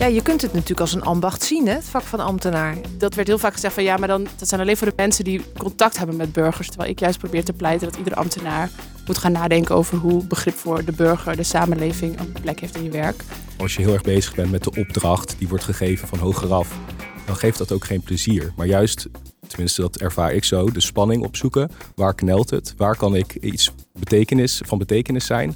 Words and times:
Ja, 0.00 0.06
je 0.06 0.22
kunt 0.22 0.42
het 0.42 0.52
natuurlijk 0.52 0.80
als 0.80 0.94
een 0.94 1.02
ambacht 1.02 1.42
zien, 1.42 1.66
hè, 1.66 1.74
het 1.74 1.84
vak 1.84 2.02
van 2.02 2.20
ambtenaar. 2.20 2.76
Dat 2.98 3.14
werd 3.14 3.28
heel 3.28 3.38
vaak 3.38 3.52
gezegd 3.52 3.74
van 3.74 3.82
ja, 3.82 3.96
maar 3.96 4.08
dan, 4.08 4.26
dat 4.38 4.48
zijn 4.48 4.60
alleen 4.60 4.76
voor 4.76 4.86
de 4.86 4.92
mensen 4.96 5.24
die 5.24 5.42
contact 5.58 5.98
hebben 5.98 6.16
met 6.16 6.32
burgers. 6.32 6.68
Terwijl 6.68 6.90
ik 6.90 7.00
juist 7.00 7.18
probeer 7.18 7.44
te 7.44 7.52
pleiten 7.52 7.88
dat 7.88 7.96
iedere 7.96 8.16
ambtenaar 8.16 8.70
moet 9.06 9.18
gaan 9.18 9.32
nadenken 9.32 9.74
over 9.74 9.98
hoe 9.98 10.24
begrip 10.24 10.54
voor 10.54 10.84
de 10.84 10.92
burger, 10.92 11.36
de 11.36 11.42
samenleving 11.42 12.18
een 12.18 12.32
plek 12.42 12.60
heeft 12.60 12.76
in 12.76 12.82
je 12.82 12.90
werk. 12.90 13.24
Als 13.56 13.74
je 13.74 13.82
heel 13.82 13.92
erg 13.92 14.02
bezig 14.02 14.34
bent 14.34 14.50
met 14.50 14.64
de 14.64 14.74
opdracht 14.76 15.34
die 15.38 15.48
wordt 15.48 15.64
gegeven 15.64 16.08
van 16.08 16.18
hogeraf, 16.18 16.78
dan 17.26 17.36
geeft 17.36 17.58
dat 17.58 17.72
ook 17.72 17.84
geen 17.84 18.02
plezier. 18.02 18.52
Maar 18.56 18.66
juist, 18.66 19.08
tenminste 19.46 19.80
dat 19.80 19.96
ervaar 19.96 20.32
ik 20.32 20.44
zo, 20.44 20.70
de 20.70 20.80
spanning 20.80 21.24
opzoeken. 21.24 21.70
Waar 21.94 22.14
knelt 22.14 22.50
het? 22.50 22.74
Waar 22.76 22.96
kan 22.96 23.14
ik 23.14 23.34
iets 23.34 23.72
betekenis, 23.98 24.62
van 24.64 24.78
betekenis 24.78 25.26
zijn? 25.26 25.54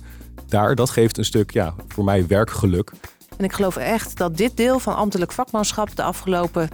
Daar, 0.49 0.75
dat 0.75 0.91
geeft 0.91 1.19
een 1.19 1.25
stuk, 1.25 1.51
ja, 1.51 1.75
voor 1.89 2.05
mij 2.05 2.27
werkgeluk. 2.27 2.93
En 3.37 3.45
ik 3.45 3.53
geloof 3.53 3.77
echt 3.77 4.17
dat 4.17 4.37
dit 4.37 4.57
deel 4.57 4.79
van 4.79 4.97
ambtelijk 4.97 5.33
vakmanschap 5.33 5.97
de 5.97 6.03
afgelopen 6.03 6.69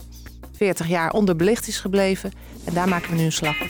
40 0.57 0.89
jaar 0.89 1.13
onderbelicht 1.13 1.69
is 1.69 1.79
gebleven. 1.79 2.33
En 2.65 2.75
daar 2.75 2.89
maken 2.89 3.11
we 3.11 3.17
nu 3.17 3.25
een 3.25 3.33
slag 3.33 3.61
op. 3.63 3.69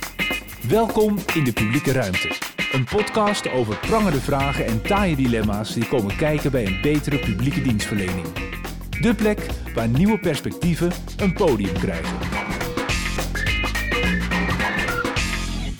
Welkom 0.69 1.19
in 1.35 1.45
de 1.45 1.53
publieke 1.53 1.93
ruimte. 1.93 2.33
Een 2.73 2.85
podcast 2.85 3.51
over 3.51 3.77
prangende 3.77 4.21
vragen 4.21 4.67
en 4.67 4.83
taaie 4.83 5.17
dilemma's 5.17 5.75
die 5.75 5.89
komen 5.89 6.17
kijken 6.17 6.51
bij 6.51 6.67
een 6.67 6.79
betere 6.83 7.19
publieke 7.19 7.63
dienstverlening. 7.63 8.27
De 9.01 9.15
plek 9.15 9.47
waar 9.75 9.89
nieuwe 9.89 10.19
perspectieven 10.19 10.93
een 11.17 11.33
podium 11.33 11.73
krijgen. 11.73 12.60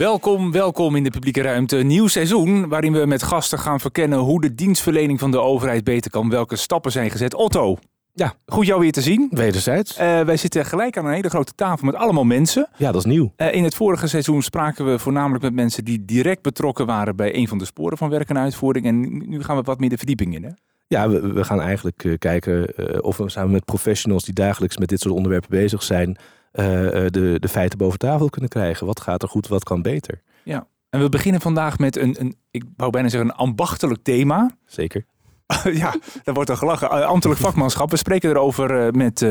Welkom, 0.01 0.53
welkom 0.53 0.97
in 0.97 1.03
de 1.03 1.11
publieke 1.11 1.43
ruimte. 1.43 1.77
Nieuw 1.77 2.07
seizoen 2.07 2.69
waarin 2.69 2.93
we 2.93 3.07
met 3.07 3.23
gasten 3.23 3.59
gaan 3.59 3.81
verkennen 3.81 4.19
hoe 4.19 4.41
de 4.41 4.55
dienstverlening 4.55 5.19
van 5.19 5.31
de 5.31 5.41
overheid 5.41 5.85
beter 5.85 6.11
kan. 6.11 6.31
Welke 6.31 6.57
stappen 6.57 6.93
zijn 6.93 7.11
gezet. 7.11 7.35
Otto, 7.35 7.79
ja, 8.13 8.35
goed 8.47 8.67
jou 8.67 8.81
weer 8.81 8.93
te 8.93 9.01
zien. 9.01 9.29
Wederzijds. 9.31 9.99
Uh, 9.99 10.21
wij 10.21 10.37
zitten 10.37 10.65
gelijk 10.65 10.97
aan 10.97 11.07
een 11.07 11.13
hele 11.13 11.29
grote 11.29 11.55
tafel 11.55 11.87
met 11.87 11.95
allemaal 11.95 12.25
mensen. 12.25 12.69
Ja, 12.77 12.93
dat 12.93 13.05
is 13.05 13.11
nieuw. 13.11 13.33
Uh, 13.37 13.55
in 13.55 13.65
het 13.65 13.75
vorige 13.75 14.07
seizoen 14.07 14.43
spraken 14.43 14.91
we 14.91 14.99
voornamelijk 14.99 15.43
met 15.43 15.55
mensen 15.55 15.85
die 15.85 16.05
direct 16.05 16.43
betrokken 16.43 16.87
waren 16.87 17.17
bij 17.17 17.35
een 17.35 17.49
van 17.49 17.59
de 17.59 17.65
sporen 17.65 17.99
van 17.99 18.11
werk 18.11 18.29
en 18.29 18.39
uitvoering. 18.39 18.87
En 18.87 19.29
nu 19.29 19.43
gaan 19.43 19.57
we 19.57 19.63
wat 19.63 19.81
meer 19.81 19.89
de 19.89 19.97
verdieping 19.97 20.35
in. 20.35 20.45
Hè? 20.45 20.51
Ja, 20.87 21.09
we, 21.09 21.33
we 21.33 21.45
gaan 21.45 21.61
eigenlijk 21.61 22.05
uh, 22.05 22.19
kijken 22.19 22.75
of 23.05 23.17
we 23.17 23.29
samen 23.29 23.51
met 23.51 23.65
professionals 23.65 24.25
die 24.25 24.35
dagelijks 24.35 24.77
met 24.77 24.89
dit 24.89 25.01
soort 25.01 25.15
onderwerpen 25.15 25.51
bezig 25.51 25.83
zijn, 25.83 26.19
de, 26.53 27.37
de 27.41 27.49
feiten 27.49 27.79
boven 27.79 27.99
tafel 27.99 28.31
kunnen 28.31 28.51
krijgen. 28.51 28.87
Wat 28.87 29.01
gaat 29.01 29.23
er 29.23 29.29
goed, 29.29 29.49
wat 29.49 29.65
kan 29.65 29.83
beter? 29.83 30.23
Ja. 30.45 30.67
En 30.91 31.01
we 31.01 31.09
beginnen 31.09 31.41
vandaag 31.41 31.79
met 31.79 31.97
een, 31.97 32.17
een 32.21 32.37
ik 32.51 32.65
wou 32.77 32.91
bijna 32.91 33.09
zeggen, 33.09 33.31
een 33.31 33.37
ambachtelijk 33.37 34.03
thema. 34.03 34.57
Zeker. 34.67 35.05
ja, 35.83 35.95
daar 36.23 36.35
wordt 36.35 36.51
er 36.51 36.57
gelachen. 36.57 37.07
Ambtelijk 37.07 37.41
vakmanschap. 37.41 37.91
We 37.91 37.97
spreken 37.97 38.31
erover 38.31 38.95
met 38.97 39.23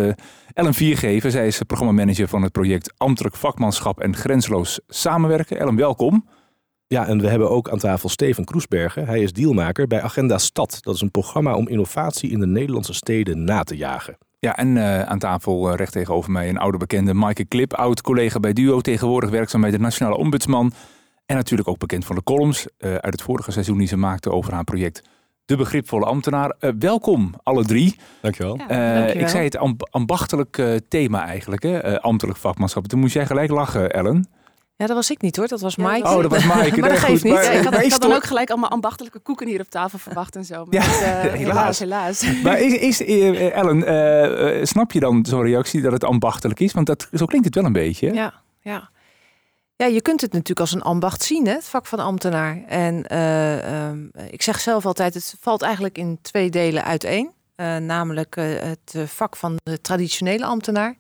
Ellen 0.53 0.73
Viergever. 0.73 1.31
Zij 1.31 1.47
is 1.47 1.61
programmamanager 1.61 2.27
van 2.27 2.41
het 2.41 2.51
project 2.51 2.93
Ambtelijk 2.97 3.35
Vakmanschap 3.35 3.99
en 3.99 4.15
Grensloos 4.15 4.79
Samenwerken. 4.87 5.59
Ellen, 5.59 5.75
welkom. 5.75 6.25
Ja, 6.87 7.07
en 7.07 7.21
we 7.21 7.27
hebben 7.27 7.49
ook 7.49 7.69
aan 7.69 7.77
tafel 7.77 8.09
Steven 8.09 8.45
Kroesbergen. 8.45 9.05
Hij 9.05 9.21
is 9.21 9.33
dealmaker 9.33 9.87
bij 9.87 10.01
Agenda 10.01 10.37
Stad. 10.37 10.77
Dat 10.81 10.95
is 10.95 11.01
een 11.01 11.11
programma 11.11 11.55
om 11.55 11.67
innovatie 11.67 12.29
in 12.29 12.39
de 12.39 12.47
Nederlandse 12.47 12.93
steden 12.93 13.43
na 13.43 13.63
te 13.63 13.77
jagen. 13.77 14.17
Ja, 14.39 14.57
en 14.57 14.75
uh, 14.75 15.01
aan 15.01 15.19
tafel 15.19 15.75
recht 15.75 15.91
tegenover 15.91 16.31
mij 16.31 16.49
een 16.49 16.57
oude 16.57 16.77
bekende 16.77 17.13
Maaike 17.13 17.45
Klip. 17.45 17.73
Oud 17.73 18.01
collega 18.01 18.39
bij 18.39 18.53
Duo, 18.53 18.81
tegenwoordig 18.81 19.29
werkzaam 19.29 19.61
bij 19.61 19.71
de 19.71 19.79
Nationale 19.79 20.17
Ombudsman. 20.17 20.71
En 21.25 21.35
natuurlijk 21.35 21.69
ook 21.69 21.77
bekend 21.77 22.05
van 22.05 22.15
de 22.15 22.23
columns 22.23 22.67
uit 22.79 23.11
het 23.11 23.21
vorige 23.21 23.51
seizoen 23.51 23.77
die 23.77 23.87
ze 23.87 23.97
maakte 23.97 24.31
over 24.31 24.53
haar 24.53 24.63
project 24.63 25.01
de 25.49 25.55
begripvolle 25.55 26.05
ambtenaar. 26.05 26.55
Uh, 26.59 26.71
welkom, 26.79 27.33
alle 27.43 27.65
drie. 27.65 27.99
Dankjewel. 28.21 28.57
Ja, 28.57 28.67
dankjewel. 28.67 29.21
Ik 29.21 29.27
zei 29.27 29.43
het 29.43 29.57
ambachtelijk 29.91 30.57
uh, 30.57 30.75
thema 30.87 31.25
eigenlijk, 31.25 31.63
hè? 31.63 31.91
Uh, 31.91 31.97
ambtelijk 31.97 32.37
vakmanschap. 32.37 32.87
Toen 32.87 32.99
moest 32.99 33.13
jij 33.13 33.25
gelijk 33.25 33.49
lachen, 33.49 33.91
Ellen. 33.91 34.27
Ja, 34.79 34.85
dat 34.85 34.95
was 34.95 35.11
ik 35.11 35.21
niet 35.21 35.35
hoor, 35.35 35.47
dat 35.47 35.61
was 35.61 35.75
Mike. 35.75 36.07
Oh, 36.07 36.21
dat 36.21 36.31
was 36.31 36.43
Mike. 36.43 36.79
maar 36.79 36.89
dat 36.89 36.99
geeft 36.99 37.23
niet. 37.23 37.33
Ja, 37.33 37.51
ik 37.51 37.63
had, 37.63 37.81
ik 37.81 37.91
had 37.91 38.01
dan 38.01 38.13
ook 38.13 38.23
gelijk 38.23 38.49
allemaal 38.49 38.69
ambachtelijke 38.69 39.19
koeken 39.19 39.47
hier 39.47 39.59
op 39.59 39.69
tafel 39.69 39.99
verwacht 39.99 40.35
en 40.35 40.45
zo. 40.45 40.65
Maar 40.65 40.73
ja, 40.73 40.81
het, 40.89 41.31
helaas, 41.31 41.79
helaas. 41.79 42.41
Maar 42.43 42.59
is, 42.59 43.01
is 43.01 43.51
Ellen, 43.51 44.67
snap 44.67 44.91
je 44.91 44.99
dan 44.99 45.25
zo'n 45.25 45.41
reactie 45.41 45.81
dat 45.81 45.91
het 45.91 46.03
ambachtelijk 46.03 46.59
is? 46.59 46.73
Want 46.73 46.87
dat, 46.87 47.07
zo 47.13 47.25
klinkt 47.25 47.45
het 47.45 47.55
wel 47.55 47.65
een 47.65 47.71
beetje. 47.71 48.13
Ja, 48.13 48.33
ja. 48.61 48.89
Ja, 49.75 49.85
je 49.85 50.01
kunt 50.01 50.21
het 50.21 50.31
natuurlijk 50.31 50.59
als 50.59 50.73
een 50.73 50.81
ambacht 50.81 51.23
zien, 51.23 51.45
hè, 51.45 51.53
het 51.53 51.67
vak 51.67 51.85
van 51.85 51.99
ambtenaar. 51.99 52.63
En 52.67 53.05
uh, 53.13 53.87
um, 53.87 54.11
ik 54.29 54.41
zeg 54.41 54.59
zelf 54.59 54.85
altijd, 54.85 55.13
het 55.13 55.35
valt 55.39 55.61
eigenlijk 55.61 55.97
in 55.97 56.19
twee 56.21 56.49
delen 56.49 56.83
uiteen. 56.83 57.31
Namelijk 57.79 58.35
het 58.35 58.95
vak 59.05 59.35
van 59.35 59.55
de 59.63 59.81
traditionele 59.81 60.45
ambtenaar. 60.45 60.95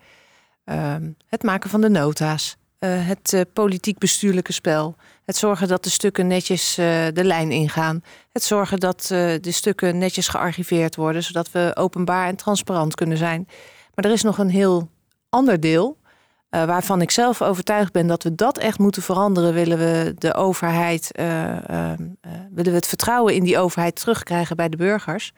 het 1.27 1.43
maken 1.43 1.69
van 1.69 1.81
de 1.81 1.89
nota's. 1.89 2.57
Het 2.85 3.45
politiek-bestuurlijke 3.53 4.53
spel. 4.53 4.95
Het 5.25 5.35
zorgen 5.35 5.67
dat 5.67 5.83
de 5.83 5.89
stukken 5.89 6.27
netjes 6.27 6.75
de 6.75 7.23
lijn 7.23 7.51
ingaan. 7.51 8.01
Het 8.31 8.43
zorgen 8.43 8.79
dat 8.79 9.05
de 9.07 9.39
stukken 9.41 9.97
netjes 9.97 10.27
gearchiveerd 10.27 10.95
worden, 10.95 11.23
zodat 11.23 11.51
we 11.51 11.71
openbaar 11.73 12.27
en 12.27 12.35
transparant 12.35 12.95
kunnen 12.95 13.17
zijn. 13.17 13.47
Maar 13.95 14.05
er 14.05 14.11
is 14.11 14.23
nog 14.23 14.37
een 14.37 14.49
heel 14.49 14.89
ander 15.29 15.59
deel. 15.59 15.97
Waarvan 16.49 17.01
ik 17.01 17.11
zelf 17.11 17.41
overtuigd 17.41 17.91
ben 17.91 18.07
dat 18.07 18.23
we 18.23 18.35
dat 18.35 18.57
echt 18.57 18.79
moeten 18.79 19.01
veranderen, 19.01 19.53
willen 19.53 19.77
we 19.77 20.15
de 20.17 20.33
overheid, 20.33 21.11
willen 22.51 22.71
we 22.71 22.71
het 22.71 22.87
vertrouwen 22.87 23.35
in 23.35 23.43
die 23.43 23.57
overheid 23.57 23.95
terugkrijgen 23.95 24.55
bij 24.55 24.69
de 24.69 24.77
burgers. 24.77 25.31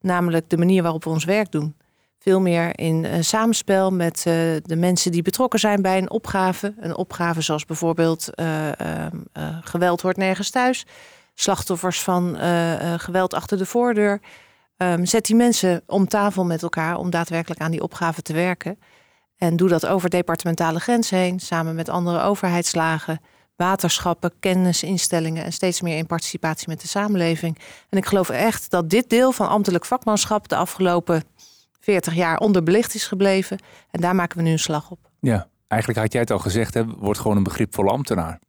Namelijk 0.00 0.50
de 0.50 0.56
manier 0.56 0.82
waarop 0.82 1.04
we 1.04 1.10
ons 1.10 1.24
werk 1.24 1.52
doen. 1.52 1.74
Veel 2.22 2.40
meer 2.40 2.78
in 2.78 3.24
samenspel 3.24 3.90
met 3.90 4.22
de 4.62 4.76
mensen 4.76 5.12
die 5.12 5.22
betrokken 5.22 5.58
zijn 5.58 5.82
bij 5.82 5.98
een 5.98 6.10
opgave. 6.10 6.74
Een 6.80 6.96
opgave 6.96 7.40
zoals 7.40 7.64
bijvoorbeeld 7.64 8.34
ehm, 8.34 9.16
geweld 9.62 10.00
hoort 10.00 10.16
nergens 10.16 10.50
thuis. 10.50 10.86
Slachtoffers 11.34 12.02
van 12.02 12.36
geweld 12.98 13.34
achter 13.34 13.58
de 13.58 13.66
voordeur. 13.66 14.20
Um, 14.82 15.06
zet 15.06 15.26
die 15.26 15.36
mensen 15.36 15.82
om 15.86 16.08
tafel 16.08 16.44
met 16.44 16.62
elkaar 16.62 16.96
om 16.96 17.10
daadwerkelijk 17.10 17.60
aan 17.60 17.70
die 17.70 17.82
opgave 17.82 18.22
te 18.22 18.32
werken. 18.32 18.78
En 19.36 19.56
doe 19.56 19.68
dat 19.68 19.86
over 19.86 20.10
departementale 20.10 20.80
grenzen 20.80 21.18
heen, 21.18 21.40
samen 21.40 21.74
met 21.74 21.88
andere 21.88 22.22
overheidslagen, 22.22 23.20
waterschappen, 23.56 24.32
kennisinstellingen 24.40 25.44
en 25.44 25.52
steeds 25.52 25.80
meer 25.80 25.96
in 25.96 26.06
participatie 26.06 26.68
met 26.68 26.80
de 26.80 26.88
samenleving. 26.88 27.58
En 27.88 27.98
ik 27.98 28.06
geloof 28.06 28.28
echt 28.28 28.70
dat 28.70 28.90
dit 28.90 29.10
deel 29.10 29.32
van 29.32 29.48
ambtelijk 29.48 29.84
vakmanschap 29.84 30.48
de 30.48 30.56
afgelopen 30.56 31.22
40 31.80 32.14
jaar 32.14 32.38
onderbelicht 32.38 32.94
is 32.94 33.06
gebleven. 33.06 33.58
En 33.90 34.00
daar 34.00 34.14
maken 34.14 34.36
we 34.36 34.42
nu 34.42 34.50
een 34.50 34.58
slag 34.58 34.90
op. 34.90 35.10
Ja, 35.20 35.48
eigenlijk 35.68 36.00
had 36.00 36.12
jij 36.12 36.20
het 36.20 36.30
al 36.30 36.38
gezegd, 36.38 36.74
hè, 36.74 36.86
wordt 36.86 37.20
gewoon 37.20 37.36
een 37.36 37.42
begripvolle 37.42 37.90
ambtenaar. 37.90 38.40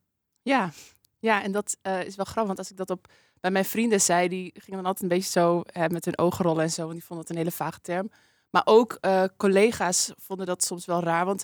Ja, 0.41 0.71
ja 1.19 1.43
en 1.43 1.51
dat 1.51 1.77
uh, 1.83 2.03
is 2.03 2.15
wel 2.15 2.25
grappig, 2.25 2.45
want 2.45 2.57
als 2.57 2.71
ik 2.71 2.77
dat 2.77 2.89
op 2.89 3.07
bij 3.39 3.51
mijn 3.51 3.65
vrienden 3.65 4.01
zei, 4.01 4.27
die 4.27 4.51
gingen 4.53 4.81
dan 4.81 4.85
altijd 4.85 5.01
een 5.03 5.17
beetje 5.17 5.31
zo 5.31 5.61
hè, 5.65 5.89
met 5.89 6.05
hun 6.05 6.17
ogen 6.17 6.45
rollen 6.45 6.63
en 6.63 6.71
zo, 6.71 6.87
en 6.87 6.93
die 6.93 7.03
vonden 7.03 7.25
het 7.25 7.29
een 7.29 7.41
hele 7.41 7.55
vage 7.55 7.81
term. 7.81 8.11
Maar 8.49 8.61
ook 8.65 8.97
uh, 9.01 9.23
collega's 9.37 10.11
vonden 10.17 10.45
dat 10.45 10.63
soms 10.63 10.85
wel 10.85 11.03
raar. 11.03 11.25
Want 11.25 11.43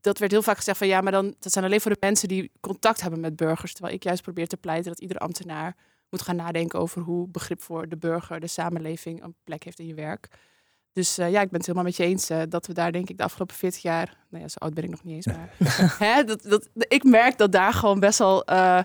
dat 0.00 0.18
werd 0.18 0.30
heel 0.30 0.42
vaak 0.42 0.56
gezegd 0.56 0.78
van 0.78 0.86
ja, 0.86 1.00
maar 1.00 1.12
dan 1.12 1.34
dat 1.38 1.52
zijn 1.52 1.64
alleen 1.64 1.80
voor 1.80 1.90
de 1.90 1.96
mensen 2.00 2.28
die 2.28 2.50
contact 2.60 3.00
hebben 3.00 3.20
met 3.20 3.36
burgers. 3.36 3.72
Terwijl 3.72 3.94
ik 3.94 4.02
juist 4.02 4.22
probeer 4.22 4.48
te 4.48 4.56
pleiten 4.56 4.90
dat 4.90 5.00
iedere 5.00 5.18
ambtenaar 5.20 5.76
moet 6.10 6.22
gaan 6.22 6.36
nadenken 6.36 6.78
over 6.78 7.02
hoe 7.02 7.28
begrip 7.28 7.62
voor 7.62 7.88
de 7.88 7.96
burger, 7.96 8.40
de 8.40 8.46
samenleving 8.46 9.22
een 9.22 9.34
plek 9.44 9.64
heeft 9.64 9.78
in 9.78 9.86
je 9.86 9.94
werk. 9.94 10.28
Dus 10.92 11.18
uh, 11.18 11.30
ja, 11.30 11.40
ik 11.40 11.48
ben 11.50 11.58
het 11.58 11.66
helemaal 11.66 11.84
met 11.84 11.96
je 11.96 12.04
eens 12.04 12.30
uh, 12.30 12.42
dat 12.48 12.66
we 12.66 12.72
daar 12.72 12.92
denk 12.92 13.08
ik 13.08 13.16
de 13.16 13.24
afgelopen 13.24 13.56
40 13.56 13.82
jaar, 13.82 14.16
nou 14.30 14.42
ja, 14.42 14.48
zo 14.48 14.58
oud 14.58 14.74
ben 14.74 14.84
ik 14.84 14.90
nog 14.90 15.04
niet 15.04 15.14
eens, 15.14 15.26
maar 15.26 15.50
hè, 16.08 16.24
dat, 16.24 16.42
dat, 16.42 16.68
ik 16.74 17.04
merk 17.04 17.38
dat 17.38 17.52
daar 17.52 17.72
gewoon 17.72 18.00
best 18.00 18.18
wel, 18.18 18.42
uh, 18.50 18.80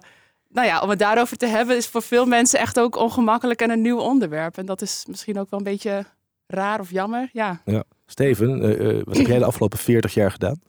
nou 0.50 0.68
ja, 0.68 0.82
om 0.82 0.90
het 0.90 1.00
daarover 1.00 1.38
te 1.38 1.48
hebben, 1.48 1.76
is 1.76 1.88
voor 1.88 2.02
veel 2.02 2.26
mensen 2.26 2.60
echt 2.60 2.80
ook 2.80 2.96
ongemakkelijk 2.96 3.62
en 3.62 3.70
een 3.70 3.82
nieuw 3.82 4.00
onderwerp. 4.00 4.58
En 4.58 4.66
dat 4.66 4.82
is 4.82 5.06
misschien 5.08 5.40
ook 5.40 5.50
wel 5.50 5.60
een 5.60 5.66
beetje 5.66 6.06
raar 6.48 6.80
of 6.80 6.92
jammer. 6.92 7.30
Ja. 7.34 7.62
ja. 7.66 7.84
Steven, 8.06 8.64
uh, 8.64 8.80
uh, 8.80 9.04
wat 9.04 9.18
heb 9.18 9.28
jij 9.28 9.38
de 9.38 9.46
afgelopen 9.46 9.80
40 9.80 10.14
jaar 10.14 10.32
gedaan? 10.32 10.60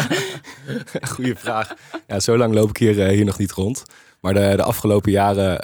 Goeie 1.14 1.36
vraag. 1.36 1.74
Ja, 2.06 2.20
zo 2.20 2.36
lang 2.36 2.54
loop 2.54 2.68
ik 2.68 2.76
hier, 2.76 2.98
uh, 2.98 3.08
hier 3.08 3.24
nog 3.24 3.38
niet 3.38 3.52
rond. 3.52 3.82
Maar 4.20 4.34
de, 4.34 4.52
de 4.56 4.62
afgelopen 4.62 5.12
jaren 5.12 5.60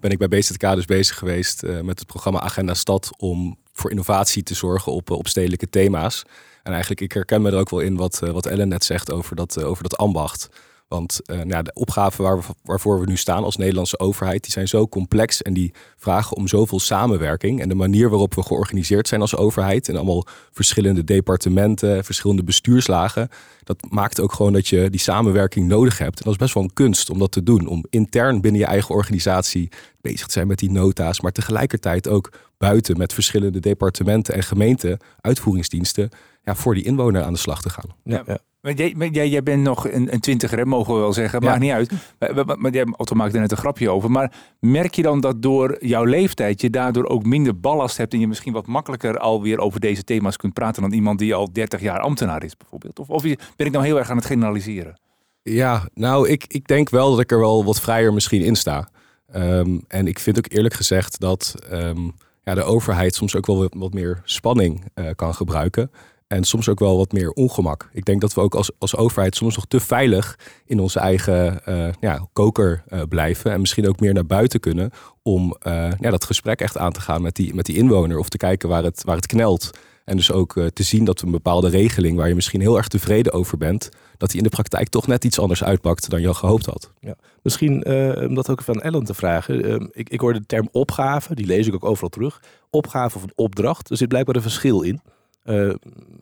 ben 0.00 0.10
ik 0.10 0.18
bij 0.18 0.28
BZK 0.28 0.60
dus 0.60 0.84
bezig 0.84 1.18
geweest 1.18 1.62
met 1.62 1.98
het 1.98 2.06
programma 2.06 2.40
Agenda 2.40 2.74
Stad 2.74 3.10
om 3.16 3.58
voor 3.72 3.90
innovatie 3.90 4.42
te 4.42 4.54
zorgen 4.54 4.92
op, 4.92 5.10
op 5.10 5.28
stedelijke 5.28 5.68
thema's. 5.68 6.22
En 6.62 6.72
eigenlijk, 6.72 7.00
ik 7.00 7.12
herken 7.12 7.42
me 7.42 7.50
er 7.50 7.58
ook 7.58 7.70
wel 7.70 7.80
in 7.80 7.96
wat, 7.96 8.18
wat 8.18 8.46
Ellen 8.46 8.68
net 8.68 8.84
zegt 8.84 9.10
over 9.10 9.36
dat, 9.36 9.62
over 9.62 9.82
dat 9.82 9.96
ambacht. 9.96 10.48
Want 10.92 11.20
uh, 11.26 11.40
nou, 11.40 11.62
de 11.62 11.72
opgaven 11.74 12.24
waar 12.24 12.38
we, 12.38 12.44
waarvoor 12.62 13.00
we 13.00 13.06
nu 13.06 13.16
staan 13.16 13.44
als 13.44 13.56
Nederlandse 13.56 13.98
overheid, 13.98 14.42
die 14.42 14.52
zijn 14.52 14.68
zo 14.68 14.88
complex 14.88 15.42
en 15.42 15.52
die 15.52 15.72
vragen 15.96 16.36
om 16.36 16.48
zoveel 16.48 16.80
samenwerking. 16.80 17.60
En 17.60 17.68
de 17.68 17.74
manier 17.74 18.08
waarop 18.08 18.34
we 18.34 18.42
georganiseerd 18.42 19.08
zijn 19.08 19.20
als 19.20 19.36
overheid 19.36 19.88
en 19.88 19.96
allemaal 19.96 20.26
verschillende 20.50 21.04
departementen, 21.04 22.04
verschillende 22.04 22.44
bestuurslagen, 22.44 23.28
dat 23.64 23.84
maakt 23.90 24.20
ook 24.20 24.32
gewoon 24.32 24.52
dat 24.52 24.68
je 24.68 24.90
die 24.90 25.00
samenwerking 25.00 25.68
nodig 25.68 25.98
hebt. 25.98 26.18
En 26.18 26.24
dat 26.24 26.32
is 26.32 26.38
best 26.38 26.54
wel 26.54 26.62
een 26.62 26.72
kunst 26.72 27.10
om 27.10 27.18
dat 27.18 27.32
te 27.32 27.42
doen. 27.42 27.66
Om 27.66 27.84
intern 27.90 28.40
binnen 28.40 28.60
je 28.60 28.66
eigen 28.66 28.94
organisatie 28.94 29.68
bezig 30.00 30.26
te 30.26 30.32
zijn 30.32 30.46
met 30.46 30.58
die 30.58 30.70
nota's, 30.70 31.20
maar 31.20 31.32
tegelijkertijd 31.32 32.08
ook 32.08 32.32
buiten 32.58 32.98
met 32.98 33.12
verschillende 33.12 33.60
departementen 33.60 34.34
en 34.34 34.42
gemeenten, 34.42 34.98
uitvoeringsdiensten, 35.20 36.08
ja, 36.42 36.54
voor 36.54 36.74
die 36.74 36.84
inwoner 36.84 37.22
aan 37.22 37.32
de 37.32 37.38
slag 37.38 37.62
te 37.62 37.70
gaan. 37.70 37.88
Ja, 38.04 38.22
ja. 38.26 38.38
Maar 38.62 38.72
jij, 38.72 38.94
jij, 39.10 39.28
jij 39.28 39.42
bent 39.42 39.62
nog 39.62 39.88
een, 39.88 40.12
een 40.12 40.20
twintiger, 40.20 40.68
mogen 40.68 40.94
we 40.94 41.00
wel 41.00 41.12
zeggen. 41.12 41.42
Maakt 41.42 41.60
niet 41.60 41.70
uit. 41.70 41.92
Maar, 42.18 42.58
maar, 42.58 42.72
jij 42.72 42.86
Otto 42.96 43.14
maakte 43.14 43.34
er 43.34 43.40
net 43.40 43.50
een 43.50 43.56
grapje 43.56 43.90
over. 43.90 44.10
Maar 44.10 44.32
merk 44.60 44.94
je 44.94 45.02
dan 45.02 45.20
dat 45.20 45.42
door 45.42 45.76
jouw 45.80 46.04
leeftijd 46.04 46.60
je 46.60 46.70
daardoor 46.70 47.04
ook 47.04 47.24
minder 47.24 47.60
ballast 47.60 47.96
hebt... 47.96 48.12
en 48.12 48.20
je 48.20 48.28
misschien 48.28 48.52
wat 48.52 48.66
makkelijker 48.66 49.18
alweer 49.18 49.58
over 49.58 49.80
deze 49.80 50.04
thema's 50.04 50.36
kunt 50.36 50.52
praten... 50.52 50.82
dan 50.82 50.92
iemand 50.92 51.18
die 51.18 51.34
al 51.34 51.52
30 51.52 51.80
jaar 51.80 52.00
ambtenaar 52.00 52.44
is 52.44 52.56
bijvoorbeeld? 52.56 52.98
Of, 52.98 53.08
of 53.08 53.22
ben 53.22 53.66
ik 53.66 53.72
nou 53.72 53.84
heel 53.84 53.98
erg 53.98 54.10
aan 54.10 54.16
het 54.16 54.26
generaliseren? 54.26 55.00
Ja, 55.42 55.88
nou, 55.94 56.28
ik, 56.28 56.44
ik 56.48 56.66
denk 56.66 56.90
wel 56.90 57.10
dat 57.10 57.20
ik 57.20 57.32
er 57.32 57.38
wel 57.38 57.64
wat 57.64 57.80
vrijer 57.80 58.12
misschien 58.12 58.42
in 58.42 58.56
sta. 58.56 58.88
Ehm, 59.32 59.78
en 59.88 60.06
ik 60.06 60.18
vind 60.18 60.38
ook 60.38 60.52
eerlijk 60.52 60.74
gezegd 60.74 61.20
dat 61.20 61.54
ehm, 61.68 62.08
ja, 62.42 62.54
de 62.54 62.62
overheid 62.62 63.14
soms 63.14 63.36
ook 63.36 63.46
wel 63.46 63.58
wat, 63.58 63.74
wat 63.76 63.94
meer 63.94 64.20
spanning 64.24 64.84
uh, 64.94 65.06
kan 65.16 65.34
gebruiken... 65.34 65.90
En 66.32 66.44
soms 66.44 66.68
ook 66.68 66.78
wel 66.78 66.96
wat 66.96 67.12
meer 67.12 67.30
ongemak. 67.30 67.88
Ik 67.92 68.04
denk 68.04 68.20
dat 68.20 68.34
we 68.34 68.40
ook 68.40 68.54
als, 68.54 68.70
als 68.78 68.96
overheid 68.96 69.36
soms 69.36 69.56
nog 69.56 69.66
te 69.66 69.80
veilig 69.80 70.38
in 70.66 70.80
onze 70.80 70.98
eigen 70.98 71.60
uh, 71.68 71.88
ja, 72.00 72.26
koker 72.32 72.82
uh, 72.88 73.02
blijven. 73.08 73.52
En 73.52 73.60
misschien 73.60 73.88
ook 73.88 74.00
meer 74.00 74.14
naar 74.14 74.26
buiten 74.26 74.60
kunnen 74.60 74.90
om 75.22 75.56
uh, 75.66 75.90
ja, 76.00 76.10
dat 76.10 76.24
gesprek 76.24 76.60
echt 76.60 76.78
aan 76.78 76.92
te 76.92 77.00
gaan 77.00 77.22
met 77.22 77.36
die, 77.36 77.54
met 77.54 77.66
die 77.66 77.76
inwoner. 77.76 78.18
Of 78.18 78.28
te 78.28 78.36
kijken 78.36 78.68
waar 78.68 78.82
het, 78.82 79.04
waar 79.04 79.16
het 79.16 79.26
knelt. 79.26 79.70
En 80.04 80.16
dus 80.16 80.32
ook 80.32 80.60
te 80.72 80.82
zien 80.82 81.04
dat 81.04 81.20
een 81.20 81.30
bepaalde 81.30 81.68
regeling 81.68 82.16
waar 82.16 82.28
je 82.28 82.34
misschien 82.34 82.60
heel 82.60 82.76
erg 82.76 82.88
tevreden 82.88 83.32
over 83.32 83.58
bent, 83.58 83.88
dat 84.16 84.28
die 84.28 84.38
in 84.38 84.44
de 84.44 84.50
praktijk 84.50 84.88
toch 84.88 85.06
net 85.06 85.24
iets 85.24 85.38
anders 85.38 85.64
uitpakt 85.64 86.10
dan 86.10 86.20
je 86.20 86.28
al 86.28 86.34
gehoopt 86.34 86.66
had. 86.66 86.92
Ja. 87.00 87.14
Misschien 87.42 87.86
om 88.28 88.34
dat 88.34 88.50
ook 88.50 88.62
van 88.62 88.80
Ellen 88.80 89.04
te 89.04 89.14
vragen. 89.14 89.64
Ehm, 89.64 89.86
ik, 89.92 90.08
ik 90.08 90.20
hoor 90.20 90.32
de 90.32 90.46
term 90.46 90.68
opgave, 90.72 91.34
die 91.34 91.46
lees 91.46 91.66
ik 91.66 91.74
ook 91.74 91.84
overal 91.84 92.08
terug. 92.08 92.42
Opgave 92.70 93.16
of 93.16 93.22
een 93.22 93.32
opdracht. 93.34 93.90
Er 93.90 93.96
zit 93.96 94.08
blijkbaar 94.08 94.36
een 94.36 94.42
verschil 94.42 94.82
in. 94.82 95.00
Uh, 95.44 95.74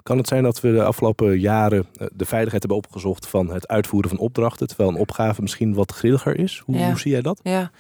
kan 0.03 0.19
het 0.19 0.29
zijn 0.29 0.43
dat 0.43 0.61
we 0.61 0.73
de 0.73 0.85
afgelopen 0.85 1.39
jaren 1.39 1.87
eh, 1.95 2.07
de 2.13 2.25
veiligheid 2.25 2.63
hebben 2.63 2.81
opgezocht 2.81 3.27
van 3.27 3.51
het 3.51 3.69
uitvoeren 3.69 4.11
van 4.11 4.19
opdrachten, 4.19 4.67
terwijl 4.67 4.89
een 4.89 4.97
opgave 4.97 5.43
misschien 5.43 5.75
wat 5.75 5.93
grilliger 5.93 6.39
is? 6.39 6.63
Hoe, 6.65 6.85
hoe 6.85 6.99
zie 6.99 7.11
jij 7.11 7.23
dat? 7.23 7.41
Ja, 7.43 7.71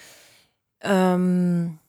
um, 1.12 1.80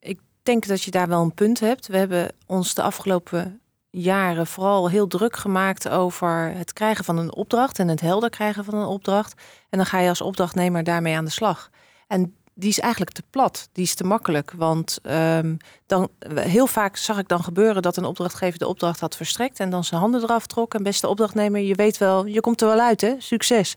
ik 0.00 0.20
denk 0.42 0.66
dat 0.66 0.82
je 0.82 0.90
daar 0.90 1.08
wel 1.08 1.22
een 1.22 1.34
punt 1.34 1.60
hebt. 1.60 1.86
We 1.86 1.96
hebben 1.96 2.32
ons 2.46 2.74
de 2.74 2.82
afgelopen 2.82 3.60
jaren 3.90 4.46
vooral 4.46 4.90
heel 4.90 5.06
druk 5.06 5.36
gemaakt 5.36 5.88
over 5.88 6.52
het 6.54 6.72
krijgen 6.72 7.04
van 7.04 7.18
een 7.18 7.34
opdracht 7.34 7.78
en 7.78 7.88
het 7.88 8.00
helder 8.00 8.30
krijgen 8.30 8.64
van 8.64 8.74
een 8.74 8.86
opdracht. 8.86 9.34
En 9.70 9.78
dan 9.78 9.86
ga 9.86 9.98
je 9.98 10.08
als 10.08 10.20
opdrachtnemer 10.20 10.84
daarmee 10.84 11.16
aan 11.16 11.24
de 11.24 11.30
slag. 11.30 11.70
En 12.06 12.36
die 12.58 12.68
is 12.68 12.80
eigenlijk 12.80 13.12
te 13.12 13.22
plat. 13.30 13.68
Die 13.72 13.84
is 13.84 13.94
te 13.94 14.04
makkelijk. 14.04 14.52
Want 14.56 14.98
um, 15.02 15.56
dan, 15.86 16.08
heel 16.34 16.66
vaak 16.66 16.96
zag 16.96 17.18
ik 17.18 17.28
dan 17.28 17.42
gebeuren 17.42 17.82
dat 17.82 17.96
een 17.96 18.04
opdrachtgever 18.04 18.58
de 18.58 18.66
opdracht 18.66 19.00
had 19.00 19.16
verstrekt 19.16 19.60
en 19.60 19.70
dan 19.70 19.84
zijn 19.84 20.00
handen 20.00 20.22
eraf 20.22 20.46
trok. 20.46 20.74
En 20.74 20.82
beste 20.82 21.08
opdrachtnemer, 21.08 21.60
je 21.60 21.74
weet 21.74 21.98
wel, 21.98 22.26
je 22.26 22.40
komt 22.40 22.60
er 22.60 22.68
wel 22.68 22.80
uit, 22.80 23.00
hè? 23.00 23.14
Succes. 23.18 23.76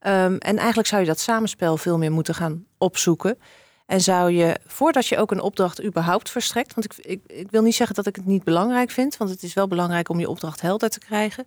Um, 0.00 0.38
en 0.38 0.56
eigenlijk 0.56 0.88
zou 0.88 1.00
je 1.00 1.06
dat 1.06 1.18
samenspel 1.18 1.76
veel 1.76 1.98
meer 1.98 2.12
moeten 2.12 2.34
gaan 2.34 2.64
opzoeken. 2.78 3.38
En 3.86 4.00
zou 4.00 4.30
je, 4.30 4.58
voordat 4.66 5.06
je 5.06 5.18
ook 5.18 5.30
een 5.30 5.40
opdracht 5.40 5.84
überhaupt 5.84 6.30
verstrekt, 6.30 6.74
want 6.74 6.84
ik, 6.84 7.06
ik, 7.06 7.20
ik 7.26 7.50
wil 7.50 7.62
niet 7.62 7.74
zeggen 7.74 7.96
dat 7.96 8.06
ik 8.06 8.16
het 8.16 8.26
niet 8.26 8.44
belangrijk 8.44 8.90
vind, 8.90 9.16
want 9.16 9.30
het 9.30 9.42
is 9.42 9.54
wel 9.54 9.68
belangrijk 9.68 10.08
om 10.08 10.20
je 10.20 10.28
opdracht 10.28 10.60
helder 10.60 10.88
te 10.88 10.98
krijgen. 10.98 11.46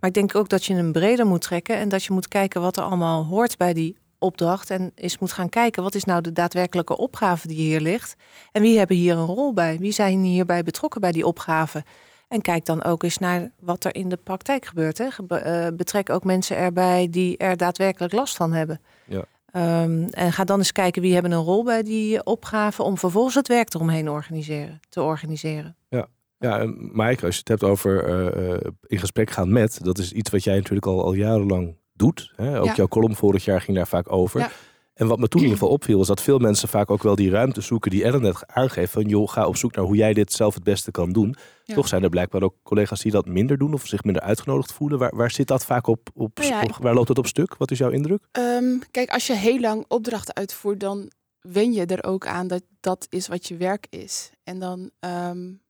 Maar 0.00 0.08
ik 0.08 0.14
denk 0.14 0.34
ook 0.34 0.48
dat 0.48 0.64
je 0.64 0.74
hem 0.74 0.92
breder 0.92 1.26
moet 1.26 1.42
trekken 1.42 1.76
en 1.76 1.88
dat 1.88 2.04
je 2.04 2.12
moet 2.12 2.28
kijken 2.28 2.60
wat 2.60 2.76
er 2.76 2.82
allemaal 2.82 3.24
hoort 3.24 3.56
bij 3.56 3.72
die 3.72 3.96
opdracht 4.24 4.70
en 4.70 4.92
eens 4.94 5.18
moet 5.18 5.32
gaan 5.32 5.48
kijken 5.48 5.82
wat 5.82 5.94
is 5.94 6.04
nou 6.04 6.20
de 6.20 6.32
daadwerkelijke 6.32 6.96
opgave 6.96 7.48
die 7.48 7.56
hier 7.56 7.80
ligt 7.80 8.14
en 8.52 8.62
wie 8.62 8.78
hebben 8.78 8.96
hier 8.96 9.16
een 9.16 9.26
rol 9.26 9.52
bij, 9.52 9.78
wie 9.78 9.92
zijn 9.92 10.22
hierbij 10.22 10.62
betrokken 10.62 11.00
bij 11.00 11.12
die 11.12 11.26
opgave. 11.26 11.84
En 12.28 12.40
kijk 12.40 12.64
dan 12.64 12.82
ook 12.82 13.02
eens 13.02 13.18
naar 13.18 13.50
wat 13.60 13.84
er 13.84 13.94
in 13.94 14.08
de 14.08 14.16
praktijk 14.16 14.64
gebeurt. 14.64 14.98
Hè. 14.98 15.08
Eh, 15.28 15.76
betrek 15.76 16.10
ook 16.10 16.24
mensen 16.24 16.56
erbij 16.56 17.08
die 17.10 17.36
er 17.36 17.56
daadwerkelijk 17.56 18.12
last 18.12 18.36
van 18.36 18.52
hebben. 18.52 18.80
Ja. 19.06 19.24
Um, 19.82 20.08
en 20.08 20.32
ga 20.32 20.44
dan 20.44 20.58
eens 20.58 20.72
kijken 20.72 21.02
wie 21.02 21.12
hebben 21.12 21.32
een 21.32 21.42
rol 21.42 21.64
bij 21.64 21.82
die 21.82 22.24
opgave 22.24 22.82
om 22.82 22.98
vervolgens 22.98 23.34
het 23.34 23.48
werk 23.48 23.74
eromheen 23.74 24.10
organiseren, 24.10 24.80
te 24.88 25.02
organiseren. 25.02 25.76
Ja. 25.88 26.06
Ja, 26.38 26.64
Mike, 26.76 27.26
als 27.26 27.34
je 27.34 27.40
het 27.40 27.48
hebt 27.48 27.62
over 27.62 28.08
uh, 28.38 28.70
in 28.86 28.98
gesprek 28.98 29.30
gaan 29.30 29.52
met, 29.52 29.78
dat 29.82 29.98
is 29.98 30.12
iets 30.12 30.30
wat 30.30 30.44
jij 30.44 30.56
natuurlijk 30.56 30.86
al, 30.86 31.04
al 31.04 31.12
jarenlang 31.12 31.76
doet. 31.94 32.32
Hè? 32.36 32.60
Ook 32.60 32.74
jouw 32.74 32.88
column 32.88 33.16
vorig 33.16 33.44
jaar 33.44 33.60
ging 33.60 33.76
daar 33.76 33.86
vaak 33.88 34.12
over. 34.12 34.52
En 34.94 35.06
wat 35.06 35.18
me 35.18 35.28
toen 35.28 35.40
in 35.40 35.46
ieder 35.46 35.60
geval 35.60 35.74
opviel, 35.74 36.00
is 36.00 36.06
dat 36.06 36.20
veel 36.20 36.38
mensen 36.38 36.68
vaak 36.68 36.90
ook 36.90 37.02
wel 37.02 37.14
die 37.14 37.30
ruimte 37.30 37.60
zoeken 37.60 37.90
die 37.90 38.04
Ellen 38.04 38.22
net 38.22 38.46
aangeeft. 38.46 38.92
Van 38.92 39.04
joh, 39.04 39.28
ga 39.28 39.46
op 39.46 39.56
zoek 39.56 39.74
naar 39.74 39.84
hoe 39.84 39.96
jij 39.96 40.14
dit 40.14 40.32
zelf 40.32 40.54
het 40.54 40.62
beste 40.62 40.90
kan 40.90 41.12
doen. 41.12 41.36
Toch 41.64 41.88
zijn 41.88 42.02
er 42.02 42.08
blijkbaar 42.08 42.42
ook 42.42 42.54
collega's 42.62 43.00
die 43.00 43.12
dat 43.12 43.26
minder 43.26 43.58
doen 43.58 43.74
of 43.74 43.86
zich 43.86 44.04
minder 44.04 44.22
uitgenodigd 44.22 44.72
voelen. 44.72 44.98
Waar, 44.98 45.16
waar 45.16 45.30
zit 45.30 45.46
dat 45.46 45.64
vaak 45.64 45.86
op, 45.86 46.08
op, 46.14 46.38
nou 46.38 46.70
waar 46.80 46.94
loopt 46.94 47.08
het 47.08 47.18
op 47.18 47.26
stuk? 47.26 47.56
Wat 47.56 47.70
is 47.70 47.78
jouw 47.78 47.90
indruk? 47.90 48.26
Um, 48.32 48.82
kijk, 48.90 49.10
als 49.10 49.26
je 49.26 49.34
heel 49.34 49.60
lang 49.60 49.84
opdrachten 49.88 50.34
uitvoert, 50.34 50.80
dan 50.80 51.10
wen 51.40 51.72
je 51.72 51.86
er 51.86 52.04
ook 52.04 52.26
aan 52.26 52.46
dat 52.46 52.62
dat 52.80 53.06
is 53.08 53.28
wat 53.28 53.48
je 53.48 53.56
werk 53.56 53.86
is. 53.90 54.30
En 54.44 54.58
dan 54.58 54.90
um, 55.00 55.60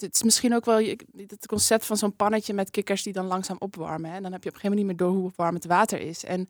het 0.00 0.14
is 0.14 0.22
misschien 0.22 0.54
ook 0.54 0.64
wel 0.64 0.78
het 1.16 1.46
concept 1.46 1.86
van 1.86 1.96
zo'n 1.96 2.16
pannetje 2.16 2.54
met 2.54 2.70
kikkers 2.70 3.02
die 3.02 3.12
dan 3.12 3.26
langzaam 3.26 3.56
opwarmen. 3.58 4.10
En 4.10 4.22
dan 4.22 4.32
heb 4.32 4.42
je 4.42 4.48
op 4.48 4.54
een 4.54 4.60
gegeven 4.60 4.78
moment 4.78 4.98
niet 4.98 5.08
meer 5.08 5.14
door 5.14 5.22
hoe 5.22 5.32
warm 5.36 5.54
het 5.54 5.66
water 5.66 6.00
is. 6.00 6.24
En 6.24 6.48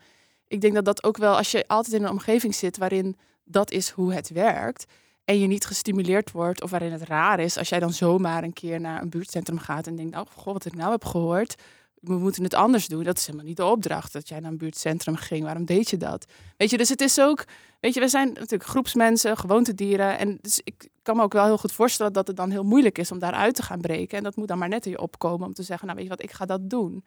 ik 0.49 0.61
denk 0.61 0.75
dat 0.75 0.85
dat 0.85 1.05
ook 1.05 1.17
wel, 1.17 1.37
als 1.37 1.51
je 1.51 1.69
altijd 1.69 1.95
in 1.95 2.03
een 2.03 2.11
omgeving 2.11 2.55
zit 2.55 2.77
waarin 2.77 3.17
dat 3.45 3.71
is 3.71 3.91
hoe 3.91 4.13
het 4.13 4.29
werkt. 4.29 4.87
En 5.25 5.39
je 5.39 5.47
niet 5.47 5.67
gestimuleerd 5.67 6.31
wordt, 6.31 6.63
of 6.63 6.71
waarin 6.71 6.93
het 6.93 7.03
raar 7.03 7.41
is 7.41 7.59
als 7.59 7.69
jij 7.69 7.81
dan 7.81 7.93
zomaar 7.93 8.43
een 8.43 8.53
keer 8.53 8.81
naar 8.81 9.03
een 9.03 9.09
buurtcentrum 9.09 9.59
gaat 9.59 9.87
en 9.87 9.97
denkt, 9.97 10.17
oh 10.17 10.23
goh, 10.37 10.53
wat 10.53 10.65
ik 10.65 10.75
nou 10.75 10.91
heb 10.91 11.05
gehoord, 11.05 11.55
we 12.01 12.15
moeten 12.15 12.43
het 12.43 12.55
anders 12.55 12.87
doen. 12.87 13.05
Dat 13.05 13.17
is 13.17 13.27
helemaal 13.27 13.47
niet 13.47 13.57
de 13.57 13.65
opdracht 13.65 14.13
dat 14.13 14.29
jij 14.29 14.41
naar 14.41 14.51
een 14.51 14.59
buurtcentrum 14.59 15.17
ging. 15.17 15.45
Waarom 15.45 15.65
deed 15.65 15.91
je 15.91 15.97
dat? 15.97 16.27
Weet 16.57 16.71
je, 16.71 16.79
dus 16.79 16.89
het 16.89 17.01
is 17.01 17.21
ook, 17.21 17.45
weet 17.81 17.95
je, 17.95 18.01
we 18.01 18.09
zijn 18.09 18.29
natuurlijk 18.29 18.65
groepsmensen, 18.65 19.37
gewoontedieren. 19.37 20.19
En 20.19 20.39
dus 20.41 20.61
ik 20.65 20.89
kan 21.03 21.17
me 21.17 21.23
ook 21.23 21.33
wel 21.33 21.45
heel 21.45 21.59
goed 21.59 21.73
voorstellen 21.73 22.13
dat 22.13 22.27
het 22.27 22.37
dan 22.37 22.51
heel 22.51 22.65
moeilijk 22.65 22.99
is 22.99 23.13
om 23.13 23.19
daaruit 23.19 23.55
te 23.55 23.63
gaan 23.63 23.81
breken. 23.81 24.19
En 24.19 24.25
dat 24.25 24.37
moet 24.37 24.49
dan 24.49 24.59
maar 24.59 24.69
net 24.69 24.85
in 24.85 24.91
je 24.91 25.01
opkomen 25.01 25.47
om 25.47 25.55
te 25.55 25.63
zeggen, 25.63 25.87
nou 25.87 25.99
weet 25.99 26.09
je 26.09 26.15
wat, 26.17 26.23
ik 26.23 26.33
ga 26.33 26.45
dat 26.45 26.71
doen. 26.71 27.05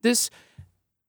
Dus 0.00 0.28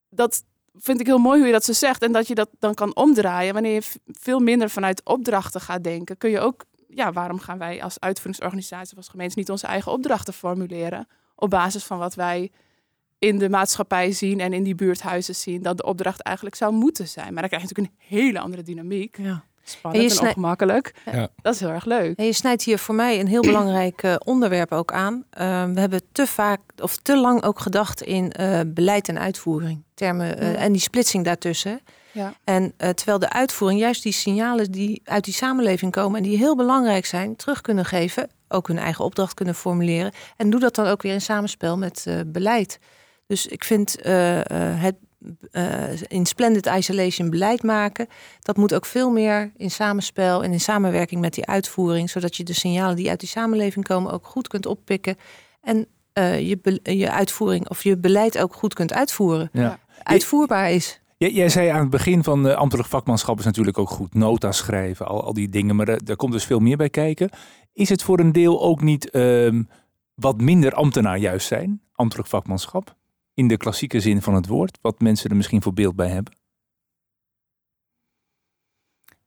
dat 0.09 0.43
vind 0.73 0.99
ik 0.99 1.05
heel 1.05 1.17
mooi 1.17 1.37
hoe 1.37 1.47
je 1.47 1.53
dat 1.53 1.63
zo 1.63 1.73
zegt. 1.73 2.01
En 2.01 2.11
dat 2.11 2.27
je 2.27 2.35
dat 2.35 2.49
dan 2.59 2.73
kan 2.73 2.95
omdraaien. 2.95 3.53
Wanneer 3.53 3.73
je 3.73 3.91
veel 4.05 4.39
minder 4.39 4.69
vanuit 4.69 5.05
opdrachten 5.05 5.61
gaat 5.61 5.83
denken, 5.83 6.17
kun 6.17 6.29
je 6.29 6.39
ook, 6.39 6.65
ja, 6.87 7.11
waarom 7.11 7.39
gaan 7.39 7.57
wij 7.57 7.83
als 7.83 7.99
uitvoeringsorganisatie 7.99 8.97
als 8.97 9.07
gemeente 9.07 9.39
niet 9.39 9.49
onze 9.49 9.67
eigen 9.67 9.91
opdrachten 9.91 10.33
formuleren? 10.33 11.07
Op 11.35 11.49
basis 11.49 11.83
van 11.83 11.97
wat 11.97 12.15
wij 12.15 12.51
in 13.21 13.37
de 13.37 13.49
maatschappij 13.49 14.11
zien 14.11 14.39
en 14.39 14.53
in 14.53 14.63
die 14.63 14.75
buurthuizen 14.75 15.35
zien 15.35 15.61
dat 15.61 15.77
de 15.77 15.85
opdracht 15.85 16.21
eigenlijk 16.21 16.55
zou 16.55 16.73
moeten 16.73 17.07
zijn. 17.07 17.33
Maar 17.33 17.41
dan 17.41 17.49
krijg 17.49 17.63
je 17.63 17.67
natuurlijk 17.69 17.95
een 18.09 18.17
hele 18.17 18.39
andere 18.39 18.63
dynamiek. 18.63 19.17
Ja. 19.17 19.43
Spannend 19.63 20.19
en, 20.19 20.27
ongemakkelijk. 20.27 20.93
Ja. 21.11 21.27
Dat 21.41 21.53
is 21.53 21.59
heel 21.59 21.69
erg 21.69 21.85
leuk. 21.85 22.17
En 22.17 22.25
je 22.25 22.33
snijdt 22.33 22.63
hier 22.63 22.79
voor 22.79 22.95
mij 22.95 23.19
een 23.19 23.27
heel 23.27 23.41
belangrijk 23.41 24.03
uh, 24.03 24.15
onderwerp 24.23 24.71
ook 24.71 24.91
aan. 24.91 25.13
Uh, 25.13 25.65
we 25.65 25.79
hebben 25.79 26.01
te 26.11 26.27
vaak 26.27 26.59
of 26.79 26.97
te 26.97 27.17
lang 27.17 27.43
ook 27.43 27.59
gedacht 27.59 28.01
in 28.01 28.33
uh, 28.39 28.59
beleid 28.67 29.07
en 29.07 29.19
uitvoering. 29.19 29.83
Termen 29.93 30.57
en 30.57 30.71
die 30.71 30.81
splitsing 30.81 31.25
daartussen. 31.25 31.79
Ja. 32.11 32.33
En 32.43 32.73
terwijl 32.77 33.19
de 33.19 33.29
uitvoering 33.29 33.79
juist 33.79 34.03
die 34.03 34.11
signalen 34.11 34.71
die 34.71 35.01
uit 35.03 35.23
die 35.23 35.33
samenleving 35.33 35.91
komen 35.91 36.17
en 36.17 36.23
die 36.23 36.37
heel 36.37 36.55
belangrijk 36.55 37.05
zijn, 37.05 37.35
terug 37.35 37.61
kunnen 37.61 37.85
geven. 37.85 38.29
Ook 38.47 38.67
hun 38.67 38.79
eigen 38.79 39.05
opdracht 39.05 39.33
kunnen 39.33 39.55
formuleren. 39.55 40.11
En 40.37 40.49
doe 40.49 40.59
dat 40.59 40.75
dan 40.75 40.87
ook 40.87 41.01
weer 41.01 41.13
in 41.13 41.21
samenspel 41.21 41.77
met 41.77 42.05
beleid. 42.27 42.79
Dus 43.31 43.47
ik 43.47 43.63
vind 43.63 43.97
uh, 44.05 44.39
het 44.55 44.95
uh, 45.51 46.01
in 46.07 46.25
splendid 46.25 46.65
isolation 46.65 47.29
beleid 47.29 47.63
maken, 47.63 48.07
dat 48.41 48.57
moet 48.57 48.73
ook 48.73 48.85
veel 48.85 49.09
meer 49.09 49.51
in 49.57 49.71
samenspel 49.71 50.43
en 50.43 50.51
in 50.51 50.59
samenwerking 50.59 51.21
met 51.21 51.33
die 51.33 51.45
uitvoering, 51.45 52.09
zodat 52.09 52.35
je 52.35 52.43
de 52.43 52.53
signalen 52.53 52.95
die 52.95 53.09
uit 53.09 53.19
die 53.19 53.29
samenleving 53.29 53.85
komen 53.85 54.11
ook 54.11 54.25
goed 54.25 54.47
kunt 54.47 54.65
oppikken 54.65 55.17
en 55.61 55.87
je, 56.13 56.79
je 56.83 57.11
uitvoering 57.11 57.69
of 57.69 57.83
je 57.83 57.97
beleid 57.97 58.37
ook 58.37 58.53
goed 58.53 58.73
kunt 58.73 58.93
uitvoeren. 58.93 59.49
Ja. 59.53 59.79
Uitvoerbaar 60.03 60.71
is. 60.71 61.01
Jij, 61.17 61.49
zei 61.49 61.67
aan 61.67 61.79
het 61.79 61.89
begin 61.89 62.23
van 62.23 62.47
uh, 62.47 62.53
ambtelijk 62.53 62.89
vakmanschap 62.89 63.39
is 63.39 63.45
natuurlijk 63.45 63.77
ook 63.77 63.89
goed 63.89 64.13
nota 64.13 64.51
schrijven, 64.51 65.07
al, 65.07 65.23
al 65.23 65.33
die 65.33 65.49
dingen, 65.49 65.75
maar 65.75 66.03
daar 66.03 66.15
komt 66.15 66.31
dus 66.31 66.45
veel 66.45 66.59
meer 66.59 66.77
bij 66.77 66.89
kijken. 66.89 67.29
Is 67.73 67.89
het 67.89 68.03
voor 68.03 68.19
een 68.19 68.31
deel 68.31 68.61
ook 68.61 68.81
niet 68.81 69.09
uh, 69.11 69.59
wat 70.15 70.41
minder 70.41 70.73
ambtenaar 70.73 71.17
juist 71.17 71.47
zijn, 71.47 71.81
ambtelijk 71.95 72.29
vakmanschap? 72.29 72.99
In 73.41 73.47
de 73.47 73.57
klassieke 73.57 73.99
zin 73.99 74.21
van 74.21 74.33
het 74.33 74.47
woord? 74.47 74.77
Wat 74.81 74.99
mensen 74.99 75.29
er 75.29 75.35
misschien 75.35 75.61
voor 75.61 75.73
beeld 75.73 75.95
bij 75.95 76.09
hebben? 76.09 76.33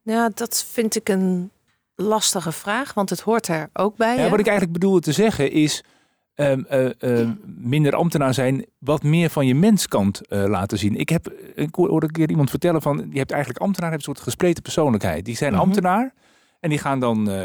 Ja, 0.02 0.28
dat 0.34 0.64
vind 0.64 0.96
ik 0.96 1.08
een 1.08 1.50
lastige 1.94 2.52
vraag, 2.52 2.94
want 2.94 3.10
het 3.10 3.20
hoort 3.20 3.48
er 3.48 3.70
ook 3.72 3.96
bij. 3.96 4.16
Ja, 4.16 4.30
wat 4.30 4.38
ik 4.38 4.46
eigenlijk 4.46 4.78
bedoelde 4.78 5.00
te 5.00 5.12
zeggen 5.12 5.50
is 5.50 5.82
Ehm, 6.34 6.62
eh, 6.68 7.02
ehm, 7.02 7.32
minder 7.44 7.94
ambtenaar 7.94 8.34
zijn, 8.34 8.66
wat 8.78 9.02
meer 9.02 9.30
van 9.30 9.46
je 9.46 9.54
menskant 9.54 10.20
uh, 10.28 10.44
laten 10.46 10.78
zien. 10.78 10.96
Ik, 10.96 11.08
heb, 11.08 11.28
ik 11.54 11.74
hoorde 11.74 12.06
een 12.06 12.12
keer 12.12 12.30
iemand 12.30 12.50
vertellen 12.50 12.82
van, 12.82 13.06
je 13.10 13.18
hebt 13.18 13.30
eigenlijk 13.30 13.62
ambtenaar, 13.62 13.90
hebt 13.90 14.06
een 14.06 14.14
soort 14.14 14.26
gespleten 14.26 14.62
persoonlijkheid. 14.62 15.24
Die 15.24 15.36
zijn 15.36 15.52
mhm. 15.52 15.60
ambtenaar 15.60 16.14
en 16.60 16.70
die 16.70 16.78
gaan 16.78 17.00
dan 17.00 17.30
uh, 17.30 17.42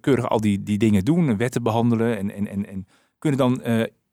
keurig 0.00 0.28
al 0.28 0.40
die, 0.40 0.62
die 0.62 0.78
dingen 0.78 1.04
doen, 1.04 1.36
wetten 1.36 1.62
behandelen 1.62 2.18
en, 2.18 2.30
en, 2.34 2.48
en, 2.48 2.66
en 2.66 2.86
kunnen 3.18 3.38
dan 3.38 3.62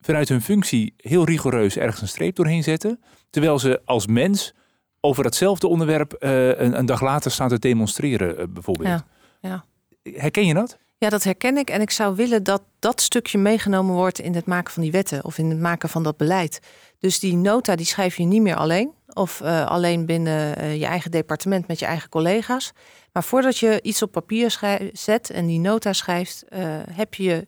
vanuit 0.01 0.29
hun 0.29 0.41
functie 0.41 0.93
heel 0.97 1.25
rigoureus 1.25 1.77
ergens 1.77 2.01
een 2.01 2.07
streep 2.07 2.35
doorheen 2.35 2.63
zetten. 2.63 2.99
Terwijl 3.29 3.59
ze 3.59 3.81
als 3.85 4.07
mens 4.07 4.53
over 4.99 5.23
hetzelfde 5.23 5.67
onderwerp 5.67 6.15
een, 6.19 6.77
een, 6.77 6.85
dag 6.85 7.01
later 7.01 7.31
staan 7.31 7.49
te 7.49 7.59
demonstreren, 7.59 8.53
bijvoorbeeld. 8.53 8.89
Ja, 8.89 9.05
ja. 9.41 9.65
Herken 10.13 10.45
je 10.45 10.53
dat? 10.53 10.77
Ja, 10.97 11.09
dat 11.09 11.23
herken 11.23 11.57
ik. 11.57 11.69
En 11.69 11.81
ik 11.81 11.91
zou 11.91 12.15
willen 12.15 12.43
dat 12.43 12.61
dat 12.79 13.01
stukje 13.01 13.37
meegenomen 13.37 13.95
wordt 13.95 14.19
in 14.19 14.35
het 14.35 14.45
maken 14.45 14.73
van 14.73 14.83
die 14.83 14.91
wetten 14.91 15.25
of 15.25 15.37
in 15.37 15.49
het 15.49 15.59
maken 15.59 15.89
van 15.89 16.03
dat 16.03 16.17
beleid. 16.17 16.59
Dus 16.99 17.19
die 17.19 17.35
nota 17.35 17.75
die 17.75 17.85
schrijf 17.85 18.17
je 18.17 18.23
niet 18.23 18.41
meer 18.41 18.55
alleen 18.55 18.91
of 19.13 19.41
uh, 19.41 19.65
alleen 19.65 20.05
binnen 20.05 20.77
je 20.77 20.85
eigen 20.85 21.11
departement 21.11 21.67
met 21.67 21.79
je 21.79 21.85
eigen 21.85 22.09
collega's. 22.09 22.71
Maar 23.11 23.23
voordat 23.23 23.57
je 23.57 23.79
iets 23.81 24.01
op 24.01 24.11
papier 24.11 24.59
zet 24.93 25.29
en 25.29 25.45
die 25.45 25.59
nota 25.59 25.93
schrijft, 25.93 26.45
heb 26.91 27.13
je 27.13 27.47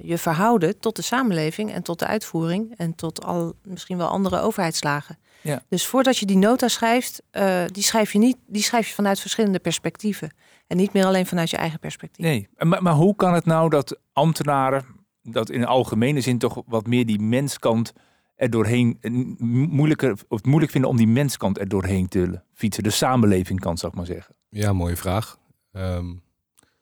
je 0.00 0.18
verhouden 0.18 0.78
tot 0.78 0.96
de 0.96 1.02
samenleving 1.02 1.72
en 1.72 1.82
tot 1.82 1.98
de 1.98 2.06
uitvoering 2.06 2.76
en 2.76 2.94
tot 2.94 3.24
al 3.24 3.54
misschien 3.62 3.96
wel 3.96 4.08
andere 4.08 4.40
overheidslagen. 4.40 5.18
Ja. 5.42 5.62
Dus 5.68 5.86
voordat 5.86 6.18
je 6.18 6.26
die 6.26 6.36
nota 6.36 6.68
schrijft, 6.68 7.22
die 7.66 7.82
schrijf 7.82 8.12
je 8.12 8.18
niet, 8.18 8.36
die 8.46 8.62
schrijf 8.62 8.88
je 8.88 8.94
vanuit 8.94 9.20
verschillende 9.20 9.58
perspectieven. 9.58 10.34
En 10.66 10.76
niet 10.76 10.92
meer 10.92 11.04
alleen 11.04 11.26
vanuit 11.26 11.50
je 11.50 11.56
eigen 11.56 11.78
perspectief. 11.78 12.24
Nee, 12.24 12.48
maar, 12.56 12.82
maar 12.82 12.94
hoe 12.94 13.16
kan 13.16 13.34
het 13.34 13.44
nou 13.44 13.70
dat 13.70 13.98
ambtenaren 14.12 14.84
dat 15.22 15.50
in 15.50 15.60
de 15.60 15.66
algemene 15.66 16.20
zin 16.20 16.38
toch 16.38 16.62
wat 16.66 16.86
meer 16.86 17.06
die 17.06 17.20
menskant 17.20 17.92
er 18.36 18.50
doorheen 18.50 18.98
moeilijker 19.70 20.18
of 20.28 20.44
moeilijk 20.44 20.72
vinden 20.72 20.90
om 20.90 20.96
die 20.96 21.06
menskant 21.06 21.58
er 21.58 21.68
doorheen 21.68 22.08
te 22.08 22.40
fietsen, 22.54 22.82
de 22.82 22.90
samenlevingkant 22.90 23.78
zou 23.78 23.92
ik 23.92 23.98
maar 23.98 24.06
zeggen. 24.06 24.34
Ja, 24.48 24.72
mooie 24.72 24.96
vraag. 24.96 25.38
Um, 25.72 26.22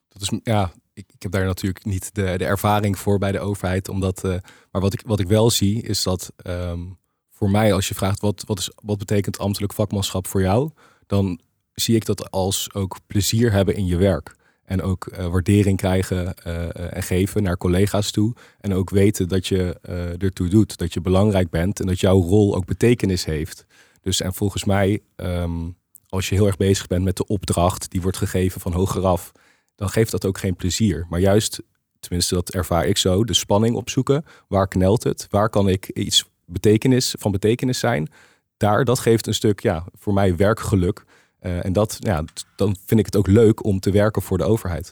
dat 0.08 0.22
is 0.22 0.32
ja, 0.42 0.70
ik, 0.98 1.12
ik, 1.14 1.22
heb 1.22 1.32
daar 1.32 1.44
natuurlijk 1.44 1.84
niet 1.84 2.14
de, 2.14 2.34
de 2.36 2.44
ervaring 2.44 2.98
voor 2.98 3.18
bij 3.18 3.32
de 3.32 3.40
overheid, 3.40 3.88
omdat. 3.88 4.24
Uh, 4.24 4.36
maar 4.70 4.82
wat 4.82 4.92
ik, 4.92 5.02
wat 5.06 5.20
ik 5.20 5.28
wel 5.28 5.50
zie 5.50 5.82
is 5.82 6.02
dat 6.02 6.32
um, 6.46 6.98
voor 7.30 7.50
mij, 7.50 7.72
als 7.72 7.88
je 7.88 7.94
vraagt 7.94 8.20
wat, 8.20 8.44
wat, 8.46 8.58
is, 8.58 8.70
wat 8.82 8.98
betekent 8.98 9.38
ambtelijk 9.38 9.72
vakmanschap 9.72 10.26
voor 10.26 10.40
jou, 10.40 10.70
dan 11.06 11.40
zie 11.74 11.96
ik 11.96 12.04
dat 12.04 12.30
als 12.30 12.74
ook 12.74 12.98
plezier 13.06 13.52
hebben 13.52 13.74
in 13.74 13.86
je 13.86 13.96
werk. 13.96 14.36
En 14.64 14.82
ook 14.82 15.06
uh, 15.12 15.26
waardering 15.26 15.76
krijgen 15.76 16.34
uh, 16.46 16.96
en 16.96 17.02
geven 17.02 17.42
naar 17.42 17.56
collega's 17.56 18.10
toe. 18.10 18.34
En 18.60 18.74
ook 18.74 18.90
weten 18.90 19.28
dat 19.28 19.46
je 19.46 19.80
ertoe 20.18 20.48
doet, 20.48 20.76
dat 20.76 20.92
je 20.92 21.00
belangrijk 21.00 21.50
bent 21.50 21.80
en 21.80 21.86
dat 21.86 22.00
jouw 22.00 22.20
rol 22.20 22.54
ook 22.54 22.64
betekenis 22.64 23.24
heeft. 23.24 23.66
Dus 24.00 24.20
en 24.20 24.34
volgens 24.34 24.64
mij, 24.64 25.00
um, 25.16 25.76
als 26.08 26.28
je 26.28 26.34
heel 26.34 26.46
erg 26.46 26.56
bezig 26.56 26.86
bent 26.86 27.04
met 27.04 27.16
de 27.16 27.26
opdracht 27.26 27.90
die 27.90 28.02
wordt 28.02 28.16
gegeven 28.16 28.60
van 28.60 28.72
hogeraf, 28.72 29.32
dan 29.78 29.88
geeft 29.88 30.10
dat 30.10 30.26
ook 30.26 30.38
geen 30.38 30.56
plezier. 30.56 31.06
Maar 31.08 31.20
juist, 31.20 31.62
tenminste 32.00 32.34
dat 32.34 32.50
ervaar 32.50 32.86
ik 32.86 32.96
zo, 32.96 33.24
de 33.24 33.34
spanning 33.34 33.76
opzoeken. 33.76 34.24
Waar 34.48 34.68
knelt 34.68 35.02
het? 35.04 35.26
Waar 35.30 35.50
kan 35.50 35.68
ik 35.68 35.88
iets 35.88 36.28
betekenis, 36.44 37.14
van 37.18 37.32
betekenis 37.32 37.78
zijn? 37.78 38.08
Daar, 38.56 38.84
dat 38.84 38.98
geeft 38.98 39.26
een 39.26 39.34
stuk, 39.34 39.60
ja, 39.60 39.84
voor 39.92 40.12
mij 40.12 40.36
werkgeluk. 40.36 41.04
Uh, 41.40 41.64
en 41.64 41.72
dat, 41.72 41.96
ja, 41.98 42.24
dan 42.56 42.76
vind 42.86 43.00
ik 43.00 43.06
het 43.06 43.16
ook 43.16 43.26
leuk 43.26 43.64
om 43.64 43.80
te 43.80 43.90
werken 43.90 44.22
voor 44.22 44.38
de 44.38 44.44
overheid. 44.44 44.90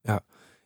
Ja, 0.00 0.20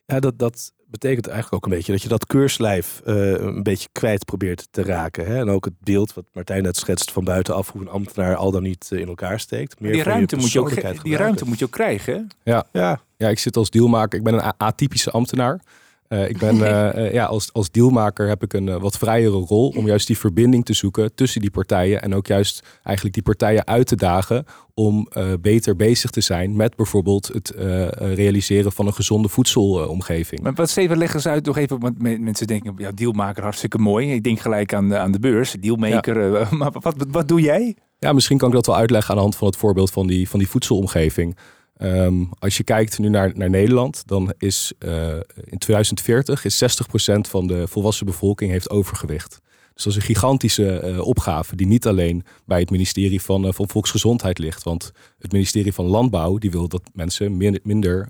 ja 0.05 0.21
dat, 0.21 0.39
dat 0.39 0.73
betekent 0.87 1.27
eigenlijk 1.27 1.57
ook 1.57 1.71
een 1.71 1.77
beetje 1.77 1.93
dat 1.93 2.03
je 2.03 2.09
dat 2.09 2.27
keurslijf 2.27 3.03
uh, 3.07 3.31
een 3.31 3.63
beetje 3.63 3.89
kwijt 3.93 4.25
probeert 4.25 4.69
te 4.71 4.83
raken. 4.83 5.27
Hè? 5.27 5.39
En 5.39 5.51
ook 5.51 5.65
het 5.65 5.81
beeld 5.81 6.15
wat 6.15 6.25
Martijn 6.33 6.63
net 6.63 6.77
schetst 6.77 7.13
van 7.13 7.25
buitenaf, 7.25 7.73
hoe 7.73 7.81
een 7.81 7.89
ambtenaar 7.89 8.37
al 8.37 8.51
dan 8.51 8.63
niet 8.63 8.91
uh, 8.93 9.01
in 9.01 9.09
elkaar 9.09 9.41
steekt. 9.41 9.81
Meer 9.81 9.93
die 9.93 10.03
ruimte, 10.03 10.37
moet 10.37 10.53
je 10.53 10.61
ook, 10.61 11.03
die 11.03 11.17
ruimte 11.17 11.45
moet 11.45 11.59
je 11.59 11.65
ook 11.65 11.71
krijgen. 11.71 12.29
Ja. 12.43 12.67
Ja. 12.73 13.01
Ja, 13.21 13.29
ik 13.29 13.39
zit 13.39 13.57
als 13.57 13.71
dealmaker. 13.71 14.19
Ik 14.19 14.25
ben 14.25 14.35
een 14.35 14.53
atypische 14.57 15.11
ambtenaar. 15.11 15.61
Uh, 16.09 16.29
ik 16.29 16.39
ben 16.39 16.57
uh, 16.57 17.13
ja, 17.19 17.25
als, 17.25 17.53
als 17.53 17.71
dealmaker 17.71 18.29
heb 18.29 18.43
ik 18.43 18.53
een 18.53 18.79
wat 18.79 18.99
vrijere 18.99 19.37
rol 19.37 19.73
om 19.77 19.87
juist 19.87 20.07
die 20.07 20.19
verbinding 20.19 20.65
te 20.65 20.73
zoeken 20.73 21.15
tussen 21.15 21.41
die 21.41 21.51
partijen 21.51 22.03
en 22.03 22.15
ook 22.15 22.27
juist 22.27 22.67
eigenlijk 22.83 23.15
die 23.15 23.25
partijen 23.25 23.67
uit 23.67 23.87
te 23.87 23.97
dagen 23.97 24.45
om 24.75 25.09
beter 25.41 25.77
bezig 25.77 26.11
te 26.11 26.21
zijn 26.21 26.57
met 26.57 26.77
bijvoorbeeld 26.77 27.27
het 27.27 27.53
realiseren 27.97 28.73
van 28.73 28.87
een 28.87 28.95
gezonde 28.95 29.29
voedselomgeving. 29.29 30.41
maar 30.41 30.55
wat 30.55 30.71
Steven, 30.71 30.99
leggen 30.99 31.21
ze 31.21 31.29
uit 31.29 31.47
nog 31.47 31.57
even, 31.57 31.81
want 31.81 32.03
mensen 32.03 32.47
denken, 32.47 32.75
ja, 32.77 32.91
dealmaker 32.91 33.43
hartstikke 33.43 33.79
mooi. 33.79 34.13
Ik 34.13 34.23
denk 34.23 34.41
gelijk 34.41 34.75
aan 34.75 34.89
de, 34.89 34.99
aan 34.99 35.13
de 35.13 35.19
beurs, 35.19 35.53
dealmaker. 35.61 36.39
Ja. 36.39 36.49
maar 36.59 36.73
wat, 36.73 36.83
wat, 36.83 37.07
wat 37.11 37.29
doe 37.29 37.41
jij? 37.41 37.77
Ja, 37.99 38.13
misschien 38.13 38.39
kan 38.39 38.49
ik 38.49 38.55
dat 38.55 38.67
wel 38.67 38.77
uitleggen 38.77 39.11
aan 39.11 39.17
de 39.17 39.23
hand 39.23 39.37
van 39.37 39.47
het 39.47 39.57
voorbeeld 39.57 39.91
van 39.91 40.07
die, 40.07 40.29
van 40.29 40.39
die 40.39 40.49
voedselomgeving. 40.49 41.37
Um, 41.83 42.31
als 42.39 42.57
je 42.57 42.65
kijkt 42.65 42.99
nu 42.99 43.09
naar, 43.09 43.33
naar 43.35 43.51
Nederland, 43.51 44.03
dan 44.07 44.33
is 44.39 44.73
uh, 44.79 45.15
in 45.45 45.59
2040 45.59 46.45
is 46.45 46.63
60% 46.63 47.21
van 47.21 47.47
de 47.47 47.69
volwassen 47.69 48.07
bevolking 48.07 48.51
heeft 48.51 48.71
overgewicht. 48.71 49.41
Dus 49.75 49.85
dat 49.85 49.93
is 49.93 49.99
een 49.99 50.15
gigantische 50.15 50.83
uh, 50.85 51.07
opgave 51.07 51.57
die 51.57 51.67
niet 51.67 51.87
alleen 51.87 52.25
bij 52.45 52.61
het 52.61 52.71
ministerie 52.71 53.23
van, 53.23 53.47
uh, 53.47 53.53
van 53.53 53.69
Volksgezondheid 53.69 54.39
ligt. 54.39 54.63
Want 54.63 54.93
het 55.19 55.33
ministerie 55.33 55.73
van 55.73 55.85
Landbouw 55.85 56.39
die 56.39 56.51
wil 56.51 56.69
dat 56.69 56.83
mensen 56.93 57.37
minder 57.63 58.09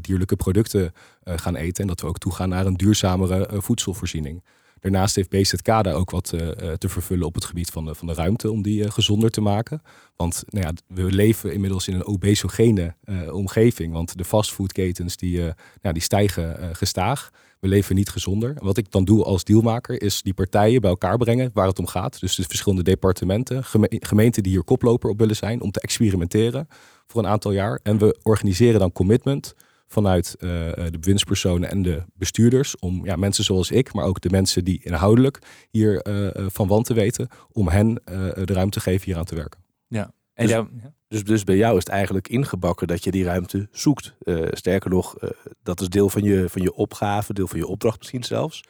dierlijke 0.00 0.36
producten 0.36 0.92
gaan 1.24 1.56
eten. 1.56 1.82
En 1.82 1.88
dat 1.88 2.00
we 2.00 2.06
ook 2.06 2.18
toegaan 2.18 2.48
naar 2.48 2.66
een 2.66 2.76
duurzamere 2.76 3.48
voedselvoorziening. 3.60 4.42
Daarnaast 4.80 5.16
heeft 5.16 5.28
BZK 5.28 5.64
daar 5.64 5.94
ook 5.94 6.10
wat 6.10 6.32
uh, 6.34 6.48
te 6.72 6.88
vervullen 6.88 7.26
op 7.26 7.34
het 7.34 7.44
gebied 7.44 7.70
van 7.70 7.84
de, 7.84 7.94
van 7.94 8.06
de 8.06 8.14
ruimte 8.14 8.50
om 8.50 8.62
die 8.62 8.84
uh, 8.84 8.90
gezonder 8.90 9.30
te 9.30 9.40
maken. 9.40 9.82
Want 10.16 10.44
nou 10.46 10.66
ja, 10.66 10.72
we 10.86 11.12
leven 11.12 11.52
inmiddels 11.52 11.88
in 11.88 11.94
een 11.94 12.06
obesogene 12.06 12.94
omgeving. 13.30 13.92
Want 13.92 14.18
de 14.18 14.24
fastfoodketens 14.24 15.16
die, 15.16 15.38
nou, 15.82 15.94
die 15.94 16.02
stijgen 16.02 16.76
gestaag. 16.76 17.30
We 17.60 17.68
leven 17.68 17.94
niet 17.94 18.08
gezonder. 18.08 18.56
wat 18.60 18.76
ik 18.76 18.90
dan 18.90 19.04
doe 19.04 19.24
als 19.24 19.44
dealmaker 19.44 20.02
is 20.02 20.22
die 20.22 20.34
partijen 20.34 20.80
bij 20.80 20.90
elkaar 20.90 21.16
brengen 21.16 21.50
waar 21.54 21.66
het 21.66 21.78
om 21.78 21.86
gaat. 21.86 22.20
Dus 22.20 22.34
de 22.34 22.42
verschillende 22.42 22.82
departementen, 22.82 23.64
geme 23.64 23.86
gemeenten 23.90 24.42
die 24.42 24.52
hier 24.52 24.64
koploper 24.64 25.10
op 25.10 25.18
willen 25.18 25.36
zijn 25.36 25.60
om 25.60 25.70
te 25.70 25.80
experimenteren 25.80 26.68
voor 27.06 27.22
een 27.22 27.30
aantal 27.30 27.52
jaar. 27.52 27.80
En 27.82 27.98
we 27.98 28.18
organiseren 28.22 28.80
dan 28.80 28.92
commitment 28.92 29.54
vanuit 29.88 30.36
uh, 30.40 30.50
de 30.74 30.98
bewindspersonen 31.00 31.70
en 31.70 31.82
de 31.82 32.02
bestuurders. 32.14 32.78
Om 32.78 33.04
ja, 33.04 33.16
mensen 33.16 33.44
zoals 33.44 33.70
ik, 33.70 33.92
maar 33.92 34.04
ook 34.04 34.20
de 34.20 34.30
mensen 34.30 34.64
die 34.64 34.80
inhoudelijk 34.82 35.38
hier 35.70 36.06
uh, 36.08 36.46
van 36.48 36.68
wanten 36.68 36.94
weten, 36.94 37.28
om 37.52 37.68
hen 37.68 37.94
de 38.34 38.52
ruimte 38.52 38.78
te 38.78 38.84
geven 38.84 39.04
hier 39.04 39.16
aan 39.16 39.24
te 39.24 39.34
werken. 39.34 39.60
Ja. 39.86 40.12
En 40.34 40.46
dus, 40.46 40.54
ja. 40.54 40.68
dus, 41.08 41.24
dus 41.24 41.44
bij 41.44 41.56
jou 41.56 41.76
is 41.76 41.84
het 41.84 41.92
eigenlijk 41.92 42.28
ingebakken 42.28 42.86
dat 42.86 43.04
je 43.04 43.10
die 43.10 43.24
ruimte 43.24 43.68
zoekt. 43.70 44.16
sterker 44.50 44.90
nog, 44.90 45.16
dat 45.62 45.80
is 45.80 45.88
deel 45.88 46.08
van 46.08 46.22
je, 46.22 46.48
van 46.48 46.62
je 46.62 46.74
opgave, 46.74 47.32
deel 47.32 47.48
van 47.48 47.58
je 47.58 47.66
opdracht 47.66 47.98
misschien 47.98 48.24
zelfs. 48.24 48.64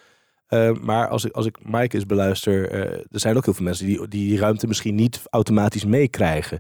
maar 0.81 1.09
als 1.09 1.25
ik, 1.25 1.33
als 1.33 1.47
ik 1.47 1.59
Mike 1.63 1.95
eens 1.95 2.07
beluister, 2.07 2.73
er 3.11 3.21
zijn 3.21 3.37
ook 3.37 3.45
heel 3.45 3.55
veel 3.55 3.65
mensen 3.65 3.87
die 3.87 4.09
die 4.09 4.39
ruimte 4.39 4.67
misschien 4.67 4.95
niet 4.95 5.23
automatisch 5.31 5.85
meekrijgen. 5.85 6.59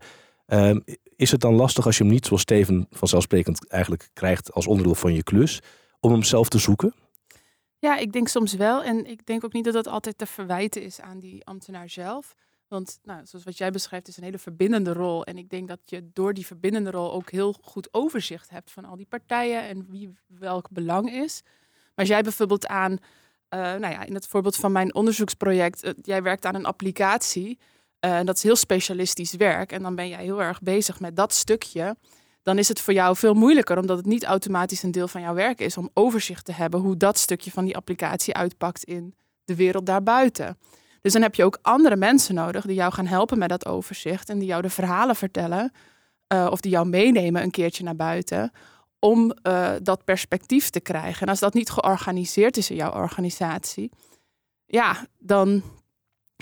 Um, 0.53 0.85
is 1.17 1.31
het 1.31 1.41
dan 1.41 1.55
lastig 1.55 1.87
als 1.87 1.99
je 1.99 2.05
hem 2.05 2.13
niet 2.13 2.27
zoals 2.27 2.43
Steven 2.43 2.87
vanzelfsprekend 2.91 3.69
eigenlijk 3.69 4.11
krijgt 4.13 4.53
als 4.53 4.67
onderdeel 4.67 4.95
van 4.95 5.15
je 5.15 5.23
klus, 5.23 5.61
om 6.01 6.13
hem 6.13 6.23
zelf 6.23 6.49
te 6.49 6.59
zoeken? 6.59 6.95
Ja, 7.79 7.97
ik 7.97 8.13
denk 8.13 8.29
soms 8.29 8.55
wel. 8.55 8.83
En 8.83 9.07
ik 9.07 9.27
denk 9.27 9.45
ook 9.45 9.53
niet 9.53 9.65
dat 9.65 9.75
dat 9.75 9.87
altijd 9.87 10.19
te 10.19 10.27
verwijten 10.27 10.83
is 10.83 11.01
aan 11.01 11.19
die 11.19 11.45
ambtenaar 11.45 11.89
zelf. 11.89 12.35
Want 12.69 12.99
nou, 13.03 13.27
zoals 13.27 13.45
wat 13.45 13.59
jij 13.59 13.71
beschrijft, 13.71 14.09
is 14.09 14.17
een 14.17 14.25
hele 14.25 14.39
verbindende 14.39 14.93
rol. 14.93 15.25
En 15.25 15.39
ik 15.39 15.51
denk 15.51 15.69
dat 15.69 15.79
je 15.85 16.11
door 16.13 16.35
die 16.35 16.47
verbindende 16.47 16.91
rol 16.91 17.13
ook 17.13 17.31
heel 17.31 17.55
goed 17.63 17.89
overzicht 17.91 18.51
hebt 18.51 18.71
van 18.71 18.85
al 18.85 18.97
die 18.97 19.07
partijen 19.07 19.63
en 19.63 19.87
wie 19.91 20.15
welk 20.27 20.71
belang 20.71 21.13
is. 21.13 21.43
Maar 21.45 21.93
als 21.95 22.09
jij 22.09 22.23
bijvoorbeeld 22.23 22.67
aan, 22.67 22.93
uh, 22.93 22.99
nou 23.51 23.89
ja, 23.89 24.05
in 24.05 24.15
het 24.15 24.27
voorbeeld 24.27 24.57
van 24.57 24.73
mijn 24.73 24.95
onderzoeksproject, 24.95 25.85
uh, 25.85 25.91
jij 26.03 26.23
werkt 26.23 26.45
aan 26.45 26.55
een 26.55 26.67
applicatie. 26.67 27.59
Uh, 28.01 28.21
dat 28.25 28.37
is 28.37 28.43
heel 28.43 28.57
specialistisch 28.57 29.33
werk. 29.33 29.73
En 29.73 29.83
dan 29.83 29.95
ben 29.95 30.09
jij 30.09 30.23
heel 30.23 30.43
erg 30.43 30.61
bezig 30.61 31.01
met 31.01 31.17
dat 31.17 31.33
stukje. 31.33 31.97
Dan 32.43 32.59
is 32.59 32.69
het 32.69 32.81
voor 32.81 32.95
jou 32.95 33.17
veel 33.17 33.35
moeilijker, 33.35 33.79
omdat 33.79 33.97
het 33.97 34.07
niet 34.07 34.25
automatisch 34.25 34.83
een 34.83 34.91
deel 34.91 35.09
van 35.09 35.21
jouw 35.21 35.35
werk 35.35 35.61
is, 35.61 35.77
om 35.77 35.91
overzicht 35.95 36.45
te 36.45 36.53
hebben 36.53 36.81
hoe 36.81 36.97
dat 36.97 37.19
stukje 37.19 37.51
van 37.51 37.65
die 37.65 37.77
applicatie 37.77 38.35
uitpakt 38.35 38.85
in 38.85 39.15
de 39.45 39.55
wereld 39.55 39.87
daarbuiten. 39.87 40.59
Dus 41.01 41.13
dan 41.13 41.23
heb 41.23 41.35
je 41.35 41.45
ook 41.45 41.59
andere 41.63 41.97
mensen 41.97 42.35
nodig 42.35 42.67
die 42.67 42.75
jou 42.75 42.93
gaan 42.93 43.07
helpen 43.07 43.39
met 43.39 43.49
dat 43.49 43.67
overzicht 43.67 44.29
en 44.29 44.39
die 44.39 44.49
jou 44.49 44.63
de 44.63 44.71
verhalen 44.71 45.17
vertellen 45.17 45.73
uh, 46.33 46.49
of 46.51 46.61
die 46.61 46.71
jou 46.71 46.87
meenemen 46.87 47.43
een 47.43 47.51
keertje 47.51 47.85
naar 47.85 47.97
buiten 47.97 48.53
om 48.99 49.33
uh, 49.43 49.71
dat 49.83 50.05
perspectief 50.05 50.71
te 50.71 50.81
krijgen. 50.81 51.23
En 51.23 51.29
als 51.29 51.41
dat 51.41 51.55
niet 51.55 51.71
georganiseerd 51.71 52.57
is 52.57 52.71
in 52.71 52.77
jouw 52.77 52.93
organisatie, 52.93 53.91
ja, 54.67 55.07
dan 55.19 55.63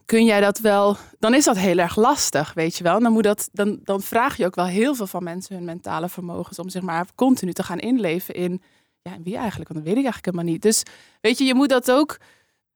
kun 0.06 0.24
jij 0.24 0.40
dat 0.40 0.58
wel, 0.58 0.96
dan 1.18 1.34
is 1.34 1.44
dat 1.44 1.58
heel 1.58 1.78
erg 1.78 1.96
lastig, 1.96 2.54
weet 2.54 2.76
je 2.76 2.84
wel. 2.84 3.00
Dan, 3.00 3.12
moet 3.12 3.22
dat, 3.22 3.48
dan, 3.52 3.80
dan 3.82 4.02
vraag 4.02 4.36
je 4.36 4.46
ook 4.46 4.54
wel 4.54 4.66
heel 4.66 4.94
veel 4.94 5.06
van 5.06 5.22
mensen 5.22 5.54
hun 5.54 5.64
mentale 5.64 6.08
vermogens 6.08 6.58
om 6.58 6.68
zeg 6.68 6.82
maar 6.82 7.06
continu 7.14 7.52
te 7.52 7.62
gaan 7.62 7.78
inleven 7.78 8.34
in, 8.34 8.62
ja, 9.02 9.16
wie 9.22 9.36
eigenlijk? 9.36 9.70
Want 9.72 9.84
dat 9.84 9.94
weet 9.94 10.04
ik 10.04 10.10
eigenlijk 10.12 10.24
helemaal 10.24 10.52
niet. 10.52 10.62
Dus 10.62 10.82
weet 11.20 11.38
je, 11.38 11.44
je 11.44 11.54
moet 11.54 11.68
dat 11.68 11.90
ook, 11.90 12.18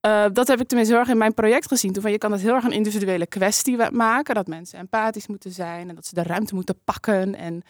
uh, 0.06 0.24
dat 0.32 0.48
heb 0.48 0.60
ik 0.60 0.66
tenminste 0.66 0.94
heel 0.94 1.02
erg 1.02 1.12
in 1.12 1.18
mijn 1.18 1.34
project 1.34 1.68
gezien. 1.68 1.92
Toen 1.92 2.02
van, 2.02 2.10
je 2.10 2.18
kan 2.18 2.32
het 2.32 2.40
heel 2.40 2.54
erg 2.54 2.64
een 2.64 2.72
individuele 2.72 3.26
kwestie 3.26 3.90
maken, 3.90 4.34
dat 4.34 4.46
mensen 4.46 4.78
empathisch 4.78 5.26
moeten 5.26 5.52
zijn 5.52 5.88
en 5.88 5.94
dat 5.94 6.06
ze 6.06 6.14
de 6.14 6.22
ruimte 6.22 6.54
moeten 6.54 6.80
pakken 6.84 7.34
en... 7.34 7.62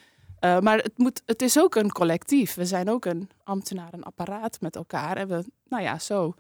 Uh, 0.44 0.58
maar 0.58 0.78
het, 0.78 0.98
moet, 0.98 1.22
het 1.26 1.42
is 1.42 1.58
ook 1.58 1.74
een 1.74 1.92
collectief. 1.92 2.54
We 2.54 2.64
zijn 2.64 2.90
ook 2.90 3.04
een 3.04 3.30
ambtenaar, 3.44 3.92
een 3.92 4.02
apparaat 4.02 4.60
met 4.60 4.76
elkaar. 4.76 5.16
En 5.16 5.28
we, 5.28 5.44
nou 5.68 5.82
ja, 5.82 5.98
zo. 5.98 6.34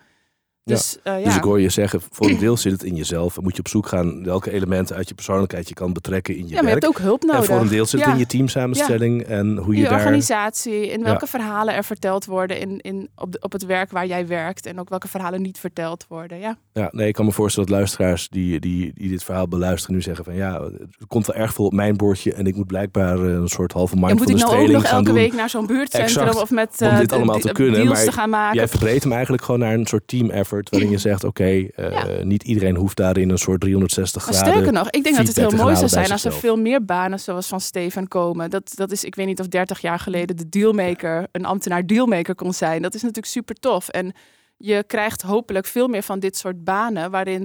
Dus, 0.64 0.98
ja. 1.04 1.12
Uh, 1.12 1.18
ja. 1.18 1.24
dus 1.24 1.36
ik 1.36 1.42
hoor 1.42 1.60
je 1.60 1.68
zeggen, 1.68 2.00
voor 2.10 2.28
een 2.28 2.38
deel 2.38 2.56
zit 2.56 2.72
het 2.72 2.82
in 2.82 2.94
jezelf. 2.94 3.36
En 3.36 3.42
moet 3.42 3.52
je 3.52 3.58
op 3.58 3.68
zoek 3.68 3.86
gaan 3.86 4.24
welke 4.24 4.50
elementen 4.50 4.96
uit 4.96 5.08
je 5.08 5.14
persoonlijkheid 5.14 5.68
je 5.68 5.74
kan 5.74 5.92
betrekken 5.92 6.36
in 6.36 6.42
je 6.42 6.48
ja, 6.48 6.54
maar 6.54 6.64
werk. 6.64 6.80
je 6.80 6.86
hebt 6.86 6.98
ook 6.98 7.04
hulp 7.04 7.22
nodig. 7.22 7.40
En 7.40 7.46
voor 7.46 7.60
een 7.60 7.68
deel 7.68 7.86
zit 7.86 8.00
het 8.00 8.12
in 8.12 8.18
je 8.18 8.26
teamsamenstelling 8.26 9.22
en 9.22 9.56
hoe 9.56 9.74
je, 9.74 9.80
je 9.82 9.88
daar... 9.88 9.98
organisatie, 9.98 10.90
in 10.90 11.02
welke 11.02 11.26
verhalen 11.26 11.74
er 11.74 11.84
verteld 11.84 12.24
worden 12.24 12.60
in, 12.60 12.80
in, 12.80 13.08
op, 13.14 13.32
de, 13.32 13.38
op 13.40 13.52
het 13.52 13.66
werk 13.66 13.90
waar 13.90 14.06
jij 14.06 14.26
werkt. 14.26 14.66
En 14.66 14.80
ook 14.80 14.88
welke 14.88 15.08
verhalen 15.08 15.42
niet 15.42 15.58
verteld 15.58 16.04
worden, 16.08 16.38
ja. 16.38 16.56
Ja, 16.72 16.88
nee, 16.92 17.08
ik 17.08 17.14
kan 17.14 17.24
me 17.24 17.32
voorstellen 17.32 17.68
dat 17.68 17.78
luisteraars 17.78 18.28
die, 18.28 18.60
die, 18.60 18.92
die 18.94 19.08
dit 19.08 19.24
verhaal 19.24 19.48
beluisteren 19.48 19.94
nu 19.96 20.02
zeggen 20.02 20.24
van... 20.24 20.34
ja, 20.34 20.62
het 20.62 21.06
komt 21.06 21.26
wel 21.26 21.36
erg 21.36 21.52
veel 21.52 21.64
op 21.64 21.72
mijn 21.72 21.96
bordje 21.96 22.34
en 22.34 22.46
ik 22.46 22.56
moet 22.56 22.66
blijkbaar 22.66 23.18
eh, 23.18 23.32
een 23.32 23.48
soort 23.48 23.72
halve 23.72 23.96
mindfulness 23.96 24.44
training 24.44 24.46
gaan 24.46 24.54
doen. 24.64 24.64
moet 24.64 24.66
ik 24.66 24.72
nou 24.72 24.76
ook 24.76 24.82
nog 24.82 24.92
elke 24.92 25.12
week 25.12 25.32
naar 25.32 25.50
zo'n 25.50 25.66
buurtcentrum 25.66 26.26
exact, 26.26 26.42
of 26.42 26.50
met 26.50 26.82
uh, 26.82 26.88
om 26.88 26.98
dit 26.98 27.12
allemaal 27.12 27.38
te 27.38 27.52
kunnen. 27.52 27.86
Maar 27.86 28.04
te 28.04 28.12
gaan 28.12 28.30
maken. 28.30 28.56
jij 28.56 28.68
verbreedt 28.68 29.02
hem 29.02 29.12
eigenlijk 29.12 29.42
gewoon 29.42 29.60
naar 29.60 29.74
een 29.74 29.86
soort 29.86 30.08
team 30.08 30.30
waarin 30.50 30.90
je 30.90 30.98
zegt... 30.98 31.24
oké, 31.24 31.42
okay, 31.42 31.72
uh, 31.76 32.18
ja. 32.18 32.24
niet 32.24 32.42
iedereen 32.42 32.76
hoeft 32.76 32.96
daarin 32.96 33.30
een 33.30 33.38
soort 33.38 33.60
360 33.60 34.24
maar 34.24 34.34
graden. 34.34 34.52
Sterker 34.52 34.72
nog, 34.72 34.90
ik 34.90 35.04
denk 35.04 35.16
dat 35.16 35.26
het 35.26 35.36
heel 35.36 35.50
mooi 35.50 35.76
zou 35.76 35.88
zijn 35.88 36.10
als 36.10 36.24
er 36.24 36.32
veel 36.32 36.56
meer 36.56 36.84
banen 36.84 37.20
zoals 37.20 37.46
van 37.46 37.60
Steven 37.60 38.08
komen. 38.08 38.50
Dat, 38.50 38.72
dat 38.74 38.90
is, 38.90 39.04
ik 39.04 39.14
weet 39.14 39.26
niet 39.26 39.40
of 39.40 39.48
30 39.48 39.80
jaar 39.80 39.98
geleden 39.98 40.36
de 40.36 40.48
dealmaker, 40.48 41.26
een 41.32 41.44
ambtenaar 41.44 41.86
dealmaker 41.86 42.34
kon 42.34 42.52
zijn. 42.52 42.82
Dat 42.82 42.94
is 42.94 43.00
natuurlijk 43.00 43.32
super 43.32 43.54
tof. 43.54 43.88
En 43.88 44.12
je 44.56 44.84
krijgt 44.86 45.22
hopelijk 45.22 45.66
veel 45.66 45.88
meer 45.88 46.02
van 46.02 46.18
dit 46.18 46.36
soort 46.36 46.64
banen 46.64 47.10
waarin 47.10 47.42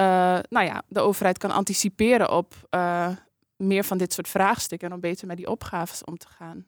uh, 0.00 0.38
nou 0.48 0.66
ja, 0.66 0.82
de 0.88 1.00
overheid 1.00 1.38
kan 1.38 1.50
anticiperen 1.50 2.30
op 2.30 2.54
uh, 2.70 3.08
meer 3.56 3.84
van 3.84 3.98
dit 3.98 4.12
soort 4.12 4.28
vraagstukken 4.28 4.88
en 4.88 4.94
om 4.94 5.00
beter 5.00 5.26
met 5.26 5.36
die 5.36 5.50
opgaves 5.50 6.04
om 6.04 6.16
te 6.16 6.26
gaan. 6.28 6.66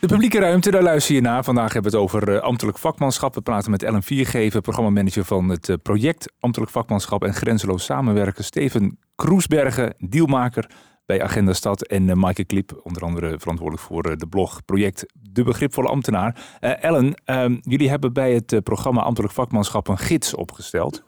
De 0.00 0.06
publieke 0.06 0.38
ruimte, 0.38 0.70
daar 0.70 0.82
luister 0.82 1.14
je 1.14 1.20
naar. 1.20 1.44
Vandaag 1.44 1.72
hebben 1.72 1.92
we 1.92 1.96
het 1.98 2.06
over 2.06 2.28
uh, 2.28 2.40
ambtelijk 2.40 2.78
vakmanschap. 2.78 3.34
We 3.34 3.40
praten 3.40 3.70
met 3.70 3.82
Ellen 3.82 4.02
Viergever, 4.02 4.60
programmamanager 4.60 5.24
van 5.24 5.48
het 5.48 5.68
uh, 5.68 5.76
project 5.82 6.32
Ambtelijk 6.40 6.70
Vakmanschap 6.72 7.24
en 7.24 7.34
Grenzeloos 7.34 7.84
Samenwerken. 7.84 8.44
Steven 8.44 8.98
Kroesbergen, 9.14 9.94
dealmaker 9.98 10.70
bij 11.06 11.22
Agenda 11.22 11.52
Stad. 11.52 11.86
En 11.86 12.08
uh, 12.08 12.14
Maaike 12.14 12.44
Klip, 12.44 12.80
onder 12.82 13.02
andere 13.02 13.38
verantwoordelijk 13.38 13.86
voor 13.86 14.16
de 14.16 14.26
blog 14.26 14.64
Project 14.64 15.06
De 15.12 15.42
Begripvolle 15.42 15.88
Ambtenaar. 15.88 16.58
Ellen, 16.60 17.14
ehm, 17.24 17.56
jullie 17.60 17.88
hebben 17.88 18.12
bij 18.12 18.32
het 18.34 18.62
programma 18.62 19.02
Ambtelijk 19.02 19.34
Vakmanschap 19.34 19.88
een 19.88 19.98
gids 19.98 20.34
opgesteld. 20.34 21.02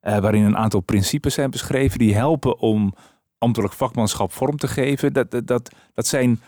waarin 0.00 0.44
een 0.44 0.56
aantal 0.56 0.80
principes 0.80 1.34
zijn 1.34 1.50
beschreven 1.50 1.98
die 1.98 2.14
helpen 2.14 2.58
om 2.58 2.94
ambtelijk 3.38 3.72
vakmanschap 3.72 4.32
vorm 4.32 4.56
te 4.56 4.68
geven. 4.68 5.12
Dat, 5.12 5.30
dat, 5.30 5.46
dat, 5.46 5.74
dat 5.94 6.06
zijn 6.06 6.40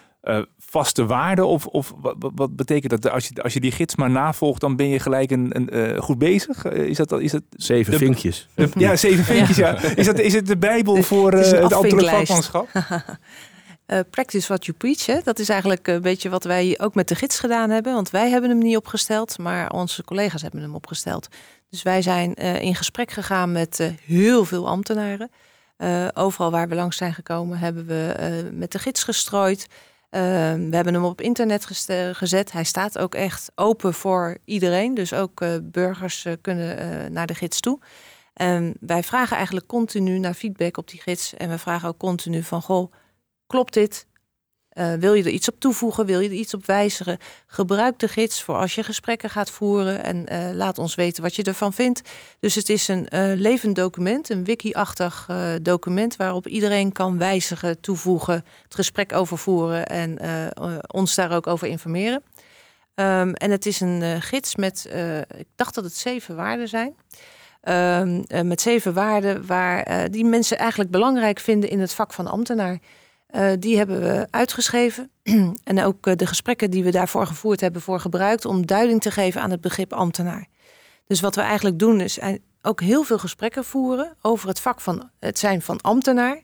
vaste 0.75 1.07
waarden? 1.07 1.47
Of, 1.47 1.66
of 1.66 1.95
wat, 2.00 2.16
wat, 2.35 2.57
betekent 2.57 3.02
dat? 3.02 3.12
Als 3.12 3.28
je, 3.28 3.43
als 3.43 3.52
je 3.52 3.61
die 3.61 3.73
gids 3.73 3.97
maar 3.97 4.11
navolgt, 4.11 4.61
dan 4.61 4.76
ben 4.76 4.88
je 4.88 4.99
gelijk 4.99 5.31
een, 5.31 5.50
een 5.52 5.76
uh, 5.76 6.00
goed 6.00 6.19
bezig? 6.19 6.64
Uh, 6.64 6.73
is 6.73 6.97
dat, 6.97 7.21
is 7.21 7.31
dat 7.31 7.43
zeven 7.50 7.93
de, 7.93 7.99
vinkjes? 7.99 8.49
De, 8.54 8.69
ja, 8.75 8.97
zeven 8.97 9.25
vinkjes. 9.25 9.57
ja. 9.57 9.83
Is, 9.83 10.07
dat, 10.07 10.19
is 10.19 10.35
het 10.35 10.47
de 10.47 10.57
Bijbel 10.57 11.02
voor 11.02 11.33
het, 11.33 11.50
het 11.50 11.73
ambtelijk 11.73 12.09
vakmanschap? 12.09 12.69
practice 14.11 14.47
what 14.47 14.64
you 14.64 14.76
preach. 14.76 15.07
Hè? 15.07 15.21
Dat 15.25 15.38
is 15.38 15.49
eigenlijk 15.49 15.88
een 15.88 16.02
beetje 16.02 16.28
wat 16.28 16.45
wij 16.45 16.78
ook 16.81 16.95
met 16.95 17.09
de 17.09 17.14
gids 17.14 17.38
gedaan 17.38 17.71
hebben. 17.71 17.95
Want 17.95 18.11
wij 18.11 18.31
hebben 18.31 18.50
hem 18.50 18.59
niet 18.59 18.76
opgesteld, 18.76 19.38
maar 19.38 19.71
onze 19.71 20.04
collega's 20.04 20.43
hebben 20.43 20.61
hem 20.61 20.75
opgesteld. 20.75 21.28
Dus 21.71 21.83
wij 21.83 22.02
zijn 22.02 22.35
in 22.35 22.75
gesprek 22.75 23.11
gegaan 23.11 23.52
met 23.52 23.93
heel 24.04 24.45
veel 24.45 24.69
ambtenaren. 24.69 25.31
overal 26.14 26.50
waar 26.50 26.69
we 26.69 26.75
langs 26.75 26.97
zijn 26.97 27.14
gekomen, 27.14 27.59
hebben 27.59 27.87
we 27.87 28.50
met 28.52 28.73
de 28.73 28.78
gids 28.78 29.02
gestrooid. 29.02 29.66
Uh, 30.14 30.21
we 30.71 30.76
hebben 30.76 30.94
hem 30.94 31.04
op 31.04 31.21
internet 31.21 31.66
gezet. 32.12 32.52
Hij 32.52 32.64
staat 32.64 32.99
ook 32.99 33.14
echt 33.14 33.52
open 33.54 33.94
voor 33.94 34.38
iedereen. 34.44 34.94
Dus 34.94 35.12
ook 35.12 35.41
uh, 35.41 35.56
burgers 35.62 36.25
uh, 36.25 36.32
kunnen 36.41 37.12
naar 37.12 37.26
de 37.26 37.34
gids 37.34 37.60
toe. 37.60 37.78
En 38.34 38.75
wij 38.80 39.02
vragen 39.02 39.36
eigenlijk 39.36 39.67
continu 39.67 40.19
naar 40.19 40.34
feedback 40.34 40.76
op 40.76 40.89
die 40.89 41.00
gids. 41.00 41.34
En 41.34 41.49
we 41.49 41.58
vragen 41.58 41.89
ook 41.89 41.99
continu 41.99 42.43
van, 42.43 42.62
goh, 42.62 42.93
klopt 43.47 43.73
dit? 43.73 44.06
Wil 44.75 45.15
je 45.15 45.23
er 45.23 45.30
iets 45.30 45.49
op 45.49 45.60
toevoegen? 45.60 46.06
Wil 46.06 46.21
je 46.21 46.28
er 46.28 46.34
iets 46.34 46.54
op 46.54 46.67
wijzigen? 46.67 47.19
Gebruik 47.47 47.99
de 47.99 48.08
gids 48.08 48.43
voor 48.43 48.56
als 48.56 48.75
je 48.75 48.82
gesprekken 48.82 49.30
gaat 49.30 49.50
voeren. 49.50 50.04
En 50.04 50.26
laat 50.56 50.78
ons 50.78 50.95
weten 50.95 51.23
wat 51.23 51.37
je 51.37 51.43
ervan 51.43 51.73
vindt. 51.73 52.10
Dus 52.41 52.54
het 52.54 52.69
is 52.69 52.89
een 52.89 53.08
levend 53.34 53.76
document, 53.76 54.30
een 54.30 54.45
wiki-achtig 54.45 55.28
document... 55.63 56.17
waarop 56.17 56.47
iedereen 56.47 56.93
kan 56.93 57.19
wijzigen, 57.19 57.80
toevoegen, 57.80 58.45
het 58.63 58.75
gesprek 58.75 59.13
overvoeren... 59.13 59.87
en 59.87 60.19
ons 60.87 61.15
daar 61.15 61.32
ook 61.32 61.47
over 61.47 61.69
informeren. 61.69 62.23
Um, 62.95 63.34
en 63.34 63.50
het 63.50 63.67
is 63.67 63.80
een 63.80 64.23
gids 64.23 64.56
met, 64.56 64.91
ik 65.37 65.47
dacht 65.56 65.75
dat 65.75 65.84
het 65.84 65.97
zeven 65.97 66.37
waarden 66.37 66.69
zijn... 66.69 66.95
Um, 67.69 68.25
met 68.49 68.60
zeven 68.60 68.95
waarden 68.95 69.47
waar 69.47 70.10
die 70.10 70.25
mensen 70.25 70.58
eigenlijk 70.58 70.91
belangrijk 70.91 71.39
vinden 71.39 71.71
in 71.71 71.80
het 71.80 71.93
vak 71.93 72.13
van 72.13 72.26
ambtenaar... 72.26 72.78
Uh, 73.36 73.52
die 73.58 73.76
hebben 73.76 74.00
we 74.00 74.26
uitgeschreven. 74.30 75.10
en 75.64 75.82
ook 75.82 76.06
uh, 76.06 76.14
de 76.16 76.26
gesprekken 76.26 76.70
die 76.70 76.84
we 76.84 76.90
daarvoor 76.90 77.26
gevoerd 77.26 77.60
hebben 77.60 77.82
voor 77.82 78.00
gebruikt 78.00 78.44
om 78.44 78.66
duiding 78.66 79.00
te 79.00 79.10
geven 79.10 79.40
aan 79.40 79.50
het 79.50 79.60
begrip 79.60 79.92
ambtenaar. 79.92 80.47
Dus 81.06 81.20
wat 81.20 81.34
we 81.34 81.40
eigenlijk 81.40 81.78
doen 81.78 82.00
is 82.00 82.18
ook 82.62 82.80
heel 82.80 83.02
veel 83.02 83.18
gesprekken 83.18 83.64
voeren 83.64 84.16
over 84.20 84.49
het 84.49 84.60
vak 84.60 84.80
van 84.80 85.10
het 85.20 85.38
zijn 85.38 85.62
van 85.62 85.80
ambtenaar. 85.80 86.42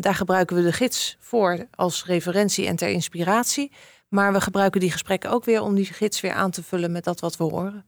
Daar 0.00 0.14
gebruiken 0.14 0.56
we 0.56 0.62
de 0.62 0.72
gids 0.72 1.16
voor 1.20 1.66
als 1.74 2.04
referentie 2.04 2.66
en 2.66 2.76
ter 2.76 2.88
inspiratie. 2.88 3.72
Maar 4.08 4.32
we 4.32 4.40
gebruiken 4.40 4.80
die 4.80 4.90
gesprekken 4.90 5.30
ook 5.30 5.44
weer 5.44 5.62
om 5.62 5.74
die 5.74 5.84
gids 5.84 6.20
weer 6.20 6.32
aan 6.32 6.50
te 6.50 6.62
vullen 6.62 6.92
met 6.92 7.04
dat 7.04 7.20
wat 7.20 7.36
we 7.36 7.44
horen. 7.44 7.84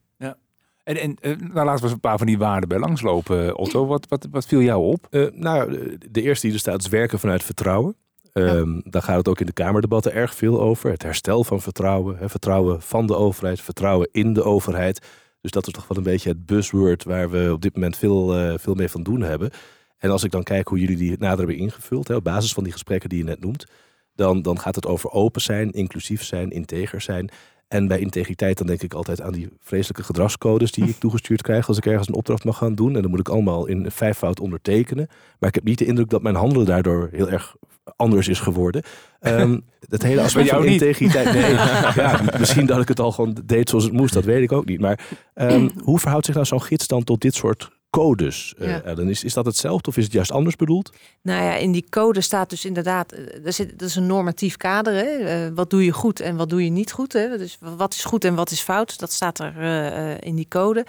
En, 0.97 1.17
en 1.21 1.39
nou, 1.39 1.67
laten 1.67 1.77
we 1.77 1.83
eens 1.83 1.93
een 1.93 2.01
paar 2.01 2.19
van 2.19 2.27
die 2.27 2.39
waarden 2.39 2.69
bij 2.69 2.79
langslopen, 2.79 3.57
Otto. 3.57 3.87
Wat, 3.87 4.07
wat, 4.09 4.29
wat 4.31 4.47
viel 4.47 4.61
jou 4.61 4.85
op? 4.85 5.07
Uh, 5.11 5.27
nou, 5.33 5.73
de 6.11 6.23
eerste 6.23 6.47
die 6.47 6.55
er 6.55 6.61
staat 6.61 6.81
is 6.81 6.89
werken 6.89 7.19
vanuit 7.19 7.43
vertrouwen. 7.43 7.97
Um, 8.33 8.75
ja. 8.75 8.81
Daar 8.85 9.03
gaat 9.03 9.17
het 9.17 9.29
ook 9.29 9.41
in 9.41 9.47
de 9.47 9.53
Kamerdebatten 9.53 10.13
erg 10.13 10.35
veel 10.35 10.61
over. 10.61 10.91
Het 10.91 11.03
herstel 11.03 11.45
van 11.45 11.61
vertrouwen. 11.61 12.17
Hè, 12.17 12.29
vertrouwen 12.29 12.83
van 12.83 13.07
de 13.07 13.17
overheid, 13.17 13.61
vertrouwen 13.61 14.09
in 14.13 14.33
de 14.33 14.43
overheid. 14.43 15.07
Dus 15.41 15.51
dat 15.51 15.67
is 15.67 15.73
toch 15.73 15.89
wel 15.89 15.99
een 15.99 16.03
beetje 16.03 16.29
het 16.29 16.47
buzzword 16.47 17.05
waar 17.05 17.31
we 17.31 17.51
op 17.53 17.63
dit 17.63 17.75
moment 17.75 17.97
veel, 17.97 18.41
uh, 18.41 18.55
veel 18.59 18.75
mee 18.75 18.89
van 18.89 19.03
doen 19.03 19.21
hebben. 19.21 19.51
En 19.99 20.11
als 20.11 20.25
ik 20.25 20.31
dan 20.31 20.43
kijk 20.43 20.69
hoe 20.69 20.79
jullie 20.79 20.97
die 20.97 21.17
nader 21.19 21.39
hebben 21.39 21.57
ingevuld, 21.57 22.09
hè, 22.09 22.15
op 22.15 22.25
basis 22.25 22.53
van 22.53 22.63
die 22.63 22.73
gesprekken 22.73 23.09
die 23.09 23.19
je 23.19 23.25
net 23.25 23.41
noemt, 23.41 23.67
dan, 24.15 24.43
dan 24.43 24.59
gaat 24.59 24.75
het 24.75 24.87
over 24.87 25.11
open 25.11 25.41
zijn, 25.41 25.71
inclusief 25.71 26.25
zijn, 26.25 26.51
integer 26.51 27.01
zijn. 27.01 27.31
En 27.73 27.89
bij 27.89 27.99
integriteit 27.99 28.59
dan 28.59 28.67
denk 28.67 28.83
ik 28.83 28.95
altijd 28.95 29.21
aan 29.21 29.33
die 29.33 29.49
vreselijke 29.61 30.03
gedragscodes 30.03 30.73
die 30.73 30.89
ik 30.89 30.99
toegestuurd 30.99 31.43
krijg 31.43 31.69
als 31.69 31.77
ik 31.77 31.87
ergens 31.87 32.09
een 32.09 32.15
opdracht 32.15 32.45
mag 32.45 32.57
gaan 32.57 32.75
doen. 32.75 32.97
En 32.97 33.03
dan 33.03 33.11
moet 33.11 33.21
ik 33.21 33.29
allemaal 33.29 33.67
in 33.67 33.91
vijfvoud 33.91 34.41
ondertekenen. 34.41 35.07
Maar 35.39 35.49
ik 35.49 35.55
heb 35.55 35.65
niet 35.65 35.79
de 35.79 35.85
indruk 35.85 36.11
dat 36.11 36.23
mijn 36.23 36.35
handelen 36.35 36.67
daardoor 36.67 37.09
heel 37.13 37.31
erg 37.31 37.57
anders 37.97 38.29
is 38.29 38.41
geworden. 38.41 38.83
Um, 39.23 39.65
het 39.89 40.03
hele 40.03 40.21
aspect 40.21 40.49
van 40.49 40.65
integriteit. 40.65 41.33
Nee, 41.35 41.53
ja, 41.95 42.21
misschien 42.39 42.67
dat 42.67 42.81
ik 42.81 42.89
het 42.89 43.01
al 43.01 43.13
gewoon 43.13 43.37
deed 43.45 43.69
zoals 43.69 43.85
het 43.85 43.93
moest, 43.93 44.15
dat 44.15 44.25
weet 44.25 44.43
ik 44.43 44.53
ook 44.53 44.65
niet. 44.65 44.81
Maar 44.81 45.01
um, 45.35 45.71
hoe 45.85 45.99
verhoudt 45.99 46.27
zich 46.27 46.35
nou 46.35 46.47
zo'n 46.47 46.63
gids 46.63 46.87
dan 46.87 47.05
tot 47.05 47.21
dit 47.21 47.35
soort 47.35 47.71
codes. 47.91 48.55
Uh, 48.59 48.69
ja. 48.69 48.97
Is, 48.97 49.25
is 49.25 49.35
dat 49.35 49.45
hetzelfde 49.45 49.89
of 49.89 49.97
is 49.97 50.05
het 50.05 50.13
juist 50.13 50.31
anders 50.31 50.57
bedoeld? 50.57 50.93
Nou 51.23 51.45
ja, 51.45 51.55
in 51.55 51.73
die 51.73 51.87
code 51.91 52.21
staat 52.21 52.51
dus 52.51 52.65
inderdaad, 52.65 53.13
er 53.45 53.53
zit, 53.53 53.79
dat 53.79 53.89
is 53.89 53.97
een 53.97 54.07
normatief 54.07 54.57
kader. 54.57 54.95
Hè? 54.95 55.47
Uh, 55.47 55.55
wat 55.55 55.71
doe 55.71 55.85
je 55.85 55.93
goed 55.93 56.21
en 56.21 56.37
wat 56.37 56.49
doe 56.49 56.65
je 56.65 56.71
niet 56.71 56.93
goed? 56.93 57.13
Hè? 57.13 57.39
Dus 57.39 57.59
wat 57.61 57.95
is 57.95 58.05
goed 58.05 58.25
en 58.25 58.35
wat 58.35 58.51
is 58.51 58.61
fout? 58.61 58.99
Dat 58.99 59.13
staat 59.13 59.39
er 59.39 59.55
uh, 59.59 60.21
in 60.21 60.35
die 60.35 60.49
code. 60.49 60.87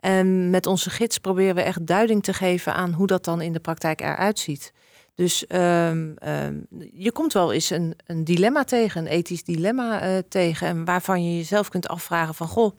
En 0.00 0.50
met 0.50 0.66
onze 0.66 0.90
gids 0.90 1.18
proberen 1.18 1.54
we 1.54 1.62
echt 1.62 1.86
duiding 1.86 2.22
te 2.22 2.32
geven 2.32 2.74
aan 2.74 2.92
hoe 2.92 3.06
dat 3.06 3.24
dan 3.24 3.40
in 3.40 3.52
de 3.52 3.60
praktijk 3.60 4.00
eruit 4.00 4.38
ziet. 4.38 4.72
Dus 5.14 5.44
um, 5.48 6.14
um, 6.26 6.66
je 6.92 7.12
komt 7.12 7.32
wel 7.32 7.52
eens 7.52 7.70
een, 7.70 7.94
een 8.06 8.24
dilemma 8.24 8.64
tegen, 8.64 9.00
een 9.00 9.12
ethisch 9.12 9.44
dilemma 9.44 10.22
tegen. 10.28 10.66
En 10.66 10.84
waarvan 10.84 11.24
je 11.24 11.36
jezelf 11.36 11.68
kunt 11.68 11.88
afvragen 11.88 12.34
van, 12.34 12.48
goh, 12.48 12.76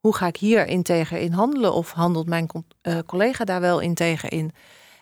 hoe 0.00 0.14
ga 0.14 0.26
ik 0.26 0.36
hier 0.36 0.66
integer 0.66 1.18
in 1.18 1.32
handelen? 1.32 1.72
Of 1.72 1.92
handelt 1.92 2.26
mijn 2.26 2.48
uh, 2.82 2.98
collega 3.06 3.44
daar 3.44 3.60
wel 3.60 3.80
integer 3.80 4.32
in? 4.32 4.52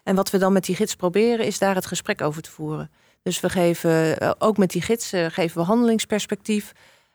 En 0.02 0.14
wat 0.14 0.30
we 0.30 0.38
dan 0.38 0.52
met 0.52 0.64
die 0.64 0.76
gids 0.76 0.94
proberen, 0.94 1.46
is 1.46 1.58
daar 1.58 1.74
het 1.74 1.86
gesprek 1.86 2.20
over 2.20 2.42
te 2.42 2.50
voeren. 2.50 2.90
Dus 3.22 3.40
we 3.40 3.50
geven 3.50 4.22
uh, 4.22 4.30
ook 4.38 4.56
met 4.56 4.70
die 4.70 4.82
gids 4.82 5.12
uh, 5.12 5.26
geven 5.28 5.60
we 5.60 5.66
handelingsperspectief. 5.66 6.72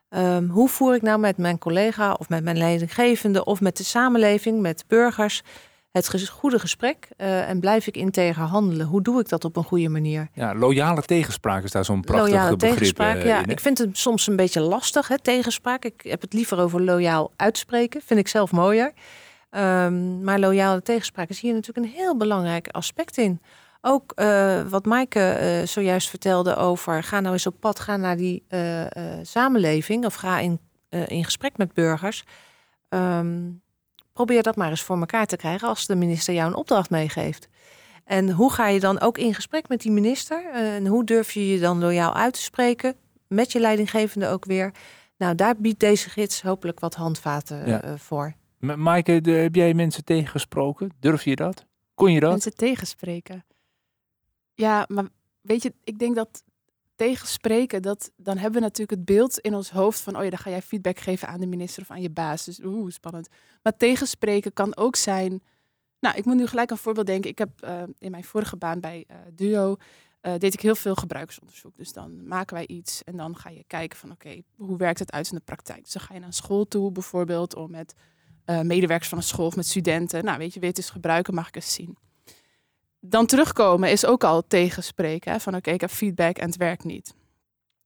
Ehm, 0.09 0.47
hoe 0.47 0.69
voer 0.69 0.95
ik 0.95 1.01
nou 1.01 1.19
met 1.19 1.37
mijn 1.37 1.57
collega 1.57 2.13
of 2.13 2.29
met 2.29 2.43
mijn 2.43 2.57
leidinggevende 2.57 3.45
of 3.45 3.61
met 3.61 3.77
de 3.77 3.83
samenleving, 3.83 4.61
met 4.61 4.83
burgers, 4.87 5.41
het 5.91 6.29
goede 6.29 6.59
gesprek 6.59 7.09
uh, 7.17 7.49
en 7.49 7.59
blijf 7.59 7.87
ik 7.87 7.95
integer 7.95 8.43
handelen? 8.43 8.87
Hoe 8.87 9.01
doe 9.01 9.19
ik 9.19 9.29
dat 9.29 9.45
op 9.45 9.55
een 9.55 9.63
goede 9.63 9.89
manier? 9.89 10.29
Ja, 10.33 10.55
loyale 10.55 11.01
tegenspraak 11.01 11.63
is 11.63 11.71
daar 11.71 11.85
zo'n 11.85 12.01
prachtig 12.01 12.33
begrip 12.33 12.59
tegenspraak, 12.59 13.15
uh, 13.15 13.25
ja. 13.25 13.45
Ik 13.45 13.59
vind 13.59 13.77
het 13.77 13.97
soms 13.97 14.27
een 14.27 14.35
beetje 14.35 14.61
lastig, 14.61 15.07
hè, 15.07 15.19
tegenspraak. 15.19 15.85
Ik 15.85 16.01
heb 16.03 16.21
het 16.21 16.33
liever 16.33 16.59
over 16.59 16.81
loyaal 16.81 17.31
uitspreken. 17.35 18.01
Vind 18.05 18.19
ik 18.19 18.27
zelf 18.27 18.51
mooier. 18.51 18.93
Um, 19.51 20.23
maar 20.23 20.39
loyale 20.39 20.81
tegenspraak 20.81 21.29
is 21.29 21.39
hier 21.39 21.53
natuurlijk 21.53 21.85
een 21.85 21.93
heel 21.93 22.17
belangrijk 22.17 22.67
aspect 22.67 23.17
in. 23.17 23.41
Ook 23.81 24.11
uh, 24.15 24.61
wat 24.61 24.85
Maaike 24.85 25.61
zojuist 25.65 26.09
vertelde 26.09 26.55
over... 26.55 27.03
ga 27.03 27.19
nou 27.19 27.33
eens 27.33 27.47
op 27.47 27.55
pad, 27.59 27.79
ga 27.79 27.97
naar 27.97 28.17
die 28.17 28.43
samenleving... 29.21 30.05
of 30.05 30.15
ga 30.15 30.39
in, 30.39 30.59
in 30.89 31.23
gesprek 31.23 31.57
met 31.57 31.73
burgers... 31.73 32.23
Um, 32.89 33.61
probeer 34.13 34.43
dat 34.43 34.55
maar 34.55 34.69
eens 34.69 34.83
voor 34.83 34.99
elkaar 34.99 35.25
te 35.25 35.35
krijgen 35.35 35.67
als 35.67 35.85
de 35.85 35.95
minister 35.95 36.33
jou 36.33 36.47
een 36.47 36.55
opdracht 36.55 36.89
meegeeft. 36.89 37.47
En 38.03 38.31
hoe 38.31 38.51
ga 38.51 38.67
je 38.67 38.79
dan 38.79 38.99
ook 38.99 39.17
in 39.17 39.33
gesprek 39.33 39.67
met 39.67 39.81
die 39.81 39.91
minister? 39.91 40.49
Eh, 40.53 40.75
en 40.75 40.87
hoe 40.87 41.03
durf 41.03 41.31
je 41.31 41.47
je 41.47 41.59
dan 41.59 41.79
loyaal 41.79 42.13
uit 42.13 42.33
te 42.33 42.41
spreken? 42.41 42.95
Met 43.27 43.51
je 43.51 43.59
leidinggevende 43.59 44.27
ook 44.27 44.45
weer. 44.45 44.71
Nou, 45.17 45.35
daar 45.35 45.55
biedt 45.57 45.79
deze 45.79 46.09
gids 46.09 46.41
hopelijk 46.41 46.79
wat 46.79 46.95
handvaten 46.95 47.67
ja. 47.67 47.85
uh, 47.85 47.93
voor. 47.97 48.33
Maaike, 48.59 49.11
heb 49.23 49.55
jij 49.55 49.73
mensen 49.73 50.03
tegengesproken? 50.03 50.91
Durf 50.99 51.23
je 51.23 51.35
dat? 51.35 51.65
Kon 51.93 52.11
je 52.11 52.19
dat? 52.19 52.31
Mensen 52.31 52.55
tegenspreken. 52.55 53.45
Ja, 54.53 54.85
maar 54.87 55.05
weet 55.41 55.63
je, 55.63 55.73
ik 55.83 55.99
denk 55.99 56.15
dat 56.15 56.43
tegenspreken, 57.07 57.81
dat, 57.81 58.11
dan 58.15 58.37
hebben 58.37 58.59
we 58.59 58.67
natuurlijk 58.67 58.97
het 58.97 59.05
beeld 59.05 59.39
in 59.39 59.55
ons 59.55 59.71
hoofd 59.71 59.99
van, 59.99 60.17
oh 60.17 60.23
ja, 60.23 60.29
dan 60.29 60.39
ga 60.39 60.49
jij 60.49 60.61
feedback 60.61 60.99
geven 60.99 61.27
aan 61.27 61.39
de 61.39 61.47
minister 61.47 61.81
of 61.81 61.91
aan 61.91 62.01
je 62.01 62.09
baas. 62.09 62.45
Dus 62.45 62.59
oeh, 62.63 62.91
spannend. 62.91 63.27
Maar 63.63 63.77
tegenspreken 63.77 64.53
kan 64.53 64.77
ook 64.77 64.95
zijn, 64.95 65.43
nou, 65.99 66.15
ik 66.17 66.25
moet 66.25 66.35
nu 66.35 66.47
gelijk 66.47 66.71
een 66.71 66.77
voorbeeld 66.77 67.05
denken. 67.05 67.29
Ik 67.29 67.37
heb 67.37 67.49
uh, 67.63 67.83
in 67.99 68.11
mijn 68.11 68.23
vorige 68.23 68.57
baan 68.57 68.79
bij 68.79 69.05
uh, 69.11 69.17
Duo, 69.33 69.75
uh, 70.21 70.33
deed 70.37 70.53
ik 70.53 70.61
heel 70.61 70.75
veel 70.75 70.95
gebruikersonderzoek. 70.95 71.77
Dus 71.77 71.93
dan 71.93 72.27
maken 72.27 72.55
wij 72.55 72.67
iets 72.67 73.03
en 73.03 73.17
dan 73.17 73.37
ga 73.37 73.49
je 73.49 73.63
kijken 73.67 73.97
van, 73.97 74.11
oké, 74.11 74.41
hoe 74.55 74.77
werkt 74.77 74.99
het 74.99 75.11
uit 75.11 75.29
in 75.29 75.35
de 75.35 75.43
praktijk? 75.43 75.83
Dus 75.83 75.93
dan 75.93 76.01
ga 76.01 76.13
je 76.13 76.19
naar 76.19 76.33
school 76.33 76.67
toe 76.67 76.91
bijvoorbeeld, 76.91 77.55
om 77.55 77.71
met 77.71 77.93
medewerkers 78.45 79.09
van 79.09 79.17
een 79.17 79.23
school 79.23 79.45
of 79.45 79.55
met 79.55 79.65
studenten, 79.65 80.23
nou, 80.23 80.37
weet 80.37 80.53
je, 80.53 80.59
weet 80.59 80.77
eens 80.77 80.89
gebruiken, 80.89 81.33
mag 81.33 81.47
ik 81.47 81.55
eens 81.55 81.73
zien 81.73 81.97
dan 83.01 83.25
terugkomen 83.25 83.91
is 83.91 84.05
ook 84.05 84.23
al 84.23 84.47
tegenspreken. 84.47 85.31
Hè? 85.31 85.39
Van 85.39 85.55
oké, 85.55 85.71
ik 85.71 85.81
heb 85.81 85.89
feedback 85.89 86.37
en 86.37 86.45
het 86.45 86.57
werkt 86.57 86.83
niet. 86.83 87.13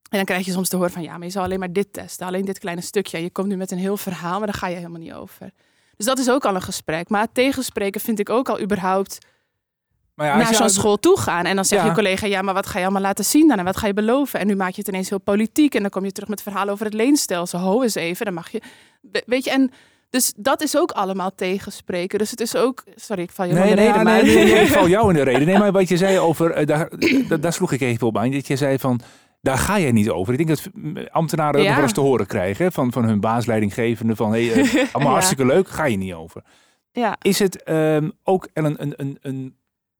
En 0.09 0.17
dan 0.17 0.25
krijg 0.25 0.45
je 0.45 0.51
soms 0.51 0.69
te 0.69 0.75
horen 0.75 0.91
van 0.91 1.01
ja, 1.01 1.17
maar 1.17 1.25
je 1.25 1.31
zou 1.31 1.45
alleen 1.45 1.59
maar 1.59 1.73
dit 1.73 1.93
testen, 1.93 2.27
alleen 2.27 2.45
dit 2.45 2.59
kleine 2.59 2.81
stukje. 2.81 3.21
Je 3.21 3.29
komt 3.29 3.47
nu 3.47 3.55
met 3.55 3.71
een 3.71 3.77
heel 3.77 3.97
verhaal, 3.97 4.37
maar 4.37 4.47
daar 4.47 4.57
ga 4.57 4.67
je 4.67 4.75
helemaal 4.75 4.99
niet 4.99 5.13
over. 5.13 5.51
Dus 5.97 6.05
dat 6.05 6.19
is 6.19 6.29
ook 6.29 6.45
al 6.45 6.55
een 6.55 6.61
gesprek. 6.61 7.09
Maar 7.09 7.31
tegenspreken 7.31 8.01
vind 8.01 8.19
ik 8.19 8.29
ook 8.29 8.49
al 8.49 8.61
überhaupt 8.61 9.17
maar 10.15 10.27
ja, 10.27 10.37
naar 10.37 10.55
zo'n 10.55 10.69
school 10.69 10.97
toe 10.97 11.19
gaan. 11.19 11.45
En 11.45 11.55
dan 11.55 11.65
zegt 11.65 11.85
je 11.85 11.91
collega, 11.91 12.27
ja, 12.27 12.41
maar 12.41 12.53
wat 12.53 12.65
ga 12.65 12.77
je 12.77 12.83
allemaal 12.83 13.01
laten 13.01 13.25
zien 13.25 13.47
dan? 13.47 13.57
En 13.57 13.65
wat 13.65 13.77
ga 13.77 13.87
je 13.87 13.93
beloven? 13.93 14.39
En 14.39 14.47
nu 14.47 14.55
maak 14.55 14.71
je 14.71 14.79
het 14.79 14.87
ineens 14.87 15.09
heel 15.09 15.19
politiek. 15.19 15.75
En 15.75 15.81
dan 15.81 15.89
kom 15.89 16.05
je 16.05 16.11
terug 16.11 16.29
met 16.29 16.41
verhaal 16.41 16.69
over 16.69 16.85
het 16.85 16.93
leenstelsel. 16.93 17.59
Ho 17.59 17.81
eens 17.81 17.95
even, 17.95 18.25
dan 18.25 18.33
mag 18.33 18.49
je... 18.49 18.61
Weet 19.25 19.43
je, 19.43 19.51
en 19.51 19.71
dus 20.15 20.33
dat 20.37 20.61
is 20.61 20.77
ook 20.77 20.91
allemaal 20.91 21.35
tegenspreken. 21.35 22.19
Dus 22.19 22.31
het 22.31 22.41
is 22.41 22.55
ook. 22.55 22.83
Sorry, 22.95 23.21
ik 23.21 23.31
val 23.31 23.45
je 23.45 23.53
nee, 23.53 23.69
in 23.69 23.75
de 23.75 23.81
reden. 23.81 24.03
maar... 24.03 24.23
Nee, 24.23 24.35
nee, 24.35 24.61
ik 24.61 24.67
val 24.67 24.87
jou 24.87 25.09
in 25.09 25.15
de 25.15 25.23
reden. 25.31 25.47
Nee, 25.47 25.57
maar 25.57 25.71
wat 25.71 25.89
je 25.89 25.97
zei 25.97 26.19
over. 26.19 26.59
Uh, 26.59 26.65
daar, 26.65 26.89
daar, 27.39 27.53
sloeg 27.53 27.71
ik 27.71 27.81
even 27.81 28.07
op 28.07 28.17
aan. 28.17 28.31
Dat 28.31 28.47
je 28.47 28.55
zei 28.55 28.79
van. 28.79 28.99
Daar 29.41 29.57
ga 29.57 29.75
je 29.75 29.91
niet 29.91 30.09
over. 30.09 30.33
Ik 30.33 30.45
denk 30.45 30.49
dat 30.49 30.69
ambtenaren 31.11 31.61
ja. 31.61 31.65
nog 31.65 31.75
wel 31.75 31.83
eens 31.83 31.93
te 31.93 32.01
horen 32.01 32.25
krijgen 32.27 32.71
van, 32.71 32.91
van 32.91 33.03
hun 33.03 33.19
baasleidinggevende. 33.19 34.15
Van 34.15 34.31
hey, 34.31 34.43
uh, 34.43 34.83
allemaal 34.93 35.13
hartstikke 35.13 35.45
leuk, 35.45 35.67
ga 35.67 35.85
je 35.85 35.97
niet 35.97 36.13
over. 36.13 36.43
Ja. 36.91 37.15
Is 37.21 37.39
het 37.39 37.69
um, 37.69 38.11
ook 38.23 38.49
een, 38.53 38.81
een, 38.81 38.93
een, 38.95 39.17
een 39.21 39.57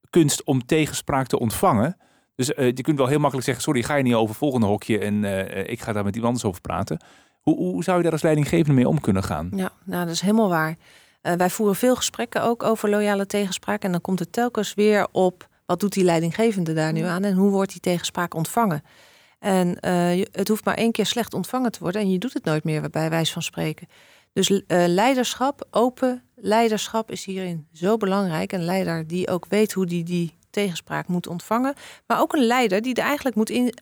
kunst 0.10 0.44
om 0.44 0.66
tegenspraak 0.66 1.28
te 1.28 1.40
ontvangen? 1.40 1.98
Dus 2.36 2.50
uh, 2.50 2.66
je 2.66 2.82
kunt 2.82 2.98
wel 2.98 3.08
heel 3.08 3.20
makkelijk 3.20 3.46
zeggen: 3.46 3.64
Sorry, 3.64 3.84
ga 3.84 3.96
je 3.96 4.04
niet 4.04 4.14
over 4.14 4.36
volgende 4.36 4.66
hokje 4.66 5.00
en 5.00 5.24
ik 5.70 5.82
ga 5.82 5.94
daar 5.94 6.04
met 6.04 6.16
iemand 6.16 6.34
anders 6.34 6.46
over 6.46 6.62
praten. 6.62 7.00
Hoe, 7.50 7.58
hoe 7.58 7.84
zou 7.84 7.98
je 7.98 8.04
daar 8.04 8.12
als 8.12 8.22
leidinggevende 8.22 8.74
mee 8.74 8.88
om 8.88 9.02
kunnen 9.02 9.24
gaan? 9.24 9.52
Ja, 9.56 9.72
nou, 9.84 10.06
dat 10.06 10.14
is 10.14 10.22
helemaal 10.22 10.50
waar. 10.50 10.76
Uh, 11.22 11.34
wij 11.34 11.50
voeren 11.50 11.76
veel 11.76 11.96
gesprekken 11.96 12.44
ook 12.44 12.64
over 12.64 12.90
loyale 12.90 13.26
tegenspraak. 13.26 13.84
En 13.84 13.92
dan 13.92 14.02
komt 14.02 14.20
het 14.20 14.32
telkens 14.32 14.74
weer 14.74 15.08
op 15.12 15.48
wat 15.66 15.80
doet 15.80 15.94
die 15.94 16.04
leidinggevende 16.04 16.74
daar 16.74 16.94
nu 16.94 17.02
aan 17.02 17.24
en 17.24 17.34
hoe 17.34 17.50
wordt 17.50 17.72
die 17.72 17.82
tegenspraak 17.82 18.34
ontvangen. 18.34 18.84
En 19.40 19.68
uh, 19.68 20.26
het 20.32 20.48
hoeft 20.48 20.66
maar 20.66 20.76
één 20.76 20.92
keer 20.92 21.06
slecht 21.06 21.34
ontvangen 21.34 21.72
te 21.72 21.80
worden 21.80 22.02
en 22.02 22.12
je 22.12 22.18
doet 22.18 22.34
het 22.34 22.44
nooit 22.44 22.64
meer 22.64 22.90
bij 22.90 23.10
wijze 23.10 23.34
van 23.34 23.42
spreken. 23.42 23.88
Dus 24.34 24.50
uh, 24.50 24.62
leiderschap, 24.68 25.68
open 25.72 26.24
leiderschap 26.36 27.12
is 27.12 27.26
hierin 27.26 27.68
zo 27.74 27.98
belangrijk. 27.98 28.52
Een 28.52 28.66
leider 28.66 29.08
die 29.08 29.30
ook 29.30 29.46
weet 29.50 29.74
hoe 29.74 29.86
die 29.86 30.04
die 30.04 30.38
tegenspraak 30.50 31.08
moet 31.08 31.28
ontvangen. 31.28 31.74
Maar 32.08 32.22
ook 32.22 32.34
een 32.34 32.46
leider 32.46 32.82
die 32.82 32.94
er 32.94 33.04
eigenlijk 33.04 33.36
moet 33.36 33.50
in, 33.50 33.74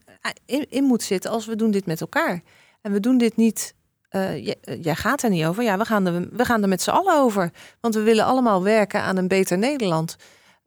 in, 0.45 0.65
in 0.69 0.83
moet 0.83 1.03
zitten 1.03 1.31
als 1.31 1.45
we 1.45 1.55
doen 1.55 1.71
dit 1.71 1.85
met 1.85 2.01
elkaar. 2.01 2.41
En 2.83 2.91
we 2.91 2.99
doen 2.99 3.17
dit 3.17 3.35
niet. 3.35 3.73
Uh, 4.11 4.45
jij 4.81 4.95
gaat 4.95 5.23
er 5.23 5.29
niet 5.29 5.45
over. 5.45 5.63
Ja, 5.63 5.77
we 5.77 5.85
gaan 5.85 6.05
er, 6.05 6.27
we 6.31 6.45
gaan 6.45 6.61
er 6.61 6.69
met 6.69 6.81
z'n 6.81 6.89
allen 6.89 7.15
over. 7.15 7.51
Want 7.79 7.95
we 7.95 8.01
willen 8.01 8.25
allemaal 8.25 8.63
werken 8.63 9.01
aan 9.01 9.17
een 9.17 9.27
beter 9.27 9.57
Nederland. 9.57 10.15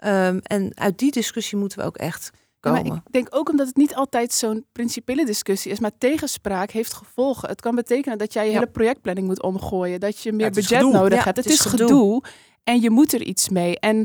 Um, 0.05 0.39
en 0.43 0.73
uit 0.75 0.99
die 0.99 1.11
discussie 1.11 1.59
moeten 1.59 1.79
we 1.79 1.85
ook 1.85 1.97
echt 1.97 2.31
komen. 2.61 3.03
ik 3.07 3.13
denk 3.13 3.27
ook 3.31 3.49
omdat 3.49 3.67
het 3.67 3.77
niet 3.77 3.95
altijd 3.95 4.33
zo'n 4.33 4.65
principiële 4.73 5.25
discussie 5.25 5.73
is, 5.73 5.81
maar 5.81 5.91
tegenspraak 5.99 6.71
heeft 6.71 6.93
gevolgen. 6.93 7.49
Het 7.49 7.61
kan 7.61 7.75
betekenen 7.75 8.19
dat 8.19 8.33
jij 8.33 8.47
je 8.47 8.53
hele 8.53 8.67
projectplanning 8.67 9.27
moet 9.27 9.43
omgooien, 9.43 10.01
dat 10.01 10.23
je 10.23 10.33
meer 10.33 10.51
budget 10.51 10.81
nodig 10.81 11.25
hebt. 11.25 11.37
Het, 11.37 11.47
is 11.47 11.61
gedoe. 11.61 12.23
en 12.65 12.81
je 12.81 12.91
moet 12.91 13.13
er 13.13 13.23
iets 13.23 13.49
mee. 13.49 13.79
En 13.79 13.97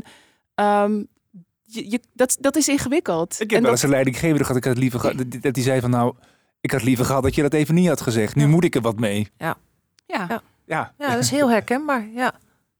um, 0.54 1.06
je, 1.62 1.90
je, 1.90 2.00
dat, 2.12 2.36
dat 2.40 2.56
is 2.56 2.68
ingewikkeld. 2.68 3.32
Ik 3.32 3.50
heb 3.50 3.58
en 3.58 3.62
wel 3.62 3.70
eens 3.70 3.82
een 3.82 3.90
leidinggever 3.90 4.40
gehad, 4.40 4.56
ik 4.56 4.64
had 4.64 4.72
het 4.72 4.82
liever 4.82 5.40
dat 5.40 5.54
die 5.54 5.64
zei 5.64 5.80
van 5.80 5.90
nou 5.90 6.14
ik 6.62 6.70
had 6.70 6.82
liever 6.82 7.04
gehad 7.04 7.22
dat 7.22 7.34
je 7.34 7.42
dat 7.42 7.52
even 7.52 7.74
niet 7.74 7.88
had 7.88 8.00
gezegd. 8.00 8.34
Nu 8.34 8.46
moet 8.46 8.64
ik 8.64 8.74
er 8.74 8.80
wat 8.80 8.98
mee. 8.98 9.28
Ja. 9.38 9.56
Ja. 10.06 10.26
ja. 10.28 10.42
Ja. 10.66 10.94
ja, 10.98 11.10
dat 11.10 11.22
is 11.22 11.30
heel 11.30 11.50
herkenbaar. 11.50 12.08
Ja. 12.14 12.32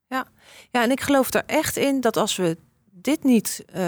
Ja. 0.08 0.26
ja, 0.70 0.82
en 0.82 0.90
ik 0.90 1.00
geloof 1.00 1.34
er 1.34 1.42
echt 1.46 1.76
in 1.76 2.00
dat 2.00 2.16
als 2.16 2.36
we 2.36 2.56
dit 2.90 3.24
niet 3.24 3.64
uh, 3.76 3.82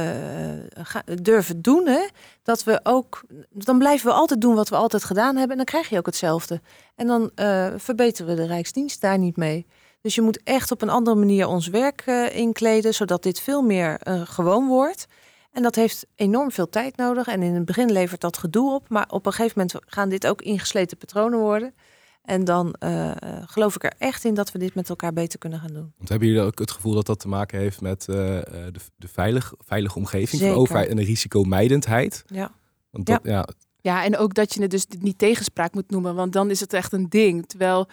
durven 1.22 1.62
doen, 1.62 1.86
hè, 1.86 2.08
dat 2.42 2.64
we 2.64 2.80
ook, 2.82 3.22
dan 3.50 3.78
blijven 3.78 4.06
we 4.06 4.12
altijd 4.12 4.40
doen 4.40 4.54
wat 4.54 4.68
we 4.68 4.76
altijd 4.76 5.04
gedaan 5.04 5.36
hebben 5.36 5.50
en 5.50 5.56
dan 5.56 5.64
krijg 5.64 5.88
je 5.88 5.98
ook 5.98 6.06
hetzelfde. 6.06 6.60
En 6.94 7.06
dan 7.06 7.30
uh, 7.36 7.68
verbeteren 7.76 8.36
we 8.36 8.42
de 8.42 8.46
Rijksdienst 8.46 9.00
daar 9.00 9.18
niet 9.18 9.36
mee. 9.36 9.66
Dus 10.00 10.14
je 10.14 10.22
moet 10.22 10.42
echt 10.42 10.70
op 10.70 10.82
een 10.82 10.90
andere 10.90 11.16
manier 11.16 11.46
ons 11.46 11.68
werk 11.68 12.02
uh, 12.06 12.36
inkleden, 12.36 12.94
zodat 12.94 13.22
dit 13.22 13.40
veel 13.40 13.62
meer 13.62 14.00
gewoon 14.24 14.66
wordt. 14.66 15.06
En 15.54 15.62
dat 15.62 15.74
heeft 15.74 16.06
enorm 16.14 16.50
veel 16.50 16.68
tijd 16.68 16.96
nodig. 16.96 17.26
En 17.26 17.42
in 17.42 17.54
het 17.54 17.64
begin 17.64 17.92
levert 17.92 18.20
dat 18.20 18.38
gedoe 18.38 18.74
op. 18.74 18.88
Maar 18.88 19.06
op 19.08 19.26
een 19.26 19.32
gegeven 19.32 19.58
moment 19.58 19.84
gaan 19.86 20.08
dit 20.08 20.26
ook 20.26 20.42
ingesleten 20.42 20.96
patronen 20.96 21.38
worden. 21.38 21.74
En 22.22 22.44
dan 22.44 22.74
uh, 22.80 23.12
geloof 23.44 23.74
ik 23.74 23.84
er 23.84 23.92
echt 23.98 24.24
in 24.24 24.34
dat 24.34 24.52
we 24.52 24.58
dit 24.58 24.74
met 24.74 24.88
elkaar 24.88 25.12
beter 25.12 25.38
kunnen 25.38 25.58
gaan 25.58 25.72
doen. 25.72 25.92
Want 25.96 26.08
hebben 26.08 26.28
jullie 26.28 26.42
ook 26.42 26.58
het 26.58 26.70
gevoel 26.70 26.94
dat 26.94 27.06
dat 27.06 27.20
te 27.20 27.28
maken 27.28 27.58
heeft 27.58 27.80
met 27.80 28.06
uh, 28.10 28.16
de, 28.16 28.80
de 28.96 29.08
veilig, 29.08 29.52
veilige 29.58 29.98
omgeving 29.98 30.42
van 30.42 30.50
de 30.50 30.56
overheid 30.56 30.88
en 30.88 30.96
de 30.96 31.04
risicomijdendheid? 31.04 32.24
Ja. 32.26 32.52
Want 32.90 33.06
dat, 33.06 33.20
ja. 33.22 33.32
ja. 33.32 33.48
Ja, 33.80 34.04
en 34.04 34.16
ook 34.16 34.34
dat 34.34 34.54
je 34.54 34.62
het 34.62 34.70
dus 34.70 34.86
niet 34.98 35.18
tegenspraak 35.18 35.74
moet 35.74 35.90
noemen, 35.90 36.14
want 36.14 36.32
dan 36.32 36.50
is 36.50 36.60
het 36.60 36.72
echt 36.72 36.92
een 36.92 37.08
ding. 37.08 37.46
Terwijl 37.46 37.88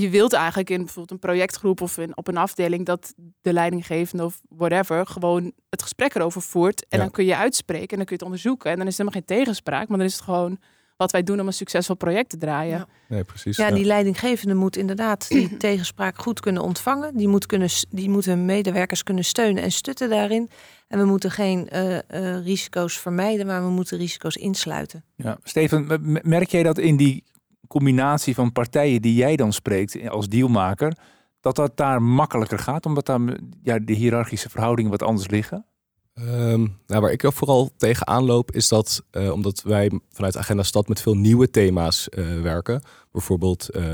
je 0.00 0.10
wilt 0.10 0.32
eigenlijk 0.32 0.70
in 0.70 0.76
bijvoorbeeld 0.78 1.10
een 1.10 1.28
projectgroep 1.28 1.80
of 1.80 1.98
in, 1.98 2.16
op 2.16 2.28
een 2.28 2.36
afdeling 2.36 2.86
dat 2.86 3.14
de 3.42 3.52
leidinggevende 3.52 4.24
of 4.24 4.40
whatever 4.48 5.06
gewoon 5.06 5.52
het 5.70 5.82
gesprek 5.82 6.14
erover 6.14 6.42
voert. 6.42 6.86
En 6.88 6.98
dan 6.98 7.10
kun 7.10 7.24
je 7.24 7.36
uitspreken 7.36 7.88
en 7.88 7.96
dan 7.96 8.06
kun 8.06 8.16
je 8.16 8.22
het 8.22 8.22
onderzoeken. 8.22 8.70
En 8.70 8.76
dan 8.76 8.86
is 8.86 8.98
het 8.98 9.06
helemaal 9.06 9.26
geen 9.26 9.36
tegenspraak, 9.36 9.88
maar 9.88 9.98
dan 9.98 10.06
is 10.06 10.12
het 10.12 10.22
gewoon 10.22 10.58
wat 10.96 11.12
wij 11.12 11.22
doen 11.22 11.40
om 11.40 11.46
een 11.46 11.52
succesvol 11.52 11.94
project 11.94 12.30
te 12.30 12.36
draaien. 12.36 12.78
Ja, 12.78 12.86
nee, 13.08 13.24
precies, 13.24 13.56
ja, 13.56 13.70
die 13.70 13.84
leidinggevende 13.84 14.54
moet 14.54 14.76
inderdaad 14.76 15.28
die 15.28 15.56
tegenspraak 15.68 16.18
goed 16.18 16.40
kunnen 16.40 16.62
ontvangen. 16.62 17.16
Die 17.16 17.28
moet, 17.28 17.46
kunnen, 17.46 17.68
die 17.90 18.10
moet 18.10 18.24
hun 18.24 18.44
medewerkers 18.44 19.02
kunnen 19.02 19.24
steunen 19.24 19.62
en 19.62 19.72
stutten 19.72 20.08
daarin. 20.08 20.50
En 20.88 20.98
we 20.98 21.04
moeten 21.04 21.30
geen 21.30 21.68
uh, 21.72 21.92
uh, 21.92 21.98
risico's 22.44 22.98
vermijden, 22.98 23.46
maar 23.46 23.62
we 23.62 23.70
moeten 23.70 23.98
risico's 23.98 24.36
insluiten. 24.36 25.04
Ja, 25.16 25.38
Steven, 25.42 26.02
merk 26.22 26.48
jij 26.48 26.62
dat 26.62 26.78
in 26.78 26.96
die 26.96 27.24
combinatie 27.72 28.34
van 28.34 28.52
partijen 28.52 29.02
die 29.02 29.14
jij 29.14 29.36
dan 29.36 29.52
spreekt 29.52 30.08
als 30.08 30.28
dealmaker, 30.28 30.96
dat 31.40 31.56
dat 31.56 31.76
daar 31.76 32.02
makkelijker 32.02 32.58
gaat, 32.58 32.86
omdat 32.86 33.06
daar 33.06 33.20
ja, 33.62 33.78
de 33.78 33.92
hiërarchische 33.92 34.50
verhoudingen 34.50 34.90
wat 34.90 35.02
anders 35.02 35.28
liggen? 35.28 35.66
Um, 36.14 36.78
nou, 36.86 37.00
waar 37.00 37.12
ik 37.12 37.24
vooral 37.32 37.70
tegen 37.76 38.06
aanloop 38.06 38.50
is 38.50 38.68
dat, 38.68 39.04
uh, 39.12 39.32
omdat 39.32 39.62
wij 39.62 40.00
vanuit 40.10 40.36
Agenda 40.36 40.62
Stad 40.62 40.88
met 40.88 41.00
veel 41.00 41.16
nieuwe 41.16 41.50
thema's 41.50 42.08
uh, 42.10 42.42
werken, 42.42 42.82
bijvoorbeeld 43.12 43.68
uh, 43.76 43.84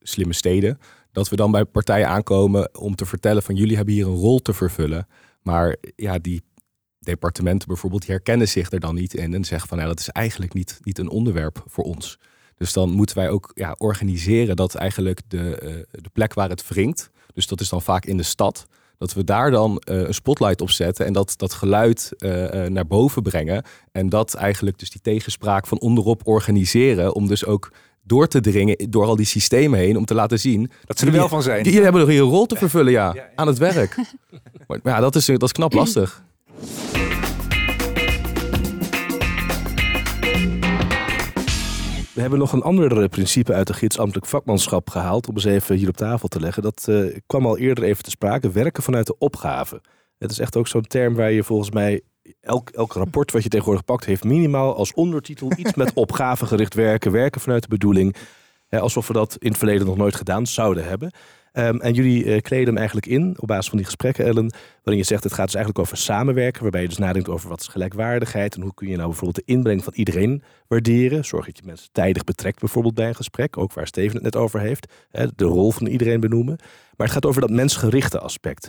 slimme 0.00 0.32
steden, 0.34 0.78
dat 1.12 1.28
we 1.28 1.36
dan 1.36 1.50
bij 1.50 1.64
partijen 1.64 2.08
aankomen 2.08 2.78
om 2.78 2.94
te 2.94 3.06
vertellen 3.06 3.42
van 3.42 3.54
jullie 3.54 3.76
hebben 3.76 3.94
hier 3.94 4.06
een 4.06 4.14
rol 4.14 4.38
te 4.38 4.52
vervullen. 4.52 5.06
Maar 5.42 5.76
ja, 5.96 6.18
die 6.18 6.42
departementen 6.98 7.68
bijvoorbeeld, 7.68 8.06
herkennen 8.06 8.48
zich 8.48 8.70
er 8.70 8.80
dan 8.80 8.94
niet 8.94 9.14
in 9.14 9.34
en 9.34 9.44
zeggen 9.44 9.68
van 9.68 9.78
ja, 9.78 9.86
dat 9.86 10.00
is 10.00 10.08
eigenlijk 10.08 10.54
niet, 10.54 10.78
niet 10.82 10.98
een 10.98 11.10
onderwerp 11.10 11.64
voor 11.66 11.84
ons. 11.84 12.18
Dus 12.58 12.72
dan 12.72 12.90
moeten 12.90 13.16
wij 13.16 13.30
ook 13.30 13.50
ja, 13.54 13.74
organiseren 13.78 14.56
dat 14.56 14.74
eigenlijk 14.74 15.20
de, 15.28 15.86
de 15.90 16.10
plek 16.12 16.34
waar 16.34 16.48
het 16.48 16.68
wringt, 16.68 17.10
dus 17.34 17.46
dat 17.46 17.60
is 17.60 17.68
dan 17.68 17.82
vaak 17.82 18.04
in 18.04 18.16
de 18.16 18.22
stad, 18.22 18.66
dat 18.98 19.12
we 19.14 19.24
daar 19.24 19.50
dan 19.50 19.82
een 19.84 20.14
spotlight 20.14 20.60
op 20.60 20.70
zetten 20.70 21.06
en 21.06 21.12
dat, 21.12 21.34
dat 21.36 21.52
geluid 21.52 22.12
naar 22.68 22.86
boven 22.86 23.22
brengen. 23.22 23.64
En 23.92 24.08
dat 24.08 24.34
eigenlijk 24.34 24.78
dus 24.78 24.90
die 24.90 25.00
tegenspraak 25.00 25.66
van 25.66 25.80
onderop 25.80 26.26
organiseren. 26.26 27.14
Om 27.14 27.26
dus 27.26 27.44
ook 27.44 27.70
door 28.08 28.28
te 28.28 28.40
dringen 28.40 28.90
door 28.90 29.06
al 29.06 29.16
die 29.16 29.26
systemen 29.26 29.78
heen. 29.78 29.96
Om 29.96 30.04
te 30.04 30.14
laten 30.14 30.40
zien. 30.40 30.70
Dat 30.84 30.98
ze 30.98 31.06
er 31.06 31.12
wel 31.12 31.28
van 31.28 31.42
zijn. 31.42 31.62
Die, 31.62 31.82
hebben 31.82 32.00
nog 32.00 32.10
een 32.10 32.18
rol 32.18 32.46
te 32.46 32.56
vervullen, 32.56 32.92
ja. 32.92 33.14
Aan 33.34 33.46
het 33.46 33.58
werk. 33.58 33.96
maar 34.68 34.80
ja, 34.82 35.00
dat 35.00 35.14
is, 35.14 35.26
dat 35.26 35.42
is 35.42 35.52
knap 35.52 35.72
lastig. 35.72 36.22
We 42.18 42.24
hebben 42.24 42.42
nog 42.42 42.52
een 42.52 42.62
ander 42.62 43.08
principe 43.08 43.52
uit 43.52 43.66
de 43.66 43.72
gids 43.72 43.98
ambtelijk 43.98 44.26
vakmanschap 44.26 44.90
gehaald. 44.90 45.28
Om 45.28 45.34
eens 45.34 45.44
even 45.44 45.76
hier 45.76 45.88
op 45.88 45.96
tafel 45.96 46.28
te 46.28 46.40
leggen. 46.40 46.62
Dat 46.62 46.86
uh, 46.88 47.16
kwam 47.26 47.46
al 47.46 47.58
eerder 47.58 47.84
even 47.84 48.04
te 48.04 48.10
sprake. 48.10 48.50
Werken 48.50 48.82
vanuit 48.82 49.06
de 49.06 49.18
opgave. 49.18 49.80
Het 50.18 50.30
is 50.30 50.38
echt 50.38 50.56
ook 50.56 50.66
zo'n 50.66 50.82
term 50.86 51.14
waar 51.14 51.32
je 51.32 51.44
volgens 51.44 51.70
mij 51.70 52.00
elk, 52.40 52.70
elk 52.70 52.92
rapport 52.92 53.32
wat 53.32 53.42
je 53.42 53.48
tegenwoordig 53.48 53.84
pakt, 53.84 54.04
heeft 54.04 54.24
minimaal 54.24 54.76
als 54.76 54.94
ondertitel 54.94 55.52
iets 55.56 55.74
met 55.74 55.92
opgavegericht 56.04 56.74
werken, 56.74 57.12
werken 57.12 57.40
vanuit 57.40 57.62
de 57.62 57.68
bedoeling. 57.68 58.16
alsof 58.70 59.06
we 59.06 59.12
dat 59.12 59.36
in 59.38 59.48
het 59.48 59.58
verleden 59.58 59.86
nog 59.86 59.96
nooit 59.96 60.16
gedaan 60.16 60.46
zouden 60.46 60.84
hebben. 60.84 61.12
Ehm, 61.52 61.76
en 61.76 61.92
jullie 61.92 62.24
uh, 62.24 62.40
kleden 62.40 62.66
hem 62.66 62.76
eigenlijk 62.76 63.06
in 63.06 63.36
op 63.38 63.48
basis 63.48 63.68
van 63.68 63.76
die 63.76 63.86
gesprekken, 63.86 64.24
Ellen, 64.24 64.52
waarin 64.82 65.02
je 65.02 65.08
zegt 65.08 65.24
het 65.24 65.32
gaat 65.32 65.44
dus 65.44 65.54
eigenlijk 65.54 65.84
over 65.84 65.96
samenwerken, 65.96 66.62
waarbij 66.62 66.82
je 66.82 66.88
dus 66.88 66.98
nadenkt 66.98 67.28
over 67.28 67.48
wat 67.48 67.60
is 67.60 67.66
gelijkwaardigheid 67.66 68.54
en 68.54 68.62
hoe 68.62 68.74
kun 68.74 68.88
je 68.88 68.96
nou 68.96 69.08
bijvoorbeeld 69.08 69.46
de 69.46 69.52
inbreng 69.52 69.84
van 69.84 69.92
iedereen 69.96 70.42
waarderen. 70.66 71.24
Zorg 71.24 71.46
dat 71.46 71.56
je 71.56 71.62
mensen 71.66 71.88
tijdig 71.92 72.24
betrekt 72.24 72.60
bijvoorbeeld 72.60 72.94
bij 72.94 73.08
een 73.08 73.14
gesprek, 73.14 73.56
ook 73.56 73.72
waar 73.72 73.86
Steven 73.86 74.14
het 74.14 74.22
net 74.22 74.36
over 74.36 74.60
heeft, 74.60 74.92
de 75.10 75.44
rol 75.44 75.72
van 75.72 75.86
iedereen 75.86 76.20
benoemen. 76.20 76.56
Maar 76.96 77.06
het 77.06 77.14
gaat 77.14 77.26
over 77.26 77.40
dat 77.40 77.50
mensgerichte 77.50 78.18
aspect. 78.18 78.68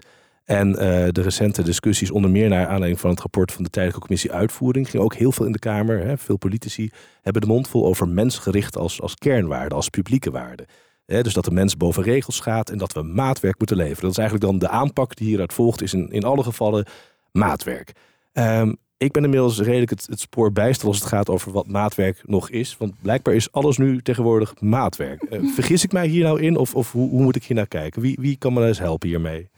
En 0.50 0.70
uh, 0.70 0.78
de 1.12 1.22
recente 1.22 1.63
discussies, 1.63 2.12
onder 2.12 2.32
meer 2.32 2.50
naar 2.50 2.68
aanleiding 2.68 3.00
van 3.00 3.10
het 3.10 3.20
rapport 3.20 3.52
van 3.52 3.63
de 3.63 3.70
Tijdelijke 3.70 4.06
Commissie 4.06 4.32
Uitvoering, 4.32 4.89
ging 4.89 5.04
ook 5.04 5.13
heel 5.13 5.32
veel 5.32 5.46
in 5.46 5.52
de 5.52 5.60
Kamer. 5.60 6.00
Hè. 6.00 6.18
Veel 6.18 6.38
politici 6.38 6.92
hebben 7.22 7.42
de 7.42 7.48
mond 7.48 7.68
vol 7.68 7.86
over 7.86 8.08
mensgericht 8.08 8.78
als, 8.78 9.02
als 9.02 9.15
kernwaarde, 9.15 9.76
als 9.76 9.89
publieke 9.89 10.32
waarde. 10.32 10.65
Hè, 11.10 11.22
dus 11.22 11.34
dat 11.34 11.45
de 11.45 11.52
mens 11.52 11.78
boven 11.78 12.04
regels 12.04 12.39
gaat 12.39 12.69
en 12.69 12.78
dat 12.78 12.93
we 12.93 13.02
maatwerk 13.02 13.58
moeten 13.58 13.78
leveren. 13.78 14.02
Dat 14.02 14.12
is 14.12 14.17
eigenlijk 14.17 14.52
dan 14.52 14.60
de 14.60 14.69
aanpak 14.69 15.15
die 15.15 15.28
hieruit 15.28 15.54
volgt, 15.54 15.82
is 15.82 15.93
in, 15.93 16.12
in 16.12 16.24
alle 16.24 16.43
gevallen 16.43 16.86
maatwerk. 17.32 17.91
Um, 18.34 18.78
ik 18.98 19.12
ben 19.12 19.24
inmiddels 19.24 19.60
redelijk 19.60 19.89
het, 19.89 20.06
het, 20.10 20.19
spoor 20.19 20.52
bijster 20.52 20.88
als 20.88 21.00
het 21.00 21.08
gaat 21.08 21.30
over 21.30 21.52
wat 21.52 21.67
maatwerk 21.67 22.22
nog 22.28 22.50
is. 22.50 22.78
Want 22.78 23.02
blijkbaar 23.02 23.34
is 23.34 23.52
alles 23.52 23.78
nu 23.78 24.02
tegenwoordig 24.02 24.62
maatwerk. 24.62 25.26
Uh, 25.30 25.54
vergis 25.56 25.84
ik 25.84 25.91
mij 25.91 26.08
hier 26.08 26.24
nou 26.24 26.41
in 26.41 26.58
of, 26.58 26.76
of 26.76 26.91
hoe, 26.91 27.10
hoe 27.10 27.22
moet 27.22 27.36
ik 27.36 27.43
hier 27.43 27.56
naar 27.56 27.67
kijken? 27.67 28.02
Wie, 28.02 28.17
wie 28.19 28.38
kan 28.38 28.54
me 28.54 28.67
eens 28.67 28.80
helpen 28.80 29.10
hiermee? 29.10 29.50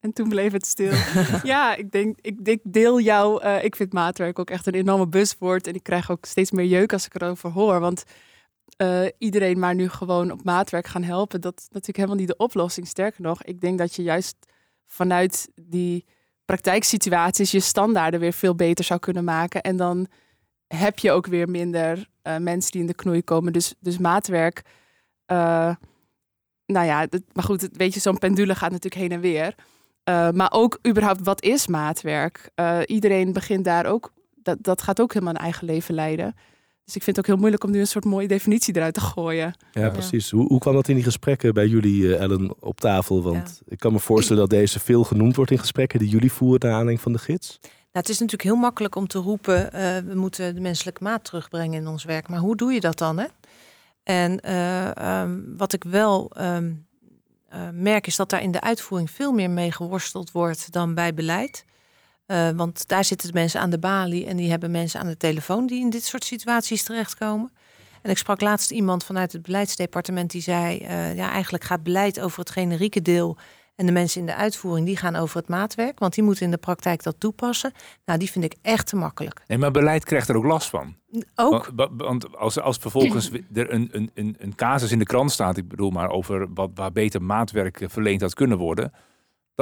En 0.00 0.12
toen 0.12 0.28
bleef 0.28 0.52
het 0.52 0.66
stil. 0.66 0.92
ja, 1.42 1.76
ik 1.76 1.90
denk, 1.90 2.16
ik, 2.20 2.38
ik 2.42 2.60
deel 2.62 3.00
jou. 3.00 3.44
Uh, 3.44 3.64
ik 3.64 3.76
vind 3.76 3.92
maatwerk 3.92 4.38
ook 4.38 4.50
echt 4.50 4.66
een 4.66 4.74
enorme 4.74 5.06
buswoord. 5.06 5.66
En 5.66 5.74
ik 5.74 5.82
krijg 5.82 6.10
ook 6.10 6.24
steeds 6.24 6.50
meer 6.50 6.66
jeuk 6.66 6.92
als 6.92 7.06
ik 7.06 7.14
erover 7.14 7.50
hoor. 7.50 7.80
Want 7.80 8.04
uh, 8.82 9.08
iedereen 9.18 9.58
maar 9.58 9.74
nu 9.74 9.88
gewoon 9.88 10.30
op 10.30 10.44
maatwerk 10.44 10.86
gaan 10.86 11.02
helpen, 11.02 11.40
dat 11.40 11.58
is 11.58 11.64
natuurlijk 11.64 11.96
helemaal 11.96 12.16
niet 12.16 12.28
de 12.28 12.36
oplossing. 12.36 12.86
Sterker 12.86 13.22
nog, 13.22 13.42
ik 13.42 13.60
denk 13.60 13.78
dat 13.78 13.94
je 13.94 14.02
juist 14.02 14.36
vanuit 14.86 15.48
die 15.54 16.04
praktijksituaties 16.44 17.50
je 17.50 17.60
standaarden 17.60 18.20
weer 18.20 18.32
veel 18.32 18.54
beter 18.54 18.84
zou 18.84 19.00
kunnen 19.00 19.24
maken. 19.24 19.62
En 19.62 19.76
dan 19.76 20.06
heb 20.66 20.98
je 20.98 21.10
ook 21.10 21.26
weer 21.26 21.48
minder 21.48 22.08
uh, 22.22 22.36
mensen 22.36 22.70
die 22.70 22.80
in 22.80 22.86
de 22.86 22.94
knoei 22.94 23.22
komen. 23.22 23.52
Dus, 23.52 23.74
dus 23.80 23.98
maatwerk. 23.98 24.62
nou 25.26 25.76
ja, 26.66 27.06
maar 27.32 27.44
goed, 27.44 27.68
weet 27.72 27.94
je, 27.94 28.00
zo'n 28.00 28.18
pendule 28.18 28.54
gaat 28.54 28.70
natuurlijk 28.70 29.02
heen 29.02 29.12
en 29.12 29.20
weer. 29.20 29.54
Maar 30.34 30.52
ook 30.52 30.78
überhaupt, 30.88 31.24
wat 31.24 31.42
is 31.42 31.66
maatwerk? 31.66 32.50
Iedereen 32.86 33.32
begint 33.32 33.64
daar 33.64 33.86
ook, 33.86 34.12
dat, 34.34 34.58
dat 34.60 34.82
gaat 34.82 35.00
ook 35.00 35.12
helemaal 35.12 35.34
een 35.34 35.40
eigen 35.40 35.66
leven 35.66 35.94
leiden. 35.94 36.34
Dus 36.92 37.00
ik 37.00 37.06
vind 37.06 37.16
het 37.16 37.26
ook 37.26 37.32
heel 37.32 37.40
moeilijk 37.40 37.64
om 37.64 37.70
nu 37.70 37.80
een 37.80 37.86
soort 37.86 38.04
mooie 38.04 38.28
definitie 38.28 38.76
eruit 38.76 38.94
te 38.94 39.00
gooien. 39.00 39.54
Ja, 39.72 39.90
precies. 39.90 40.30
Hoe, 40.30 40.46
hoe 40.46 40.58
kwam 40.58 40.74
dat 40.74 40.88
in 40.88 40.94
die 40.94 41.04
gesprekken 41.04 41.54
bij 41.54 41.66
jullie, 41.66 42.02
uh, 42.02 42.20
Ellen, 42.20 42.54
op 42.60 42.80
tafel? 42.80 43.22
Want 43.22 43.62
ik 43.68 43.78
kan 43.78 43.92
me 43.92 43.98
voorstellen 43.98 44.40
dat 44.40 44.50
deze 44.50 44.80
veel 44.80 45.04
genoemd 45.04 45.36
wordt 45.36 45.50
in 45.50 45.58
gesprekken 45.58 45.98
die 45.98 46.08
jullie 46.08 46.32
voeren 46.32 46.60
naar 46.60 46.70
aanleiding 46.70 47.00
van 47.00 47.12
de 47.12 47.18
gids. 47.18 47.58
Nou, 47.60 47.70
het 47.92 48.08
is 48.08 48.18
natuurlijk 48.18 48.42
heel 48.42 48.56
makkelijk 48.56 48.94
om 48.94 49.06
te 49.06 49.18
roepen, 49.18 49.70
we 50.06 50.14
moeten 50.14 50.54
de 50.54 50.60
menselijke 50.60 51.02
maat 51.02 51.24
terugbrengen 51.24 51.80
in 51.80 51.86
ons 51.86 52.04
werk. 52.04 52.28
Maar 52.28 52.38
hoe 52.38 52.56
doe 52.56 52.72
je 52.72 52.80
dat 52.80 52.98
dan? 52.98 53.18
Hè? 53.18 53.26
En 54.02 54.56
um, 55.04 55.54
wat 55.56 55.72
ik 55.72 55.84
wel 55.84 56.32
um, 56.40 56.86
uh, 57.54 57.60
merk 57.72 58.06
is 58.06 58.16
dat 58.16 58.30
daar 58.30 58.42
in 58.42 58.52
de 58.52 58.60
uitvoering 58.60 59.10
veel 59.10 59.32
meer 59.32 59.50
mee 59.50 59.72
geworsteld 59.72 60.32
wordt 60.32 60.72
dan 60.72 60.94
bij 60.94 61.14
beleid. 61.14 61.64
Uh, 62.32 62.48
want 62.50 62.88
daar 62.88 63.04
zitten 63.04 63.28
de 63.28 63.34
mensen 63.34 63.60
aan 63.60 63.70
de 63.70 63.78
balie 63.78 64.26
en 64.26 64.36
die 64.36 64.50
hebben 64.50 64.70
mensen 64.70 65.00
aan 65.00 65.06
de 65.06 65.16
telefoon 65.16 65.66
die 65.66 65.80
in 65.80 65.90
dit 65.90 66.04
soort 66.04 66.24
situaties 66.24 66.82
terechtkomen. 66.82 67.52
En 68.02 68.10
ik 68.10 68.18
sprak 68.18 68.40
laatst 68.40 68.70
iemand 68.70 69.04
vanuit 69.04 69.32
het 69.32 69.42
beleidsdepartement 69.42 70.30
die 70.30 70.42
zei: 70.42 70.78
uh, 70.78 71.16
ja, 71.16 71.30
eigenlijk 71.30 71.64
gaat 71.64 71.82
beleid 71.82 72.20
over 72.20 72.38
het 72.38 72.50
generieke 72.50 73.02
deel 73.02 73.36
en 73.76 73.86
de 73.86 73.92
mensen 73.92 74.20
in 74.20 74.26
de 74.26 74.34
uitvoering, 74.34 74.86
die 74.86 74.96
gaan 74.96 75.16
over 75.16 75.36
het 75.36 75.48
maatwerk. 75.48 75.98
Want 75.98 76.14
die 76.14 76.24
moeten 76.24 76.44
in 76.44 76.50
de 76.50 76.56
praktijk 76.56 77.02
dat 77.02 77.14
toepassen. 77.18 77.72
Nou, 78.04 78.18
die 78.18 78.30
vind 78.30 78.44
ik 78.44 78.54
echt 78.62 78.86
te 78.86 78.96
makkelijk. 78.96 79.42
Nee, 79.46 79.58
maar 79.58 79.70
beleid 79.70 80.04
krijgt 80.04 80.28
er 80.28 80.36
ook 80.36 80.44
last 80.44 80.68
van. 80.68 80.96
Ook. 81.34 81.70
Want, 81.96 82.36
als, 82.36 82.60
als 82.60 82.76
vervolgens 82.76 83.30
er 83.52 83.72
een, 83.72 83.88
een, 83.92 84.10
een, 84.14 84.36
een 84.38 84.54
casus 84.54 84.92
in 84.92 84.98
de 84.98 85.04
krant 85.04 85.32
staat, 85.32 85.56
ik 85.56 85.68
bedoel 85.68 85.90
maar 85.90 86.10
over 86.10 86.52
wat, 86.54 86.70
waar 86.74 86.92
beter 86.92 87.22
maatwerk 87.22 87.84
verleend 87.86 88.20
had 88.20 88.34
kunnen 88.34 88.58
worden. 88.58 88.92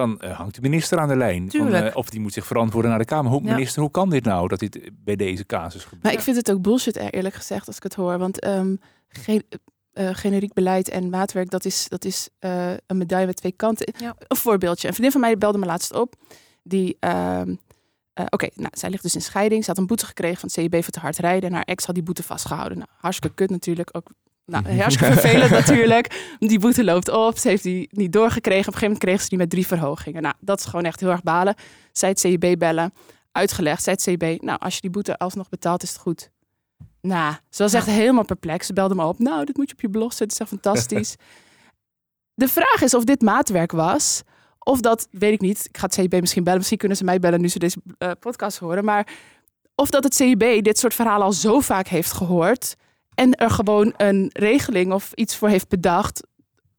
Dan 0.00 0.20
uh, 0.24 0.36
hangt 0.36 0.54
de 0.54 0.60
minister 0.60 0.98
aan 0.98 1.08
de 1.08 1.16
lijn. 1.16 1.50
Van, 1.50 1.74
uh, 1.74 1.86
of 1.92 2.10
die 2.10 2.20
moet 2.20 2.32
zich 2.32 2.46
verantwoorden 2.46 2.90
naar 2.90 2.98
de 2.98 3.04
Kamer. 3.04 3.30
Hoe, 3.30 3.40
Minister, 3.40 3.80
hoe 3.82 3.90
kan 3.90 4.10
dit 4.10 4.24
nou 4.24 4.48
dat 4.48 4.58
dit 4.58 4.90
bij 4.92 5.16
deze 5.16 5.46
casus 5.46 5.82
gebeurt? 5.82 6.02
Maar 6.02 6.12
ik 6.12 6.20
vind 6.20 6.36
het 6.36 6.50
ook 6.50 6.62
bullshit, 6.62 6.96
eerlijk 6.96 7.34
gezegd, 7.34 7.66
als 7.66 7.76
ik 7.76 7.82
het 7.82 7.94
hoor. 7.94 8.18
Want 8.18 8.46
um, 8.46 8.80
geen, 9.08 9.42
uh, 9.94 10.10
generiek 10.12 10.52
beleid 10.52 10.88
en 10.88 11.10
maatwerk, 11.10 11.50
dat 11.50 11.64
is, 11.64 11.88
dat 11.88 12.04
is 12.04 12.28
uh, 12.40 12.70
een 12.86 12.96
medaille 12.96 13.26
met 13.26 13.36
twee 13.36 13.52
kanten. 13.52 13.94
Ja. 13.98 14.14
Een 14.18 14.36
voorbeeldje. 14.36 14.86
Een 14.86 14.92
vriendin 14.92 15.12
van 15.12 15.20
mij 15.20 15.38
belde 15.38 15.58
me 15.58 15.66
laatst 15.66 15.94
op. 15.94 16.14
Die, 16.62 16.96
uh, 17.00 17.42
oké, 18.28 18.48
nou, 18.54 18.70
zij 18.72 18.90
ligt 18.90 19.02
dus 19.02 19.14
in 19.14 19.22
scheiding. 19.22 19.64
Ze 19.64 19.70
had 19.70 19.78
een 19.78 19.86
boete 19.86 20.06
gekregen 20.06 20.38
van 20.38 20.48
het 20.48 20.58
CIB 20.58 20.82
voor 20.82 20.92
te 20.92 21.00
hard 21.00 21.18
rijden. 21.18 21.48
En 21.48 21.54
haar 21.54 21.64
ex 21.64 21.84
had 21.86 21.94
die 21.94 22.04
boete 22.04 22.22
vastgehouden. 22.22 22.78
Nou, 22.78 22.90
hartstikke 22.96 23.36
kut 23.36 23.50
natuurlijk. 23.50 23.88
Ook, 23.92 24.10
nou, 24.50 24.78
hartstikke 24.78 25.12
vervelend 25.12 25.50
natuurlijk. 25.50 26.34
Die 26.38 26.58
boete 26.58 26.84
loopt 26.84 27.08
op. 27.08 27.38
Ze 27.38 27.48
heeft 27.48 27.62
die 27.62 27.88
niet 27.90 28.12
doorgekregen. 28.12 28.68
Op 28.68 28.74
een 28.74 28.78
gegeven 28.78 28.86
moment 28.86 29.04
kreeg 29.04 29.22
ze 29.22 29.28
die 29.28 29.38
met 29.38 29.50
drie 29.50 29.66
verhogingen. 29.66 30.22
Nou, 30.22 30.34
dat 30.40 30.58
is 30.58 30.64
gewoon 30.64 30.84
echt 30.84 31.00
heel 31.00 31.10
erg 31.10 31.22
balen. 31.22 31.54
Zij 31.92 32.08
het 32.08 32.20
CIB 32.20 32.58
bellen. 32.58 32.92
Uitgelegd. 33.32 33.82
Zij 33.82 33.92
het 33.92 34.02
CIB, 34.02 34.42
nou, 34.42 34.58
als 34.58 34.74
je 34.74 34.80
die 34.80 34.90
boete 34.90 35.18
alsnog 35.18 35.48
betaalt, 35.48 35.82
is 35.82 35.88
het 35.88 35.98
goed. 35.98 36.30
Nou, 37.00 37.34
ze 37.50 37.62
was 37.62 37.72
echt 37.72 37.86
helemaal 37.86 38.24
perplex. 38.24 38.66
Ze 38.66 38.72
belde 38.72 38.94
me 38.94 39.04
op. 39.04 39.18
Nou, 39.18 39.44
dit 39.44 39.56
moet 39.56 39.68
je 39.68 39.74
op 39.74 39.80
je 39.80 39.90
blog 39.90 40.12
zetten. 40.12 40.26
Het 40.26 40.32
is 40.32 40.40
echt 40.40 40.48
fantastisch. 40.48 41.16
de 42.34 42.48
vraag 42.48 42.82
is 42.82 42.94
of 42.94 43.04
dit 43.04 43.22
maatwerk 43.22 43.72
was. 43.72 44.22
Of 44.58 44.80
dat, 44.80 45.08
weet 45.10 45.32
ik 45.32 45.40
niet. 45.40 45.66
Ik 45.68 45.78
ga 45.78 45.84
het 45.84 45.94
CIB 45.94 46.20
misschien 46.20 46.42
bellen. 46.42 46.58
Misschien 46.58 46.78
kunnen 46.78 46.96
ze 46.96 47.04
mij 47.04 47.18
bellen 47.18 47.40
nu 47.40 47.48
ze 47.48 47.58
deze 47.58 47.80
uh, 47.98 48.10
podcast 48.20 48.58
horen. 48.58 48.84
Maar 48.84 49.06
of 49.74 49.90
dat 49.90 50.04
het 50.04 50.14
CIB 50.14 50.64
dit 50.64 50.78
soort 50.78 50.94
verhalen 50.94 51.26
al 51.26 51.32
zo 51.32 51.60
vaak 51.60 51.88
heeft 51.88 52.12
gehoord. 52.12 52.76
En 53.20 53.34
er 53.34 53.50
gewoon 53.50 53.94
een 53.96 54.30
regeling 54.32 54.92
of 54.92 55.12
iets 55.14 55.36
voor 55.36 55.48
heeft 55.48 55.68
bedacht 55.68 56.22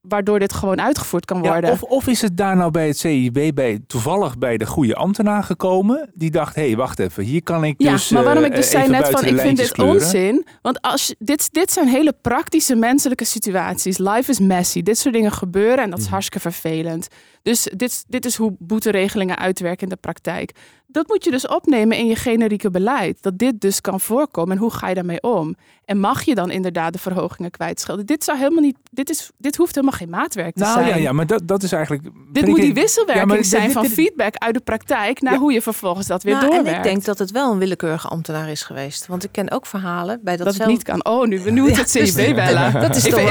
waardoor 0.02 0.40
dit 0.40 0.54
gewoon 0.54 0.82
uitgevoerd 0.82 1.26
kan 1.26 1.40
worden. 1.40 1.66
Ja, 1.66 1.72
of, 1.72 1.82
of 1.84 2.08
is 2.08 2.22
het 2.22 2.38
daar 2.38 2.56
nou 2.56 2.72
bij 2.72 2.88
het 2.88 2.98
CIB 2.98 3.52
bij, 3.54 3.80
toevallig 3.88 4.38
bij 4.38 4.58
de 4.58 4.66
goede 4.66 4.96
ambtenaar 4.96 5.44
gekomen? 5.44 6.12
Die 6.14 6.32
dacht, 6.32 6.56
hé, 6.56 6.66
hey, 6.66 6.76
wacht 6.76 7.00
even, 7.00 7.24
hier 7.24 7.44
kan 7.44 7.64
ik 7.64 7.76
ja, 7.78 7.92
dus 7.92 8.10
maar 8.10 8.24
waarom 8.24 8.44
ik 8.44 8.52
uh, 8.52 8.56
dus 8.56 8.70
zei 8.70 8.90
net 8.90 9.10
van, 9.10 9.26
ik 9.26 9.40
vind 9.40 9.58
dit 9.58 9.72
kleuren. 9.72 10.02
onzin. 10.02 10.46
Want 10.62 10.82
als, 10.82 11.16
dit, 11.20 11.54
dit 11.54 11.72
zijn 11.72 11.88
hele 11.88 12.14
praktische 12.22 12.76
menselijke 12.76 13.26
situaties. 13.26 13.98
Life 13.98 14.32
is 14.32 14.40
messy. 14.40 14.82
Dit 14.82 14.98
soort 14.98 15.14
dingen 15.14 15.32
gebeuren 15.32 15.84
en 15.84 15.90
dat 15.90 16.00
is 16.00 16.06
mm. 16.06 16.12
hartstikke 16.12 16.50
vervelend. 16.50 17.08
Dus 17.42 17.68
dit, 17.76 18.04
dit 18.08 18.26
is 18.26 18.36
hoe 18.36 18.56
boeteregelingen 18.60 19.38
uitwerken 19.38 19.84
in 19.84 19.90
de 19.90 19.96
praktijk. 20.02 20.52
Dat 20.92 21.08
moet 21.08 21.24
je 21.24 21.32
dus 21.32 21.48
opnemen 21.48 21.98
in 21.98 22.08
je 22.08 22.16
generieke 22.16 22.72
beleid. 22.72 23.18
Dat 23.22 23.38
dit 23.38 23.62
dus 23.62 23.82
kan 23.82 24.00
voorkomen. 24.00 24.56
En 24.56 24.62
hoe 24.62 24.72
ga 24.72 24.88
je 24.88 24.96
daarmee 24.96 25.22
om? 25.22 25.56
En 25.86 26.00
mag 26.00 26.24
je 26.24 26.36
dan 26.36 26.52
inderdaad 26.52 26.94
de 26.94 27.00
verhogingen 27.00 27.52
kwijtschelden? 27.52 28.06
Dit 28.06 28.24
zou 28.24 28.38
helemaal 28.38 28.62
niet. 28.62 28.78
Dit, 28.92 29.10
is, 29.10 29.32
dit 29.38 29.56
hoeft 29.56 29.76
helemaal 29.76 29.98
geen 29.98 30.10
maatwerk 30.10 30.56
te 30.56 30.64
nou, 30.64 30.74
zijn. 30.74 30.88
Ja, 30.88 30.96
ja, 30.96 31.12
maar 31.12 31.28
dat, 31.28 31.48
dat 31.48 31.64
is 31.64 31.72
eigenlijk. 31.72 32.04
Dit 32.32 32.46
moet 32.46 32.60
die 32.60 32.74
wisselwerking 32.74 33.36
ja, 33.36 33.44
zijn 33.44 33.64
dit, 33.64 33.72
van 33.72 33.82
dit, 33.82 33.94
feedback 33.94 34.36
uit 34.36 34.54
de 34.54 34.60
praktijk 34.60 35.22
naar 35.22 35.34
ja. 35.34 35.40
hoe 35.40 35.54
je 35.54 35.62
vervolgens 35.62 36.08
dat 36.08 36.24
weer 36.24 36.34
nou, 36.34 36.46
doorwerkt. 36.46 36.70
En 36.70 36.78
ik 36.78 36.84
denk 36.84 37.06
dat 37.06 37.20
het 37.20 37.32
wel 37.32 37.52
een 37.52 37.58
willekeurige 37.58 38.08
ambtenaar 38.08 38.50
is 38.50 38.64
geweest. 38.64 39.08
Want 39.08 39.24
ik 39.24 39.32
ken 39.32 39.52
ook 39.52 39.66
verhalen 39.66 40.20
bij 40.24 40.38
dat. 40.38 40.46
Dat 40.46 40.56
zelf... 40.56 40.68
het 40.68 40.78
niet 40.78 40.86
kan. 40.86 41.06
Oh, 41.06 41.28
nu, 41.28 41.52
moet 41.52 41.78
het 41.78 41.90
CIB 41.90 42.04
dus, 42.04 42.34
bellen. 42.34 42.74
Dat 42.82 42.96
is 42.96 43.04
toch 43.04 43.20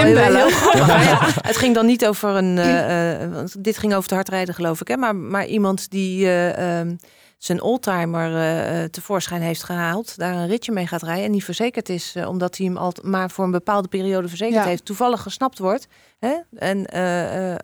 grappig. 0.50 1.34
het 1.42 1.56
ging 1.56 1.74
dan 1.74 1.86
niet 1.86 2.06
over 2.06 2.28
een. 2.28 2.56
Uh, 2.56 3.22
uh, 3.22 3.44
dit 3.58 3.78
ging 3.78 3.92
over 3.92 4.04
het 4.04 4.14
hardrijden, 4.14 4.54
geloof 4.54 4.80
ik. 4.80 4.88
Hè? 4.88 4.96
Maar, 4.96 5.16
maar 5.16 5.46
iemand 5.46 5.90
die. 5.90 6.24
Uh, 6.24 6.80
zijn 7.42 7.62
oldtimer 7.62 8.30
uh, 8.30 8.84
tevoorschijn 8.84 9.42
heeft 9.42 9.62
gehaald, 9.62 10.18
daar 10.18 10.34
een 10.34 10.46
ritje 10.46 10.72
mee 10.72 10.86
gaat 10.86 11.02
rijden 11.02 11.24
en 11.24 11.30
niet 11.30 11.44
verzekerd 11.44 11.88
is, 11.88 12.16
omdat 12.26 12.56
hij 12.56 12.66
hem 12.66 12.76
al 12.76 12.92
maar 13.02 13.30
voor 13.30 13.44
een 13.44 13.50
bepaalde 13.50 13.88
periode 13.88 14.28
verzekerd 14.28 14.64
heeft, 14.64 14.84
toevallig 14.84 15.22
gesnapt 15.22 15.58
wordt 15.58 15.88
hè? 16.18 16.34
en 16.54 16.92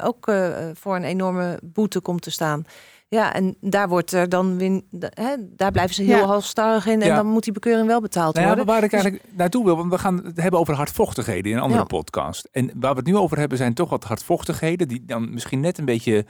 ook 0.03 0.33
voor 0.75 0.97
een 0.97 1.05
enorme 1.05 1.59
boete 1.62 2.01
komt 2.01 2.23
te 2.23 2.31
staan. 2.31 2.65
Ja, 3.09 3.35
en 3.35 3.57
daar 3.61 3.89
wordt 3.89 4.12
er 4.12 4.29
dan 4.29 4.57
weer, 4.57 4.81
hè, 5.01 5.35
daar 5.41 5.73
blijven 5.73 5.95
ze 5.95 6.03
heel 6.03 6.19
ja. 6.19 6.25
halstarrig 6.25 6.87
in 6.87 7.03
en 7.03 7.15
dan 7.15 7.27
moet 7.27 7.45
die 7.45 7.53
bekeuring 7.53 7.87
wel 7.87 8.01
betaald 8.01 8.35
nou 8.35 8.47
ja, 8.47 8.55
worden. 8.55 8.75
Waar 8.75 8.85
ik 8.85 8.91
dus- 8.91 9.03
eigenlijk 9.03 9.37
naartoe 9.37 9.65
wil, 9.65 9.77
want 9.77 9.91
we 9.91 9.99
gaan 9.99 10.25
het 10.25 10.41
hebben 10.41 10.61
over 10.61 10.75
hardvochtigheden 10.75 11.51
in 11.51 11.57
een 11.57 11.62
andere 11.62 11.85
podcast. 11.85 12.49
En 12.53 12.71
waar 12.75 12.91
we 12.91 12.99
het 12.99 13.07
nu 13.07 13.17
over 13.17 13.39
hebben 13.39 13.59
zijn 13.59 13.75
toch 13.75 13.91
wat 13.91 14.05
hardvochtigheden 14.05 14.89
die 14.89 15.05
dan 15.05 15.33
misschien 15.33 15.61
net 15.61 15.79
een 15.79 15.85
beetje 15.85 16.25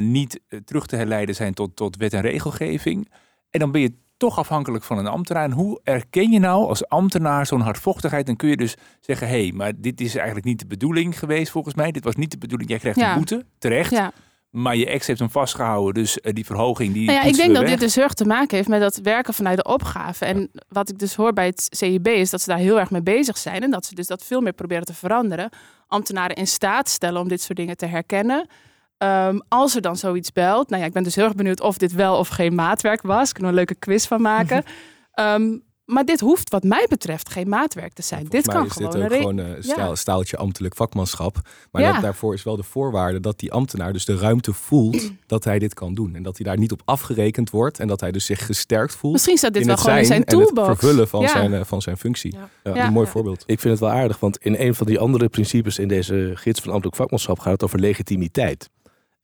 niet 0.00 0.40
terug 0.64 0.86
te 0.86 0.96
herleiden 0.96 1.34
zijn 1.34 1.54
tot, 1.54 1.76
tot 1.76 1.96
wet 1.96 2.12
en 2.12 2.20
regelgeving. 2.20 3.10
En 3.50 3.60
dan 3.60 3.72
ben 3.72 3.80
je 3.80 3.92
toch 4.16 4.38
afhankelijk 4.38 4.84
van 4.84 4.98
een 4.98 5.06
ambtenaar. 5.06 5.44
En 5.44 5.52
hoe 5.52 5.80
erken 5.82 6.30
je 6.30 6.38
nou 6.38 6.68
als 6.68 6.88
ambtenaar 6.88 7.46
zo'n 7.46 7.60
hardvochtigheid? 7.60 8.26
Dan 8.26 8.36
kun 8.36 8.48
je 8.48 8.56
dus 8.56 8.76
zeggen, 9.00 9.28
hé, 9.28 9.42
hey, 9.42 9.52
maar 9.52 9.72
dit 9.76 10.00
is 10.00 10.14
eigenlijk 10.14 10.46
niet 10.46 10.58
de 10.58 10.66
bedoeling 10.66 11.18
geweest 11.18 11.50
volgens 11.50 11.74
mij. 11.74 11.92
Dit 11.92 12.04
was 12.04 12.14
niet 12.14 12.30
de 12.30 12.38
bedoeling. 12.38 12.70
Jij 12.70 12.78
krijgt 12.78 13.00
een 13.00 13.14
boete, 13.14 13.46
terecht. 13.58 13.90
Ja. 13.90 14.12
Maar 14.50 14.76
je 14.76 14.86
ex 14.86 15.06
heeft 15.06 15.18
hem 15.18 15.30
vastgehouden. 15.30 15.94
Dus 15.94 16.18
die 16.22 16.44
verhoging 16.44 16.92
die. 16.92 17.06
Nou 17.06 17.18
ja, 17.18 17.24
ik 17.24 17.36
denk 17.36 17.54
dat 17.54 17.66
dit 17.66 17.80
dus 17.80 17.94
heel 17.94 18.04
erg 18.04 18.14
te 18.14 18.24
maken 18.24 18.56
heeft 18.56 18.68
met 18.68 18.80
dat 18.80 18.96
werken 18.96 19.34
vanuit 19.34 19.56
de 19.56 19.64
opgave. 19.64 20.24
En 20.24 20.50
wat 20.68 20.88
ik 20.88 20.98
dus 20.98 21.14
hoor 21.14 21.32
bij 21.32 21.46
het 21.46 21.66
CIB 21.70 22.06
is 22.06 22.30
dat 22.30 22.40
ze 22.40 22.48
daar 22.48 22.58
heel 22.58 22.78
erg 22.78 22.90
mee 22.90 23.02
bezig 23.02 23.38
zijn. 23.38 23.62
En 23.62 23.70
dat 23.70 23.86
ze 23.86 23.94
dus 23.94 24.06
dat 24.06 24.24
veel 24.24 24.40
meer 24.40 24.52
proberen 24.52 24.84
te 24.84 24.94
veranderen. 24.94 25.48
Ambtenaren 25.86 26.36
in 26.36 26.46
staat 26.46 26.88
stellen 26.88 27.20
om 27.20 27.28
dit 27.28 27.40
soort 27.40 27.58
dingen 27.58 27.76
te 27.76 27.86
herkennen. 27.86 28.46
Um, 29.04 29.42
als 29.48 29.74
er 29.74 29.80
dan 29.80 29.96
zoiets 29.96 30.32
belt. 30.32 30.68
Nou 30.68 30.80
ja, 30.82 30.88
ik 30.88 30.94
ben 30.94 31.02
dus 31.02 31.14
heel 31.14 31.24
erg 31.24 31.34
benieuwd 31.34 31.60
of 31.60 31.78
dit 31.78 31.92
wel 31.92 32.16
of 32.16 32.28
geen 32.28 32.54
maatwerk 32.54 33.02
was. 33.02 33.32
Kunnen 33.32 33.52
we 33.52 33.58
een 33.58 33.64
leuke 33.66 33.80
quiz 33.80 34.06
van 34.06 34.20
maken. 34.22 34.64
um, 35.14 35.62
Maar 35.84 36.04
dit 36.04 36.20
hoeft 36.20 36.50
wat 36.50 36.62
mij 36.62 36.86
betreft 36.88 37.30
geen 37.30 37.48
maatwerk 37.48 37.92
te 37.92 38.02
zijn. 38.02 38.26
dit 38.28 38.46
kan 38.46 38.70
gewoon 38.70 38.92
dit 38.92 39.02
ook 39.02 39.12
gewoon 39.12 39.38
een 39.38 39.62
staal, 39.62 39.96
staaltje 39.96 40.36
ambtelijk 40.36 40.74
vakmanschap. 40.74 41.36
Maar 41.70 42.00
daarvoor 42.00 42.34
is 42.34 42.42
wel 42.42 42.56
de 42.56 42.62
voorwaarde 42.62 43.20
dat 43.20 43.38
die 43.38 43.52
ambtenaar 43.52 43.92
dus 43.92 44.04
de 44.04 44.16
ruimte 44.16 44.52
voelt 44.52 45.10
dat 45.26 45.44
hij 45.44 45.58
dit 45.58 45.74
kan 45.74 45.94
doen. 45.94 46.14
En 46.14 46.22
dat 46.22 46.36
hij 46.36 46.46
daar 46.46 46.58
niet 46.58 46.72
op 46.72 46.82
afgerekend 46.84 47.50
wordt. 47.50 47.80
En 47.80 47.88
dat 47.88 48.00
hij 48.00 48.12
dus 48.12 48.24
zich 48.24 48.46
gesterkt 48.46 48.94
voelt. 48.94 49.12
Misschien 49.12 49.36
staat 49.36 49.52
dit 49.52 49.66
wel 49.66 49.76
gewoon 49.76 49.98
in 49.98 50.04
zijn 50.04 50.24
toolbox. 50.24 50.68
het 50.68 50.78
vervullen 50.78 51.08
van, 51.08 51.28
zijn, 51.28 51.54
eh, 51.54 51.64
van 51.64 51.82
zijn 51.82 51.96
functie. 51.96 52.36
Een 52.62 52.92
mooi 52.92 53.06
voorbeeld. 53.06 53.42
Ik 53.46 53.60
vind 53.60 53.72
het 53.72 53.82
wel 53.88 53.98
aardig, 53.98 54.20
want 54.20 54.36
in 54.36 54.54
een 54.58 54.74
van 54.74 54.86
die 54.86 54.98
andere 54.98 55.28
principes 55.28 55.78
in 55.78 55.88
deze 55.88 56.30
gids 56.34 56.60
van 56.60 56.70
ambtelijk 56.70 56.96
vakmanschap 56.96 57.38
gaat 57.38 57.52
het 57.52 57.64
over 57.64 57.78
legitimiteit. 57.78 58.70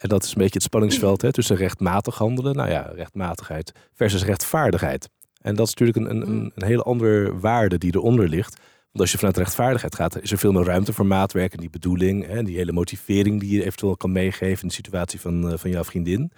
En 0.00 0.08
dat 0.08 0.24
is 0.24 0.30
een 0.30 0.38
beetje 0.38 0.54
het 0.54 0.62
spanningsveld 0.62 1.22
hè, 1.22 1.32
tussen 1.32 1.56
rechtmatig 1.56 2.18
handelen, 2.18 2.56
nou 2.56 2.70
ja, 2.70 2.92
rechtmatigheid 2.94 3.72
versus 3.94 4.24
rechtvaardigheid. 4.24 5.08
En 5.40 5.54
dat 5.54 5.66
is 5.66 5.74
natuurlijk 5.74 5.98
een, 5.98 6.22
een, 6.22 6.34
mm. 6.34 6.50
een 6.54 6.66
hele 6.66 6.82
andere 6.82 7.38
waarde 7.38 7.78
die 7.78 7.94
eronder 7.94 8.28
ligt. 8.28 8.56
Want 8.92 9.00
als 9.00 9.12
je 9.12 9.18
vanuit 9.18 9.36
rechtvaardigheid 9.36 9.94
gaat, 9.94 10.22
is 10.22 10.32
er 10.32 10.38
veel 10.38 10.52
meer 10.52 10.64
ruimte 10.64 10.92
voor 10.92 11.06
maatwerk 11.06 11.52
en 11.52 11.60
die 11.60 11.70
bedoeling. 11.70 12.26
Hè, 12.26 12.42
die 12.42 12.56
hele 12.56 12.72
motivering 12.72 13.40
die 13.40 13.50
je 13.50 13.64
eventueel 13.64 13.96
kan 13.96 14.12
meegeven 14.12 14.62
in 14.62 14.68
de 14.68 14.74
situatie 14.74 15.20
van, 15.20 15.52
uh, 15.52 15.52
van 15.56 15.70
jouw 15.70 15.84
vriendin. 15.84 16.32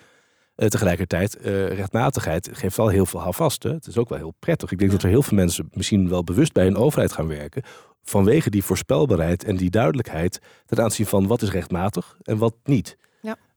Uh, 0.57 0.68
tegelijkertijd, 0.68 1.38
uh, 1.40 1.66
rechtmatigheid 1.66 2.51
geeft 2.53 2.77
wel 2.77 2.88
heel 2.88 3.07
veel 3.07 3.20
houvast. 3.20 3.62
Het 3.62 3.87
is 3.87 3.96
ook 3.96 4.09
wel 4.09 4.18
heel 4.18 4.35
prettig. 4.38 4.72
Ik 4.72 4.79
denk 4.79 4.90
dat 4.90 5.03
er 5.03 5.09
heel 5.09 5.22
veel 5.22 5.37
mensen 5.37 5.68
misschien 5.72 6.09
wel 6.09 6.25
bewust 6.25 6.53
bij 6.53 6.66
een 6.66 6.77
overheid 6.77 7.12
gaan 7.12 7.29
werken. 7.29 7.62
Vanwege 8.03 8.51
die 8.51 8.64
voorspelbaarheid 8.64 9.44
en 9.44 9.57
die 9.57 9.70
duidelijkheid 9.70 10.40
ten 10.66 10.83
aanzien 10.83 11.07
van 11.07 11.27
wat 11.27 11.42
is 11.42 11.51
rechtmatig 11.51 12.16
en 12.22 12.38
wat 12.38 12.55
niet. 12.64 12.96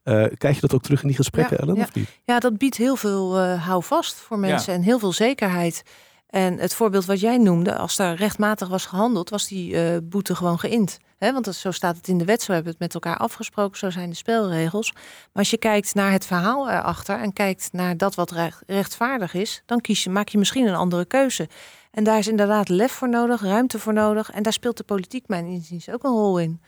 Uh, 0.05 0.25
krijg 0.37 0.55
je 0.55 0.61
dat 0.61 0.73
ook 0.73 0.83
terug 0.83 1.01
in 1.01 1.07
die 1.07 1.17
gesprekken, 1.17 1.57
ja, 1.57 1.63
Ellen? 1.63 1.75
Ja. 1.75 1.83
Of 1.83 1.93
niet? 1.93 2.09
ja, 2.23 2.39
dat 2.39 2.57
biedt 2.57 2.77
heel 2.77 2.95
veel 2.95 3.39
uh, 3.39 3.65
houvast 3.65 4.15
voor 4.15 4.39
mensen 4.39 4.73
en 4.73 4.81
heel 4.81 4.99
veel 4.99 5.11
zekerheid. 5.11 5.83
En 6.29 6.57
het 6.57 6.73
voorbeeld 6.73 7.05
wat 7.05 7.19
jij 7.19 7.37
noemde, 7.37 7.75
als 7.75 7.95
daar 7.95 8.15
rechtmatig 8.15 8.67
was 8.67 8.85
gehandeld, 8.85 9.29
was 9.29 9.47
die 9.47 9.73
uh, 9.73 9.97
boete 10.03 10.35
gewoon 10.35 10.59
geïnd. 10.59 10.97
He, 11.17 11.33
want 11.33 11.45
dat, 11.45 11.55
zo 11.55 11.71
staat 11.71 11.95
het 11.97 12.07
in 12.07 12.17
de 12.17 12.25
wet, 12.25 12.41
zo 12.41 12.51
hebben 12.51 12.71
we 12.71 12.77
het 12.79 12.93
met 12.93 13.03
elkaar 13.03 13.19
afgesproken, 13.19 13.77
zo 13.77 13.89
zijn 13.89 14.09
de 14.09 14.15
spelregels. 14.15 14.91
Maar 14.93 15.31
als 15.33 15.49
je 15.49 15.57
kijkt 15.57 15.93
naar 15.93 16.11
het 16.11 16.25
verhaal 16.25 16.69
erachter 16.69 17.19
en 17.19 17.33
kijkt 17.33 17.69
naar 17.71 17.97
dat 17.97 18.15
wat 18.15 18.31
recht, 18.31 18.63
rechtvaardig 18.67 19.33
is, 19.33 19.61
dan 19.65 19.81
kies 19.81 20.03
je, 20.03 20.09
maak 20.09 20.27
je 20.27 20.37
misschien 20.37 20.67
een 20.67 20.75
andere 20.75 21.05
keuze. 21.05 21.49
En 21.91 22.03
daar 22.03 22.17
is 22.17 22.27
inderdaad 22.27 22.69
lef 22.69 22.91
voor 22.91 23.09
nodig, 23.09 23.41
ruimte 23.41 23.79
voor 23.79 23.93
nodig. 23.93 24.31
En 24.31 24.43
daar 24.43 24.53
speelt 24.53 24.77
de 24.77 24.83
politiek, 24.83 25.27
mijn 25.27 25.45
inziens, 25.45 25.89
ook 25.89 26.03
een 26.03 26.11
rol 26.11 26.39
in. 26.39 26.61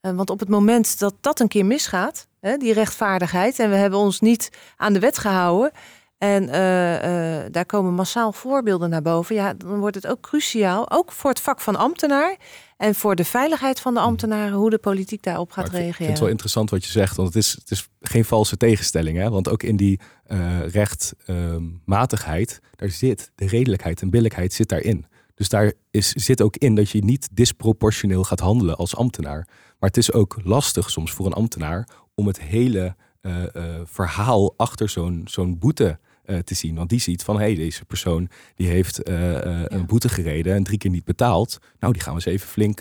want 0.00 0.30
op 0.30 0.40
het 0.40 0.48
moment 0.48 0.98
dat 0.98 1.14
dat 1.20 1.40
een 1.40 1.48
keer 1.48 1.66
misgaat, 1.66 2.26
hè, 2.44 2.56
die 2.56 2.72
rechtvaardigheid. 2.72 3.58
En 3.58 3.70
we 3.70 3.76
hebben 3.76 3.98
ons 3.98 4.20
niet 4.20 4.50
aan 4.76 4.92
de 4.92 4.98
wet 4.98 5.18
gehouden. 5.18 5.70
En 6.18 6.42
uh, 6.42 6.94
uh, 6.94 7.44
daar 7.50 7.66
komen 7.66 7.92
massaal 7.92 8.32
voorbeelden 8.32 8.90
naar 8.90 9.02
boven. 9.02 9.34
Ja, 9.34 9.54
dan 9.54 9.78
wordt 9.78 9.94
het 9.94 10.06
ook 10.06 10.20
cruciaal, 10.20 10.90
ook 10.90 11.12
voor 11.12 11.30
het 11.30 11.40
vak 11.40 11.60
van 11.60 11.76
ambtenaar 11.76 12.36
en 12.76 12.94
voor 12.94 13.14
de 13.14 13.24
veiligheid 13.24 13.80
van 13.80 13.94
de 13.94 14.00
hmm. 14.00 14.08
ambtenaren, 14.08 14.58
hoe 14.58 14.70
de 14.70 14.78
politiek 14.78 15.22
daarop 15.22 15.52
gaat 15.52 15.68
reageren. 15.68 15.88
Ik 15.88 15.96
vind 15.96 16.08
het 16.08 16.18
wel 16.18 16.28
interessant 16.28 16.70
wat 16.70 16.84
je 16.84 16.90
zegt, 16.90 17.16
want 17.16 17.28
het 17.28 17.36
is, 17.36 17.52
het 17.52 17.70
is 17.70 17.88
geen 18.00 18.24
valse 18.24 18.56
tegenstelling. 18.56 19.18
Hè? 19.18 19.30
Want 19.30 19.48
ook 19.48 19.62
in 19.62 19.76
die 19.76 20.00
uh, 20.26 20.68
rechtmatigheid, 20.68 22.60
daar 22.76 22.90
zit 22.90 23.30
de 23.34 23.46
redelijkheid 23.46 24.02
en 24.02 24.10
billijkheid 24.10 24.52
zit 24.52 24.68
daarin. 24.68 25.06
Dus 25.34 25.48
daar 25.48 25.72
is, 25.90 26.08
zit 26.08 26.42
ook 26.42 26.56
in 26.56 26.74
dat 26.74 26.90
je 26.90 27.04
niet 27.04 27.28
disproportioneel 27.32 28.24
gaat 28.24 28.40
handelen 28.40 28.76
als 28.76 28.96
ambtenaar. 28.96 29.48
Maar 29.78 29.88
het 29.88 29.96
is 29.96 30.12
ook 30.12 30.36
lastig 30.44 30.90
soms 30.90 31.12
voor 31.12 31.26
een 31.26 31.32
ambtenaar 31.32 31.88
om 32.14 32.26
het 32.26 32.40
hele 32.40 32.96
uh, 33.22 33.42
uh, 33.54 33.64
verhaal 33.84 34.54
achter 34.56 34.88
zo'n 34.88 35.22
zo'n 35.24 35.58
boete 35.58 35.98
uh, 36.26 36.38
te 36.38 36.54
zien. 36.54 36.74
Want 36.74 36.88
die 36.88 37.00
ziet 37.00 37.22
van, 37.22 37.36
hé, 37.36 37.44
hey, 37.44 37.54
deze 37.54 37.84
persoon 37.84 38.28
die 38.54 38.68
heeft 38.68 39.00
ja. 39.04 39.70
een 39.70 39.86
boete 39.86 40.08
gereden 40.08 40.54
en 40.54 40.62
drie 40.62 40.78
keer 40.78 40.90
niet 40.90 41.04
betaald. 41.04 41.58
Nou, 41.78 41.92
die 41.92 42.02
gaan 42.02 42.14
we 42.14 42.20
eens 42.24 42.34
even 42.34 42.48
flink, 42.48 42.78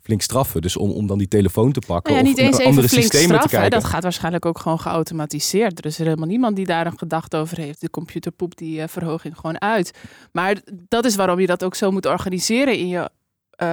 flink 0.00 0.22
straffen. 0.22 0.62
Dus 0.62 0.76
om, 0.76 0.90
om 0.90 1.06
dan 1.06 1.18
die 1.18 1.28
telefoon 1.28 1.72
te 1.72 1.80
pakken 1.86 2.12
nou 2.12 2.24
ja, 2.24 2.30
of 2.30 2.36
niet 2.36 2.46
eens 2.46 2.64
andere 2.64 2.88
systemen 2.88 3.24
straffen, 3.24 3.48
te 3.48 3.56
kijken. 3.56 3.80
Dat 3.80 3.84
gaat 3.84 4.02
waarschijnlijk 4.02 4.46
ook 4.46 4.58
gewoon 4.58 4.80
geautomatiseerd. 4.80 5.78
Er 5.78 5.86
is 5.86 5.98
er 5.98 6.04
helemaal 6.04 6.28
niemand 6.28 6.56
die 6.56 6.66
daar 6.66 6.86
een 6.86 6.98
gedachte 6.98 7.36
over 7.36 7.58
heeft. 7.58 7.80
De 7.80 7.90
computer 7.90 8.32
poept 8.32 8.58
die 8.58 8.86
verhoging 8.86 9.36
gewoon 9.36 9.60
uit. 9.60 9.90
Maar 10.32 10.56
dat 10.88 11.04
is 11.04 11.16
waarom 11.16 11.40
je 11.40 11.46
dat 11.46 11.64
ook 11.64 11.74
zo 11.74 11.90
moet 11.90 12.06
organiseren 12.06 12.78
in 12.78 12.88
je 12.88 13.10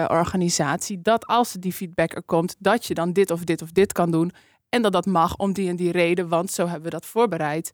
organisatie. 0.08 1.02
Dat 1.02 1.26
als 1.26 1.54
die 1.54 1.74
feedback 1.74 2.16
er 2.16 2.24
komt, 2.24 2.56
dat 2.60 2.86
je 2.86 2.94
dan 2.94 3.14
dit 3.14 3.32
of 3.32 3.44
dit 3.44 3.62
of 3.62 3.72
dit 3.72 3.92
kan 3.92 4.12
doen 4.12 4.32
en 4.74 4.82
dat 4.82 4.92
dat 4.92 5.06
mag 5.06 5.36
om 5.36 5.54
die 5.54 5.70
en 5.70 5.76
die 5.76 5.92
reden, 5.92 6.28
want 6.28 6.52
zo 6.52 6.64
hebben 6.66 6.84
we 6.84 6.90
dat 6.90 7.06
voorbereid. 7.06 7.72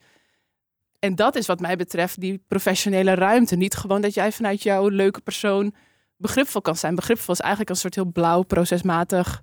En 1.00 1.16
dat 1.16 1.36
is 1.36 1.46
wat 1.46 1.60
mij 1.60 1.76
betreft 1.76 2.20
die 2.20 2.44
professionele 2.48 3.14
ruimte. 3.14 3.56
Niet 3.56 3.76
gewoon 3.76 4.02
dat 4.02 4.14
jij 4.14 4.32
vanuit 4.32 4.64
jouw 4.64 4.88
leuke 4.88 5.22
persoon 5.22 5.74
begripvol 6.18 6.62
kan 6.62 6.76
zijn. 6.76 6.96
Begripvol 6.96 7.34
is 7.34 7.40
eigenlijk 7.40 7.70
een 7.70 7.76
soort 7.76 7.96
heel 7.96 8.12
blauw, 8.12 8.42
procesmatig 8.42 9.42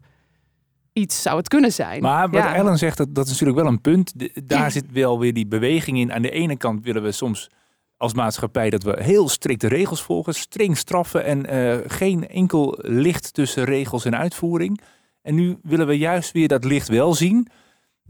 iets 0.93 1.23
zou 1.23 1.37
het 1.37 1.49
kunnen 1.49 1.73
zijn. 1.73 2.03
Maar 2.03 2.31
wat 2.31 2.45
Ellen 2.45 2.79
zegt, 2.79 2.97
dat, 2.97 3.15
dat 3.15 3.25
is 3.25 3.31
natuurlijk 3.31 3.59
wel 3.59 3.69
een 3.69 3.81
punt. 3.81 4.13
daar 4.49 4.71
zit 4.71 4.93
wel 4.93 5.19
weer 5.19 5.35
die 5.35 5.47
beweging 5.47 5.99
in. 5.99 6.13
Aan 6.13 6.23
de 6.23 6.31
ene 6.31 6.57
kant 6.57 6.85
willen 6.85 7.03
we 7.03 7.13
soms 7.13 7.51
als 7.97 8.15
maatschappij 8.15 8.71
dat 8.71 8.83
we 8.83 9.03
heel 9.03 9.29
strikte 9.29 9.69
regels 9.69 10.03
volgen, 10.03 10.35
streng 10.35 10.77
straffen 10.77 11.25
en 11.25 11.55
uh, 11.55 11.77
geen 11.87 12.29
enkel 12.29 12.79
licht 12.79 13.35
tussen 13.35 13.65
regels 13.65 14.05
en 14.05 14.17
uitvoering. 14.17 14.81
En 15.27 15.35
nu 15.35 15.59
willen 15.63 15.87
we 15.87 15.99
juist 15.99 16.33
weer 16.33 16.49
dat 16.49 16.65
licht 16.65 16.89
wel 16.89 17.15
zien. 17.15 17.49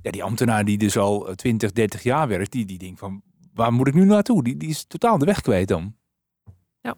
Ja, 0.03 0.11
die 0.11 0.23
ambtenaar 0.23 0.65
die 0.65 0.79
dus 0.79 0.97
al 0.97 1.35
20, 1.35 1.73
30 1.73 2.03
jaar 2.03 2.29
werkt, 2.29 2.53
die, 2.53 2.65
die 2.65 2.79
denkt 2.79 2.99
van 2.99 3.23
waar 3.55 3.73
moet 3.73 3.87
ik 3.87 3.95
nu 3.95 4.05
naartoe? 4.05 4.43
Die, 4.43 4.57
die 4.57 4.69
is 4.69 4.85
totaal 4.85 5.19
de 5.19 5.25
weg 5.25 5.41
kwijt 5.41 5.69
dan. 5.69 5.97
Ja, 6.81 6.95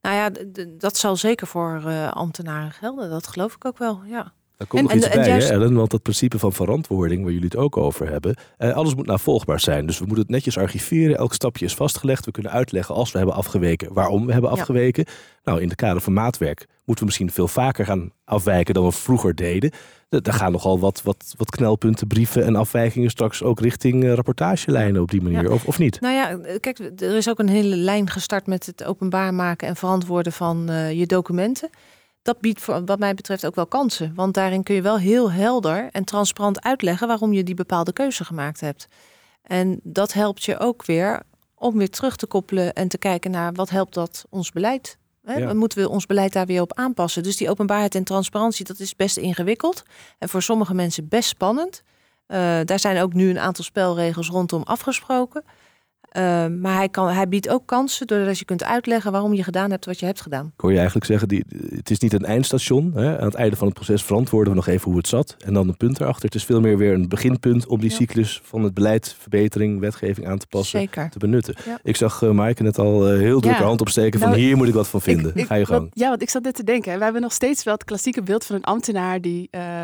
nou 0.00 0.16
ja, 0.16 0.30
dat 0.78 0.96
zal 0.96 1.16
zeker 1.16 1.46
voor 1.46 1.82
uh, 1.86 2.10
ambtenaren 2.10 2.72
gelden. 2.72 3.10
Dat 3.10 3.26
geloof 3.26 3.54
ik 3.54 3.64
ook 3.64 3.78
wel, 3.78 4.04
ja. 4.04 4.32
Daar 4.58 4.66
komt 4.66 4.82
nog 4.82 4.92
iets 4.92 5.08
bij, 5.08 5.26
juist... 5.26 5.48
hè, 5.48 5.54
Ellen, 5.54 5.74
want 5.74 5.90
dat 5.90 6.02
principe 6.02 6.38
van 6.38 6.52
verantwoording, 6.52 7.22
waar 7.22 7.32
jullie 7.32 7.48
het 7.48 7.56
ook 7.56 7.76
over 7.76 8.10
hebben, 8.10 8.36
eh, 8.56 8.72
alles 8.72 8.94
moet 8.94 9.06
navolgbaar 9.06 9.60
zijn. 9.60 9.86
Dus 9.86 9.98
we 9.98 10.04
moeten 10.04 10.22
het 10.22 10.32
netjes 10.32 10.58
archiveren, 10.58 11.16
elk 11.16 11.34
stapje 11.34 11.64
is 11.64 11.74
vastgelegd. 11.74 12.24
We 12.24 12.30
kunnen 12.30 12.52
uitleggen 12.52 12.94
als 12.94 13.12
we 13.12 13.18
hebben 13.18 13.36
afgeweken, 13.36 13.92
waarom 13.92 14.26
we 14.26 14.32
hebben 14.32 14.50
afgeweken. 14.50 15.04
Nou, 15.44 15.60
in 15.60 15.68
de 15.68 15.74
kader 15.74 16.02
van 16.02 16.12
maatwerk 16.12 16.58
moeten 16.58 16.96
we 16.98 17.04
misschien 17.04 17.30
veel 17.30 17.48
vaker 17.48 17.84
gaan 17.84 18.10
afwijken 18.24 18.74
dan 18.74 18.84
we 18.84 18.92
vroeger 18.92 19.34
deden. 19.34 19.70
Er 20.08 20.32
gaan 20.32 20.52
nogal 20.52 20.78
wat, 20.78 21.02
wat, 21.02 21.34
wat 21.36 21.50
knelpunten, 21.50 22.06
brieven 22.06 22.44
en 22.44 22.56
afwijkingen 22.56 23.10
straks 23.10 23.42
ook 23.42 23.60
richting 23.60 24.04
uh, 24.04 24.12
rapportagelijnen 24.12 25.02
op 25.02 25.10
die 25.10 25.22
manier, 25.22 25.52
of, 25.52 25.64
of 25.64 25.78
niet? 25.78 26.00
Nou 26.00 26.14
ja, 26.14 26.58
kijk, 26.60 26.78
er 26.78 27.16
is 27.16 27.28
ook 27.28 27.38
een 27.38 27.48
hele 27.48 27.76
lijn 27.76 28.10
gestart 28.10 28.46
met 28.46 28.66
het 28.66 28.84
openbaar 28.84 29.34
maken 29.34 29.68
en 29.68 29.76
verantwoorden 29.76 30.32
van 30.32 30.70
uh, 30.70 30.92
je 30.92 31.06
documenten 31.06 31.70
dat 32.28 32.40
biedt 32.40 32.60
voor, 32.60 32.84
wat 32.84 32.98
mij 32.98 33.14
betreft 33.14 33.46
ook 33.46 33.54
wel 33.54 33.66
kansen. 33.66 34.12
Want 34.14 34.34
daarin 34.34 34.62
kun 34.62 34.74
je 34.74 34.82
wel 34.82 34.98
heel 34.98 35.32
helder 35.32 35.88
en 35.92 36.04
transparant 36.04 36.62
uitleggen 36.62 37.06
waarom 37.06 37.32
je 37.32 37.42
die 37.42 37.54
bepaalde 37.54 37.92
keuze 37.92 38.24
gemaakt 38.24 38.60
hebt. 38.60 38.88
En 39.42 39.80
dat 39.82 40.12
helpt 40.12 40.44
je 40.44 40.58
ook 40.58 40.84
weer 40.84 41.22
om 41.54 41.78
weer 41.78 41.90
terug 41.90 42.16
te 42.16 42.26
koppelen 42.26 42.72
en 42.72 42.88
te 42.88 42.98
kijken 42.98 43.30
naar 43.30 43.52
wat 43.52 43.70
helpt 43.70 43.94
dat 43.94 44.24
ons 44.30 44.52
beleid. 44.52 44.98
Hè? 45.24 45.54
Moeten 45.54 45.78
we 45.78 45.88
ons 45.88 46.06
beleid 46.06 46.32
daar 46.32 46.46
weer 46.46 46.60
op 46.60 46.72
aanpassen? 46.72 47.22
Dus 47.22 47.36
die 47.36 47.50
openbaarheid 47.50 47.94
en 47.94 48.04
transparantie, 48.04 48.64
dat 48.64 48.78
is 48.78 48.96
best 48.96 49.16
ingewikkeld. 49.16 49.82
En 50.18 50.28
voor 50.28 50.42
sommige 50.42 50.74
mensen 50.74 51.08
best 51.08 51.28
spannend. 51.28 51.82
Uh, 52.26 52.38
daar 52.64 52.78
zijn 52.78 53.02
ook 53.02 53.12
nu 53.12 53.30
een 53.30 53.38
aantal 53.38 53.64
spelregels 53.64 54.28
rondom 54.28 54.62
afgesproken. 54.62 55.44
Ehm, 56.08 56.60
maar 56.60 56.76
hij, 56.76 56.88
kan, 56.88 57.08
hij 57.08 57.28
biedt 57.28 57.48
ook 57.48 57.66
kansen 57.66 58.06
doordat 58.06 58.38
je 58.38 58.44
kunt 58.44 58.64
uitleggen 58.64 59.12
waarom 59.12 59.34
je 59.34 59.42
gedaan 59.42 59.70
hebt 59.70 59.84
wat 59.84 60.00
je 60.00 60.06
hebt 60.06 60.20
gedaan. 60.20 60.52
Kon 60.56 60.70
je 60.70 60.76
eigenlijk 60.76 61.06
zeggen, 61.06 61.28
die, 61.28 61.44
het 61.74 61.90
is 61.90 61.98
niet 61.98 62.12
een 62.12 62.24
eindstation. 62.24 62.92
Hè? 62.94 63.18
Aan 63.18 63.26
het 63.26 63.34
einde 63.34 63.56
van 63.56 63.66
het 63.66 63.76
proces 63.76 64.02
verantwoorden 64.02 64.52
we 64.52 64.58
nog 64.58 64.66
even 64.66 64.88
hoe 64.88 64.96
het 64.96 65.08
zat. 65.08 65.36
En 65.44 65.54
dan 65.54 65.68
een 65.68 65.76
punt 65.76 66.00
erachter. 66.00 66.24
Het 66.24 66.34
is 66.34 66.44
veel 66.44 66.60
meer 66.60 66.76
weer 66.78 66.92
een 66.92 67.08
beginpunt 67.08 67.66
om 67.66 67.80
die 67.80 67.90
cyclus 67.90 68.40
van 68.44 68.62
het 68.62 68.74
beleid, 68.74 69.16
verbetering, 69.18 69.80
wetgeving 69.80 70.26
aan 70.26 70.38
te 70.38 70.46
passen, 70.46 70.78
Zeker. 70.78 71.10
te 71.10 71.18
benutten. 71.18 71.54
Ik 71.82 71.96
zag 71.96 72.22
uh, 72.22 72.30
Maaike 72.30 72.62
net 72.62 72.78
al 72.78 73.12
uh, 73.12 73.18
heel 73.18 73.40
druk 73.40 73.58
ja. 73.58 73.62
hand 73.62 73.80
opsteken 73.80 74.20
van 74.20 74.28
nou, 74.28 74.40
hier 74.40 74.56
moet 74.56 74.68
ik 74.68 74.74
wat 74.74 74.88
van 74.88 75.00
vinden. 75.00 75.32
Ik, 75.34 75.46
Ga 75.46 75.54
je 75.54 75.66
gang. 75.66 75.90
ja, 75.92 76.08
want 76.08 76.22
ik 76.22 76.30
zat 76.30 76.42
net 76.42 76.54
te 76.54 76.64
denken. 76.64 76.98
We 76.98 77.04
hebben 77.04 77.22
nog 77.22 77.32
steeds 77.32 77.62
wel 77.62 77.74
het 77.74 77.84
klassieke 77.84 78.22
beeld 78.22 78.44
van 78.44 78.56
een 78.56 78.64
ambtenaar 78.64 79.20
die... 79.20 79.48
Uh, 79.50 79.82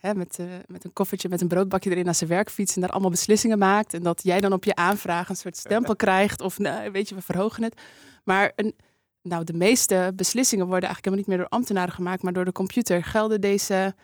hè, 0.00 0.14
met, 0.14 0.38
uh, 0.40 0.46
met 0.66 0.84
een 0.84 0.92
koffertje 0.92 1.28
met 1.28 1.40
een 1.40 1.48
broodbakje 1.48 1.90
erin 1.90 2.04
naar 2.04 2.14
zijn 2.14 2.30
werk 2.30 2.50
fietst 2.50 2.74
en 2.74 2.80
daar 2.80 2.90
allemaal 2.90 3.10
beslissingen 3.10 3.58
maakt. 3.58 3.94
En 3.94 4.02
dat 4.02 4.20
jij 4.22 4.40
dan 4.40 4.52
op 4.52 4.64
je 4.64 4.74
aanvraag 4.74 5.28
een 5.28 5.36
soort 5.36 5.56
stempel 5.56 5.96
krijgt 6.06 6.40
of 6.40 6.58
nou, 6.58 6.90
weet 6.90 7.08
je, 7.08 7.14
we 7.14 7.22
verhogen 7.22 7.62
het. 7.62 7.80
Maar 8.24 8.52
een, 8.56 8.74
nou, 9.22 9.44
de 9.44 9.52
meeste 9.52 10.12
beslissingen 10.16 10.66
worden 10.66 10.88
eigenlijk 10.88 11.04
helemaal 11.04 11.24
niet 11.24 11.28
meer 11.28 11.48
door 11.48 11.58
ambtenaren 11.58 11.94
gemaakt, 11.94 12.22
maar 12.22 12.32
door 12.32 12.44
de 12.44 12.52
computer. 12.52 13.04
Gelden 13.04 13.40
deze 13.40 13.94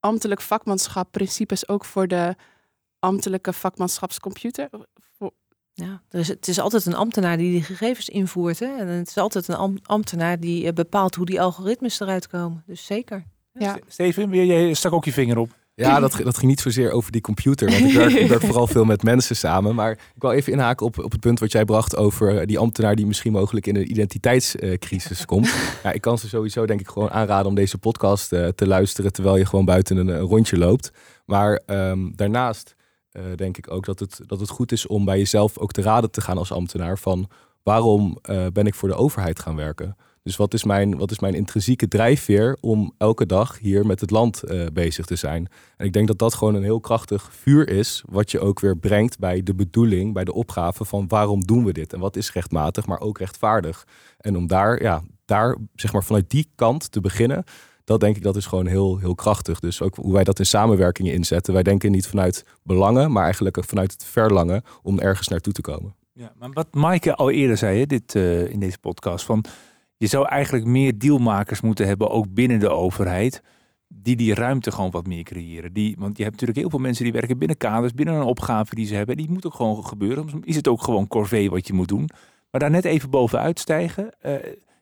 ambtelijk 0.00 0.40
vakmanschap 0.40 1.10
principes 1.10 1.68
ook 1.68 1.84
voor 1.84 2.08
de 2.08 2.36
ambtelijke 2.98 3.52
vakmanschapscomputer? 3.52 4.68
Ja, 5.74 6.02
dus 6.08 6.28
het 6.28 6.48
is 6.48 6.60
altijd 6.60 6.86
een 6.86 6.94
ambtenaar 6.94 7.36
die 7.36 7.50
die 7.50 7.62
gegevens 7.62 8.08
invoert. 8.08 8.58
Hè? 8.58 8.76
En 8.76 8.86
het 8.86 9.08
is 9.08 9.16
altijd 9.16 9.48
een 9.48 9.80
ambtenaar 9.82 10.40
die 10.40 10.64
uh, 10.64 10.72
bepaalt 10.72 11.14
hoe 11.14 11.26
die 11.26 11.40
algoritmes 11.40 12.00
eruit 12.00 12.28
komen. 12.28 12.62
Dus 12.66 12.86
zeker. 12.86 13.24
Ja. 13.52 13.78
Steven, 13.86 14.46
jij 14.46 14.74
stak 14.74 14.92
ook 14.92 15.04
je 15.04 15.12
vinger 15.12 15.38
op. 15.38 15.50
Ja, 15.74 16.00
dat, 16.00 16.20
dat 16.24 16.36
ging 16.38 16.50
niet 16.50 16.60
zozeer 16.60 16.90
over 16.90 17.12
die 17.12 17.20
computer. 17.20 17.70
Want 17.70 17.84
ik 17.84 17.92
werk, 17.92 18.12
ik 18.12 18.28
werk 18.28 18.42
vooral 18.42 18.66
veel 18.66 18.84
met 18.84 19.02
mensen 19.02 19.36
samen. 19.36 19.74
Maar 19.74 19.90
ik 19.92 20.22
wil 20.22 20.30
even 20.30 20.52
inhaken 20.52 20.86
op, 20.86 20.98
op 20.98 21.12
het 21.12 21.20
punt 21.20 21.40
wat 21.40 21.52
jij 21.52 21.64
bracht 21.64 21.96
over 21.96 22.46
die 22.46 22.58
ambtenaar 22.58 22.96
die 22.96 23.06
misschien 23.06 23.32
mogelijk 23.32 23.66
in 23.66 23.76
een 23.76 23.90
identiteitscrisis 23.90 25.24
komt. 25.32 25.54
Ja, 25.82 25.92
ik 25.92 26.00
kan 26.00 26.18
ze 26.18 26.28
sowieso 26.28 26.66
denk 26.66 26.80
ik 26.80 26.88
gewoon 26.88 27.10
aanraden 27.10 27.46
om 27.46 27.54
deze 27.54 27.78
podcast 27.78 28.32
uh, 28.32 28.48
te 28.48 28.66
luisteren 28.66 29.12
terwijl 29.12 29.36
je 29.36 29.46
gewoon 29.46 29.64
buiten 29.64 29.96
een, 29.96 30.08
een 30.08 30.20
rondje 30.20 30.58
loopt. 30.58 30.90
Maar 31.26 31.60
um, 31.66 32.12
daarnaast 32.16 32.74
uh, 33.12 33.22
denk 33.36 33.56
ik 33.56 33.70
ook 33.70 33.84
dat 33.84 33.98
het, 33.98 34.20
dat 34.26 34.40
het 34.40 34.48
goed 34.48 34.72
is 34.72 34.86
om 34.86 35.04
bij 35.04 35.18
jezelf 35.18 35.58
ook 35.58 35.72
te 35.72 35.82
raden 35.82 36.10
te 36.10 36.20
gaan 36.20 36.38
als 36.38 36.52
ambtenaar 36.52 36.98
van 36.98 37.28
waarom 37.62 38.18
uh, 38.30 38.46
ben 38.52 38.66
ik 38.66 38.74
voor 38.74 38.88
de 38.88 38.94
overheid 38.94 39.40
gaan 39.40 39.56
werken? 39.56 39.96
Dus 40.22 40.36
wat 40.36 40.54
is 40.54 40.64
mijn, 40.64 40.98
wat 40.98 41.10
is 41.10 41.18
mijn 41.18 41.34
intrinsieke 41.34 41.88
drijfveer 41.88 42.56
om 42.60 42.94
elke 42.98 43.26
dag 43.26 43.58
hier 43.58 43.86
met 43.86 44.00
het 44.00 44.10
land 44.10 44.42
uh, 44.44 44.66
bezig 44.72 45.06
te 45.06 45.16
zijn? 45.16 45.48
En 45.76 45.86
ik 45.86 45.92
denk 45.92 46.06
dat 46.06 46.18
dat 46.18 46.34
gewoon 46.34 46.54
een 46.54 46.62
heel 46.62 46.80
krachtig 46.80 47.30
vuur 47.32 47.68
is, 47.68 48.02
wat 48.08 48.30
je 48.30 48.40
ook 48.40 48.60
weer 48.60 48.76
brengt 48.76 49.18
bij 49.18 49.42
de 49.42 49.54
bedoeling, 49.54 50.12
bij 50.12 50.24
de 50.24 50.32
opgave 50.32 50.84
van 50.84 51.08
waarom 51.08 51.46
doen 51.46 51.64
we 51.64 51.72
dit? 51.72 51.92
En 51.92 52.00
wat 52.00 52.16
is 52.16 52.32
rechtmatig, 52.32 52.86
maar 52.86 53.00
ook 53.00 53.18
rechtvaardig? 53.18 53.86
En 54.18 54.36
om 54.36 54.46
daar, 54.46 54.82
ja, 54.82 55.02
daar 55.24 55.56
zeg 55.74 55.92
maar 55.92 56.04
vanuit 56.04 56.30
die 56.30 56.50
kant 56.54 56.92
te 56.92 57.00
beginnen, 57.00 57.44
dat 57.84 58.00
denk 58.00 58.16
ik 58.16 58.22
dat 58.22 58.36
is 58.36 58.46
gewoon 58.46 58.66
heel, 58.66 58.98
heel 58.98 59.14
krachtig. 59.14 59.60
Dus 59.60 59.82
ook 59.82 59.96
hoe 59.96 60.12
wij 60.12 60.24
dat 60.24 60.38
in 60.38 60.46
samenwerking 60.46 61.08
inzetten. 61.10 61.54
Wij 61.54 61.62
denken 61.62 61.90
niet 61.90 62.06
vanuit 62.06 62.44
belangen, 62.62 63.12
maar 63.12 63.24
eigenlijk 63.24 63.64
vanuit 63.64 63.92
het 63.92 64.04
verlangen 64.04 64.62
om 64.82 64.98
ergens 64.98 65.28
naartoe 65.28 65.52
te 65.52 65.60
komen. 65.60 65.94
Ja, 66.14 66.32
maar 66.38 66.50
wat 66.52 66.74
Maaike 66.74 67.14
al 67.14 67.30
eerder 67.30 67.56
zei 67.56 67.78
hè, 67.78 67.86
dit, 67.86 68.14
uh, 68.14 68.48
in 68.48 68.60
deze 68.60 68.78
podcast, 68.78 69.24
van 69.24 69.44
je 70.02 70.08
zou 70.08 70.28
eigenlijk 70.28 70.64
meer 70.64 70.98
dealmakers 70.98 71.60
moeten 71.60 71.86
hebben, 71.86 72.10
ook 72.10 72.34
binnen 72.34 72.60
de 72.60 72.68
overheid, 72.68 73.42
die 73.88 74.16
die 74.16 74.34
ruimte 74.34 74.70
gewoon 74.72 74.90
wat 74.90 75.06
meer 75.06 75.22
creëren. 75.22 75.72
Die, 75.72 75.96
want 75.98 76.16
je 76.16 76.22
hebt 76.22 76.34
natuurlijk 76.34 76.60
heel 76.60 76.70
veel 76.70 76.78
mensen 76.78 77.04
die 77.04 77.12
werken 77.12 77.38
binnen 77.38 77.56
kaders, 77.56 77.92
binnen 77.92 78.14
een 78.14 78.22
opgave 78.22 78.74
die 78.74 78.86
ze 78.86 78.94
hebben. 78.94 79.16
Die 79.16 79.30
moet 79.30 79.46
ook 79.46 79.54
gewoon 79.54 79.86
gebeuren. 79.86 80.42
Is 80.44 80.56
het 80.56 80.68
ook 80.68 80.82
gewoon 80.82 81.06
corvée 81.06 81.50
wat 81.50 81.66
je 81.66 81.72
moet 81.72 81.88
doen. 81.88 82.08
Maar 82.50 82.60
daar 82.60 82.70
net 82.70 82.84
even 82.84 83.10
bovenuit 83.10 83.58
stijgen, 83.58 84.14
uh, 84.26 84.34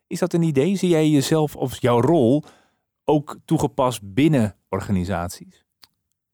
is 0.06 0.18
dat 0.18 0.32
een 0.32 0.42
idee? 0.42 0.76
Zie 0.76 0.88
jij 0.88 1.08
jezelf 1.08 1.56
of 1.56 1.80
jouw 1.80 2.00
rol 2.00 2.44
ook 3.04 3.38
toegepast 3.44 4.14
binnen 4.14 4.56
organisaties? 4.68 5.64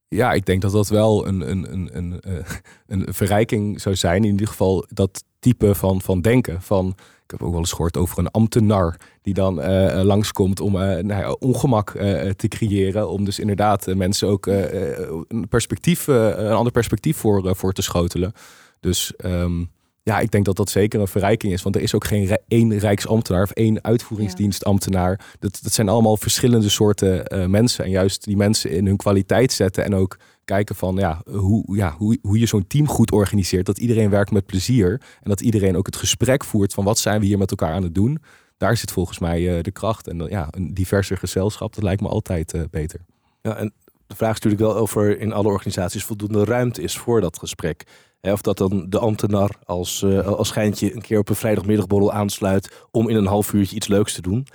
Ja, 0.09 0.33
ik 0.33 0.47
denk 0.47 0.63
dat 0.63 0.73
dat 0.73 0.89
wel 0.89 1.27
een, 1.27 1.51
een, 1.51 1.73
een, 1.73 1.97
een, 1.97 2.21
uh, 2.29 2.47
een 2.87 3.15
verrijking 3.15 3.81
zou 3.81 3.95
zijn. 3.95 4.25
In 4.25 4.31
ieder 4.31 4.49
geval 4.49 4.87
dat 4.89 5.25
type 5.39 5.75
van, 5.75 6.01
van 6.01 6.21
denken. 6.21 6.63
Van 6.63 6.97
ik 7.27 7.33
heb 7.33 7.43
ook 7.43 7.51
wel 7.51 7.61
eens 7.61 7.73
gehoord 7.73 7.97
over 7.97 8.19
een 8.19 8.31
ambtenaar 8.31 9.01
die 9.23 9.35
dan 9.35 9.59
uh, 9.59 10.01
langskomt 10.03 10.61
om 10.61 10.75
uh, 10.75 10.81
nou 10.81 11.07
ja, 11.07 11.31
ongemak 11.31 11.95
uh, 11.95 12.31
te 12.31 12.49
creëren. 12.49 13.09
Om 13.09 13.25
dus 13.25 13.39
inderdaad 13.39 13.87
mensen 13.87 14.29
ook 14.29 14.47
een, 14.47 15.49
perspectief, 15.49 16.07
een 16.07 16.53
ander 16.53 16.73
perspectief 16.73 17.17
voor, 17.17 17.57
voor 17.57 17.73
te 17.73 17.83
schotelen. 17.83 18.33
Dus 18.81 19.13
um, 19.25 19.71
ja, 20.07 20.19
ik 20.19 20.31
denk 20.31 20.45
dat 20.45 20.57
dat 20.57 20.71
zeker 20.71 21.01
een 21.01 21.09
verrijking 21.09 21.53
is. 21.53 21.63
Want 21.63 21.77
er 21.77 21.83
is 21.83 21.95
ook 21.95 22.05
geen 22.05 22.39
één 22.49 22.79
rijksambtenaar 22.79 23.43
of 23.43 23.51
één 23.51 23.85
uitvoeringsdienstambtenaar. 23.85 25.21
Dat, 25.39 25.59
dat 25.63 25.73
zijn 25.73 25.89
allemaal 25.89 26.17
verschillende 26.17 26.69
soorten 26.69 27.51
mensen. 27.51 27.85
En 27.85 27.91
juist 27.91 28.25
die 28.25 28.37
mensen 28.37 28.71
in 28.71 28.87
hun 28.87 28.97
kwaliteit 28.97 29.53
zetten 29.53 29.85
en 29.85 29.95
ook 29.95 30.19
kijken 30.45 30.75
van 30.75 30.97
ja, 30.97 31.23
hoe, 31.31 31.77
ja, 31.77 31.95
hoe, 31.99 32.19
hoe 32.23 32.39
je 32.39 32.47
zo'n 32.47 32.67
team 32.67 32.89
goed 32.89 33.13
organiseert. 33.13 33.67
Dat 33.67 33.79
iedereen 33.79 34.11
werkt 34.11 34.31
met 34.31 34.47
plezier. 34.47 34.91
En 35.23 35.31
dat 35.31 35.41
iedereen 35.41 35.77
ook 35.77 35.87
het 35.87 35.97
gesprek 35.97 36.45
voert 36.45 36.73
van 36.73 36.85
wat 36.85 36.99
zijn 36.99 37.21
we 37.21 37.27
hier 37.27 37.39
met 37.39 37.51
elkaar 37.51 37.73
aan 37.73 37.83
het 37.83 37.95
doen. 37.95 38.19
Daar 38.57 38.77
zit 38.77 38.91
volgens 38.91 39.19
mij 39.19 39.41
uh, 39.41 39.63
de 39.63 39.71
kracht. 39.71 40.09
En 40.09 40.21
uh, 40.21 40.29
ja, 40.29 40.49
een 40.51 40.75
diverser 40.75 41.17
gezelschap, 41.17 41.75
dat 41.75 41.85
lijkt 41.85 42.01
me 42.01 42.09
altijd 42.09 42.55
uh, 42.55 42.63
beter. 42.71 43.01
Ja, 43.43 43.57
en 43.57 43.73
de 44.07 44.17
vraag 44.17 44.37
is 44.37 44.41
natuurlijk 44.41 44.73
wel 44.73 44.83
of 44.83 44.97
er 44.97 45.21
in 45.21 45.33
alle 45.33 45.49
organisaties 45.49 46.05
voldoende 46.05 46.45
ruimte 46.45 46.83
is 46.83 46.99
voor 46.99 47.21
dat 47.21 47.39
gesprek. 47.39 47.85
Of 48.21 48.41
dat 48.41 48.59
dan 48.59 48.87
de 48.89 48.99
ambtenaar 48.99 49.51
als, 49.65 50.05
als 50.25 50.49
schijntje 50.49 50.95
een 50.95 51.03
keer 51.03 51.19
op 51.19 51.29
een 51.29 51.35
vrijdagmiddagborrel 51.35 52.13
aansluit 52.13 52.87
om 52.91 53.09
in 53.09 53.17
een 53.17 53.27
half 53.27 53.53
uurtje 53.53 53.77
iets 53.77 53.89
leuks 53.89 54.15
te 54.15 54.23
doen. 54.23 54.47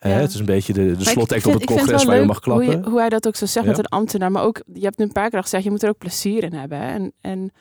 Ja. 0.00 0.08
het 0.08 0.32
is 0.32 0.38
een 0.38 0.44
beetje 0.44 0.72
de, 0.72 0.96
de 0.96 1.20
op 1.20 1.30
het 1.30 1.64
congres 1.64 2.04
waar 2.04 2.18
je 2.18 2.24
mag 2.24 2.40
klappen. 2.40 2.66
Hoe, 2.66 2.76
je, 2.76 2.90
hoe, 2.90 2.98
hij 2.98 3.08
dat 3.08 3.26
ook 3.26 3.36
zo 3.36 3.46
zegt 3.46 3.64
ja. 3.64 3.70
met 3.70 3.80
een 3.80 3.86
ambtenaar. 3.86 4.32
Maar 4.32 4.42
ook, 4.42 4.62
je 4.72 4.84
hebt 4.84 4.98
nu 4.98 5.04
een 5.04 5.12
paar 5.12 5.30
keer 5.30 5.42
gezegd, 5.42 5.64
je 5.64 5.70
moet 5.70 5.82
er 5.82 5.88
ook 5.88 5.98
plezier 5.98 6.42
in 6.42 6.52
hebben. 6.52 6.80
En, 6.80 7.12
en 7.20 7.52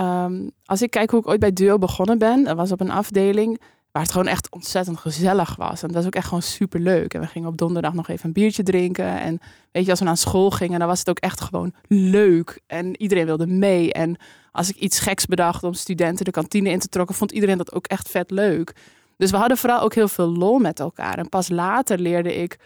um, 0.00 0.50
als 0.64 0.82
ik 0.82 0.90
kijk 0.90 1.10
hoe 1.10 1.20
ik 1.20 1.28
ooit 1.28 1.40
bij 1.40 1.52
Duo 1.52 1.78
begonnen 1.78 2.18
ben, 2.18 2.44
dat 2.44 2.56
was 2.56 2.72
op 2.72 2.80
een 2.80 2.90
afdeling 2.90 3.60
waar 3.94 4.02
het 4.02 4.12
gewoon 4.12 4.26
echt 4.26 4.50
ontzettend 4.50 4.98
gezellig 4.98 5.56
was. 5.56 5.82
En 5.82 5.88
dat 5.88 5.96
was 5.96 6.06
ook 6.06 6.14
echt 6.14 6.26
gewoon 6.26 6.42
super 6.42 6.80
leuk. 6.80 7.14
En 7.14 7.20
we 7.20 7.26
gingen 7.26 7.48
op 7.48 7.56
donderdag 7.56 7.92
nog 7.92 8.08
even 8.08 8.26
een 8.26 8.32
biertje 8.32 8.62
drinken. 8.62 9.20
En 9.20 9.40
weet 9.72 9.84
je, 9.84 9.90
als 9.90 9.98
we 9.98 10.04
naar 10.04 10.16
school 10.16 10.50
gingen, 10.50 10.78
dan 10.78 10.88
was 10.88 10.98
het 10.98 11.08
ook 11.08 11.18
echt 11.18 11.40
gewoon 11.40 11.74
leuk. 11.88 12.60
En 12.66 13.00
iedereen 13.00 13.24
wilde 13.24 13.46
mee. 13.46 13.92
En 13.92 14.16
als 14.52 14.68
ik 14.68 14.76
iets 14.76 14.98
geks 14.98 15.26
bedacht 15.26 15.62
om 15.62 15.72
studenten 15.72 16.24
de 16.24 16.30
kantine 16.30 16.70
in 16.70 16.78
te 16.78 16.88
trokken, 16.88 17.14
vond 17.14 17.32
iedereen 17.32 17.58
dat 17.58 17.74
ook 17.74 17.86
echt 17.86 18.08
vet 18.08 18.30
leuk. 18.30 18.74
Dus 19.16 19.30
we 19.30 19.36
hadden 19.36 19.56
vooral 19.56 19.80
ook 19.80 19.94
heel 19.94 20.08
veel 20.08 20.28
lol 20.28 20.58
met 20.58 20.80
elkaar. 20.80 21.18
En 21.18 21.28
pas 21.28 21.48
later 21.48 21.98
leerde 21.98 22.34
ik 22.34 22.58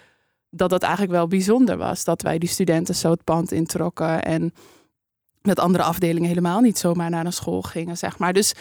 dat 0.50 0.70
dat 0.70 0.82
eigenlijk 0.82 1.12
wel 1.12 1.28
bijzonder 1.28 1.76
was. 1.76 2.04
Dat 2.04 2.22
wij 2.22 2.38
die 2.38 2.48
studenten 2.48 2.94
zo 2.94 3.10
het 3.10 3.24
pand 3.24 3.52
introkken. 3.52 4.24
En 4.24 4.54
met 5.42 5.58
andere 5.58 5.84
afdelingen 5.84 6.28
helemaal 6.28 6.60
niet 6.60 6.78
zomaar 6.78 7.10
naar 7.10 7.26
een 7.26 7.32
school 7.32 7.62
gingen, 7.62 7.96
zeg 7.96 8.18
maar. 8.18 8.32
Dus, 8.32 8.54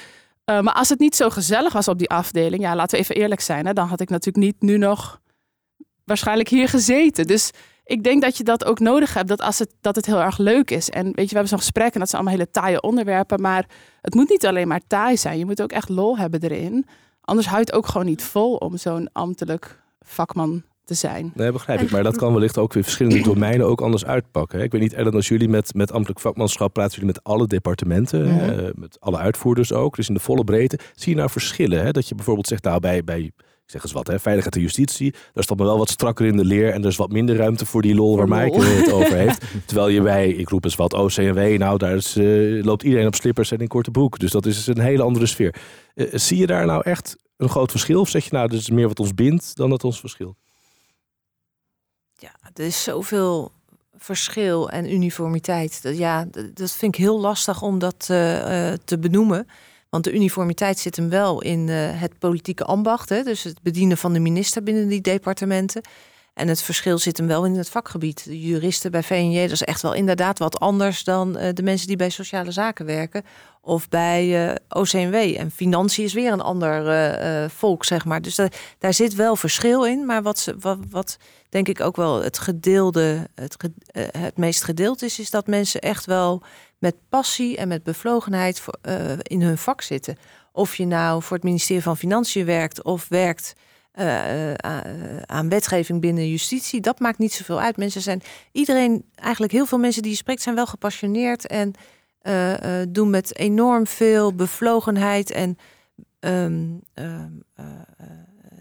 uh, 0.52 0.60
maar 0.62 0.74
als 0.74 0.89
het 0.89 1.00
niet 1.00 1.16
zo 1.16 1.30
gezellig 1.30 1.74
was 1.74 1.88
op 1.88 1.98
die 1.98 2.10
afdeling, 2.10 2.64
ja, 2.64 2.76
laten 2.76 2.98
we 2.98 3.04
even 3.04 3.16
eerlijk 3.16 3.41
zijn, 3.41 3.66
hè, 3.66 3.74
dan 3.74 3.88
had 3.88 4.00
ik 4.00 4.10
natuurlijk 4.10 4.45
niet 4.45 4.62
nu 4.62 4.78
nog 4.78 5.22
waarschijnlijk 6.04 6.50
hier 6.50 6.70
gezeten. 6.70 7.28
Dus 7.28 7.52
ik 7.84 8.04
denk 8.04 8.22
dat 8.22 8.38
je 8.38 8.43
dat 8.43 8.66
ook 8.66 8.80
nodig 8.80 9.14
hebt, 9.14 9.28
dat, 9.28 9.41
als 9.41 9.60
het, 9.60 9.74
dat 9.82 9.95
het 9.95 10.06
heel 10.06 10.22
erg 10.22 10.38
leuk 10.38 10.72
is. 10.72 10.89
En 10.89 11.04
weet 11.04 11.16
je, 11.16 11.22
we 11.22 11.28
hebben 11.28 11.48
zo'n 11.48 11.58
gesprek 11.58 11.93
en 11.93 12.00
dat 12.00 12.10
zijn 12.10 12.22
allemaal 12.22 12.39
hele 12.39 12.52
taaie 12.52 12.82
onderwerpen, 12.82 13.41
maar 13.41 13.66
het 14.02 14.14
moet 14.14 14.30
niet 14.30 14.45
alleen 14.45 14.68
maar 14.68 14.82
taai 14.88 15.18
zijn. 15.18 15.38
Je 15.38 15.45
moet 15.45 15.62
ook 15.62 15.72
echt 15.72 15.89
lol 15.89 16.18
hebben 16.18 16.41
erin. 16.41 16.86
Anders 17.22 17.48
houdt 17.48 17.68
het 17.68 17.78
ook 17.78 17.88
gewoon 17.88 18.06
niet 18.06 18.24
vol 18.24 18.56
om 18.56 18.78
zo'n 18.78 19.10
ambtelijk 19.12 19.84
vakman 20.00 20.64
te 20.88 20.93
zijn. 20.93 21.31
Nee, 21.35 21.51
begrijp 21.51 21.81
ik. 21.81 21.91
Maar 21.91 22.03
dat 22.03 22.17
kan 22.17 22.33
wellicht 22.33 22.57
ook 22.57 22.73
weer 22.73 22.83
verschillende 22.83 23.21
domeinen 23.23 23.67
ook 23.67 23.81
anders 23.81 24.05
uitpakken. 24.05 24.61
Ik 24.61 24.71
weet 24.71 24.81
niet, 24.81 24.93
Ellen, 24.93 25.13
als 25.13 25.27
jullie 25.27 25.49
met, 25.49 25.73
met 25.73 25.91
ambtelijk 25.91 26.19
vakmanschap 26.19 26.73
praten 26.73 26.91
jullie 26.91 27.13
met 27.13 27.23
alle 27.23 27.47
departementen, 27.47 28.25
mm 28.25 28.39
-hmm. 28.39 28.59
uh, 28.59 28.69
met 28.75 28.97
alle 28.99 29.17
uitvoerders 29.17 29.73
ook, 29.73 29.95
dus 29.95 30.07
in 30.07 30.13
de 30.13 30.19
volle 30.19 30.43
breedte. 30.43 30.79
Zie 30.95 31.11
je 31.11 31.17
nou 31.17 31.29
verschillen? 31.29 31.83
Hè? 31.83 31.91
Dat 31.91 32.07
je 32.07 32.15
bijvoorbeeld 32.15 32.47
zegt, 32.47 32.63
nou 32.63 32.79
bij, 32.79 33.03
bij 33.03 33.31
ik 33.67 33.73
zeg 33.73 33.83
eens 33.83 33.91
wat, 33.91 34.07
hè, 34.07 34.19
veiligheid 34.19 34.55
en 34.55 34.61
justitie, 34.61 35.13
daar 35.33 35.43
staat 35.43 35.57
me 35.57 35.63
wel 35.63 35.77
wat 35.77 35.89
strakker 35.89 36.25
in 36.25 36.38
de 36.38 36.45
leer 36.45 36.73
en 36.73 36.81
er 36.81 36.88
is 36.88 36.95
wat 36.95 37.11
minder 37.11 37.35
ruimte 37.35 37.65
voor 37.65 37.81
die 37.81 37.95
lol 37.95 38.17
waar 38.17 38.27
Mike 38.27 38.61
het 38.61 38.91
over 38.91 39.15
heeft. 39.15 39.41
Terwijl 39.65 39.88
je 39.88 40.01
bij, 40.01 40.29
ik 40.29 40.49
roep 40.49 40.63
eens 40.63 40.75
wat, 40.75 40.93
OCW, 40.93 41.39
nou 41.57 41.77
daar 41.77 41.95
is, 41.95 42.17
uh, 42.17 42.63
loopt 42.63 42.83
iedereen 42.83 43.07
op 43.07 43.15
slippers 43.15 43.51
en 43.51 43.57
in 43.57 43.67
korte 43.67 43.91
broek. 43.91 44.19
Dus 44.19 44.31
dat 44.31 44.45
is 44.45 44.67
een 44.67 44.79
hele 44.79 45.03
andere 45.03 45.25
sfeer. 45.25 45.55
Uh, 45.95 46.07
zie 46.11 46.38
je 46.38 46.47
daar 46.47 46.65
nou 46.65 46.81
echt 46.83 47.15
een 47.38 47.49
groot 47.49 47.71
verschil? 47.71 47.99
Of 47.99 48.09
zeg 48.09 48.23
je 48.23 48.29
nou, 48.31 48.47
dit 48.47 48.59
is 48.59 48.69
meer 48.69 48.88
wat 48.88 48.99
ons 48.99 49.13
bindt 49.13 49.55
dan 49.55 49.69
dat 49.69 49.83
ons 49.83 49.99
verschilt? 49.99 50.35
Ja, 52.18 52.32
er 52.53 52.65
is 52.65 52.84
zoveel 52.84 53.51
verschil 53.97 54.70
en 54.70 54.93
uniformiteit. 54.93 55.84
Dat, 55.84 55.97
ja, 55.97 56.28
dat 56.53 56.72
vind 56.72 56.95
ik 56.95 56.99
heel 56.99 57.20
lastig 57.20 57.61
om 57.61 57.80
dat 57.80 58.07
uh, 58.11 58.74
te 58.86 58.97
benoemen. 58.99 59.47
Want 59.89 60.03
de 60.03 60.13
uniformiteit 60.13 60.80
zit 60.80 60.95
hem 60.95 61.09
wel 61.09 61.41
in 61.41 61.68
uh, 61.68 62.01
het 62.01 62.20
politieke 62.20 62.63
ambacht. 62.63 63.09
Hè? 63.09 63.24
Dus 63.24 63.43
het 63.43 63.61
bedienen 63.61 63.97
van 63.97 64.13
de 64.13 64.20
minister 64.20 64.63
binnen 64.63 64.88
die 64.88 65.01
departementen. 65.01 65.82
En 66.38 66.47
het 66.47 66.61
verschil 66.61 66.97
zit 66.97 67.17
hem 67.17 67.27
wel 67.27 67.45
in 67.45 67.55
het 67.55 67.69
vakgebied. 67.69 68.25
De 68.25 68.41
juristen 68.41 68.91
bij 68.91 69.03
VNJ, 69.03 69.41
dat 69.41 69.51
is 69.51 69.63
echt 69.63 69.81
wel 69.81 69.93
inderdaad 69.93 70.39
wat 70.39 70.59
anders 70.59 71.03
dan 71.03 71.33
de 71.53 71.63
mensen 71.63 71.88
die 71.88 71.95
bij 71.95 72.09
sociale 72.09 72.51
zaken 72.51 72.85
werken 72.85 73.23
of 73.61 73.89
bij 73.89 74.49
uh, 74.49 74.55
OCMW. 74.69 75.15
En 75.15 75.51
financiën 75.51 76.03
is 76.03 76.13
weer 76.13 76.31
een 76.31 76.41
ander 76.41 77.49
volk, 77.49 77.85
zeg 77.85 78.05
maar. 78.05 78.21
Dus 78.21 78.35
daar 78.79 78.93
zit 78.93 79.15
wel 79.15 79.35
verschil 79.35 79.85
in. 79.85 80.05
Maar 80.05 80.21
wat, 80.21 80.39
ze, 80.39 80.55
wat, 80.59 80.77
wat 80.89 81.17
denk 81.49 81.67
ik 81.67 81.81
ook 81.81 81.95
wel 81.95 82.23
het 82.23 82.38
gedeelde, 82.38 83.27
het, 83.35 83.55
het 84.17 84.38
meest 84.38 84.63
gedeeld 84.63 85.01
is, 85.01 85.19
is 85.19 85.29
dat 85.29 85.47
mensen 85.47 85.81
echt 85.81 86.05
wel 86.05 86.41
met 86.77 86.95
passie 87.09 87.57
en 87.57 87.67
met 87.67 87.83
bevlogenheid 87.83 88.63
in 89.21 89.41
hun 89.41 89.57
vak 89.57 89.81
zitten. 89.81 90.17
Of 90.51 90.75
je 90.75 90.85
nou 90.85 91.23
voor 91.23 91.35
het 91.35 91.45
ministerie 91.45 91.83
van 91.83 91.97
Financiën 91.97 92.45
werkt 92.45 92.83
of 92.83 93.07
werkt 93.09 93.53
uh, 94.00 94.54
aan 95.26 95.50
wetgeving 95.50 96.02
binnen 96.02 96.30
justitie, 96.30 96.82
dat 96.82 97.00
maakt 97.00 97.18
niet 97.18 97.34
zoveel 97.34 97.60
uit. 97.60 97.78
Mensen 97.78 98.02
zijn, 98.02 98.22
iedereen, 98.52 99.06
eigenlijk 99.16 99.54
heel 99.54 99.66
veel 99.66 99.78
mensen 99.78 100.02
die 100.02 100.12
je 100.12 100.18
spreekt, 100.18 100.41
zijn 100.41 100.56
wel 100.56 100.66
gepassioneerd 100.66 101.48
en 101.48 101.74
doen 102.89 103.10
met 103.10 103.38
enorm 103.38 103.88
veel 103.88 104.34
bevlogenheid 104.34 105.32
en 105.32 105.58
um, 106.20 106.82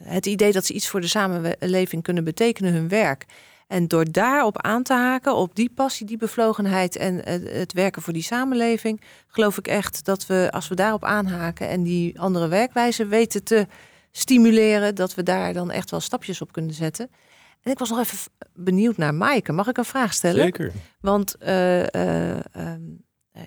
het 0.03 0.27
idee 0.27 0.53
dat 0.53 0.67
ze 0.67 0.73
iets 0.73 0.89
voor 0.89 1.01
de 1.01 1.07
samenleving 1.07 2.03
kunnen 2.03 2.25
betekenen, 2.25 2.73
hun 2.73 2.89
werk. 2.89 3.25
En 3.67 3.89
door 3.89 4.11
daarop 4.11 4.63
aan 4.63 4.83
te 4.83 4.93
haken, 4.93 5.35
op 5.35 5.55
die 5.55 5.71
passie, 5.75 6.07
die 6.07 6.17
bevlogenheid 6.17 6.97
en 6.97 7.29
het 7.51 7.73
werken 7.73 8.03
voor 8.03 8.13
die 8.13 8.23
samenleving, 8.23 9.01
geloof 9.27 9.59
ik 9.59 9.69
echt 9.69 10.05
dat 10.05 10.27
we, 10.27 10.49
als 10.51 10.69
we 10.69 10.75
daarop 10.75 11.05
aanhaken 11.05 11.69
en 11.69 11.83
die 11.83 12.21
andere 12.21 12.49
werkwijze 12.49 13.07
weten 13.07 13.45
te 13.45 13.67
stimuleren, 14.17 14.95
dat 14.95 15.15
we 15.15 15.23
daar 15.23 15.53
dan 15.53 15.71
echt 15.71 15.91
wel 15.91 16.01
stapjes 16.01 16.41
op 16.41 16.53
kunnen 16.53 16.75
zetten. 16.75 17.11
En 17.63 17.73
ik 17.73 17.79
was 17.79 17.91
nog 17.91 17.99
even 17.99 18.19
benieuwd 18.55 18.97
naar 18.97 19.15
Maaike. 19.15 19.53
Mag 19.53 19.69
ik 19.69 19.79
een 19.79 19.85
vraag 19.85 20.13
stellen? 20.13 20.43
Zeker. 20.43 20.73
Want 21.01 21.37
uh, 21.41 21.83
uh, 21.83 22.75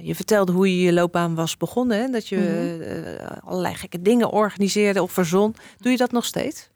je 0.01 0.15
vertelde 0.15 0.51
hoe 0.51 0.77
je 0.77 0.83
je 0.83 0.93
loopbaan 0.93 1.35
was 1.35 1.57
begonnen. 1.57 1.97
Hè? 1.97 2.09
Dat 2.09 2.27
je 2.27 2.37
mhm. 2.37 3.39
allerlei 3.47 3.75
gekke 3.75 4.01
dingen 4.01 4.31
organiseerde 4.31 5.01
op 5.01 5.11
verzon. 5.11 5.55
Doe 5.77 5.91
je 5.91 5.97
dat 5.97 6.11
nog 6.11 6.25
steeds? 6.25 6.69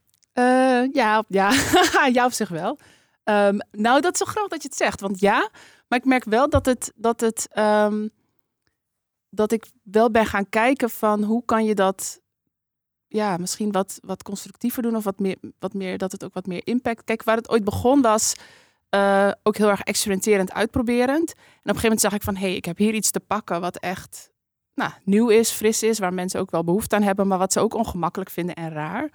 ja, 0.91 1.23
ja. 1.27 1.51
ja, 2.13 2.25
op 2.25 2.31
zich 2.31 2.49
wel. 2.49 2.79
Um, 3.23 3.59
nou, 3.71 4.01
dat 4.01 4.13
is 4.13 4.19
zo 4.19 4.25
grappig 4.25 4.51
dat 4.51 4.61
je 4.61 4.67
het 4.67 4.77
zegt. 4.77 5.01
Want 5.01 5.19
ja, 5.19 5.49
maar 5.87 5.99
ik 5.99 6.05
merk 6.05 6.23
wel 6.23 6.49
dat 6.49 6.65
het. 6.65 6.91
Dat, 6.95 7.21
het, 7.21 7.47
um, 7.57 8.09
dat 9.29 9.51
ik 9.51 9.65
wel 9.83 10.11
ben 10.11 10.25
gaan 10.25 10.49
kijken 10.49 10.89
van 10.89 11.23
hoe 11.23 11.45
kan 11.45 11.65
je 11.65 11.75
dat. 11.75 12.21
Ja, 13.13 13.37
misschien 13.37 13.71
wat, 13.71 13.99
wat 14.01 14.23
constructiever 14.23 14.81
doen 14.81 14.95
of 14.95 15.03
wat 15.03 15.19
meer, 15.19 15.37
wat 15.59 15.73
meer, 15.73 15.97
dat 15.97 16.11
het 16.11 16.23
ook 16.23 16.33
wat 16.33 16.45
meer 16.45 16.61
impact. 16.63 17.03
Kijk, 17.03 17.23
waar 17.23 17.37
het 17.37 17.49
ooit 17.49 17.63
begon 17.63 18.01
was 18.01 18.35
uh, 18.95 19.31
ook 19.43 19.57
heel 19.57 19.69
erg 19.69 19.81
experimenterend, 19.81 20.53
uitproberend. 20.53 21.33
En 21.33 21.41
op 21.41 21.45
een 21.45 21.61
gegeven 21.63 21.81
moment 21.81 22.01
zag 22.01 22.13
ik 22.13 22.21
van, 22.21 22.35
hé, 22.35 22.47
hey, 22.47 22.55
ik 22.55 22.65
heb 22.65 22.77
hier 22.77 22.93
iets 22.93 23.11
te 23.11 23.19
pakken 23.19 23.61
wat 23.61 23.77
echt 23.77 24.31
nou, 24.75 24.91
nieuw 25.03 25.29
is, 25.29 25.49
fris 25.49 25.83
is, 25.83 25.99
waar 25.99 26.13
mensen 26.13 26.39
ook 26.39 26.51
wel 26.51 26.63
behoefte 26.63 26.95
aan 26.95 27.01
hebben, 27.01 27.27
maar 27.27 27.37
wat 27.37 27.53
ze 27.53 27.59
ook 27.59 27.73
ongemakkelijk 27.73 28.29
vinden 28.29 28.55
en 28.55 28.69
raar. 28.69 29.09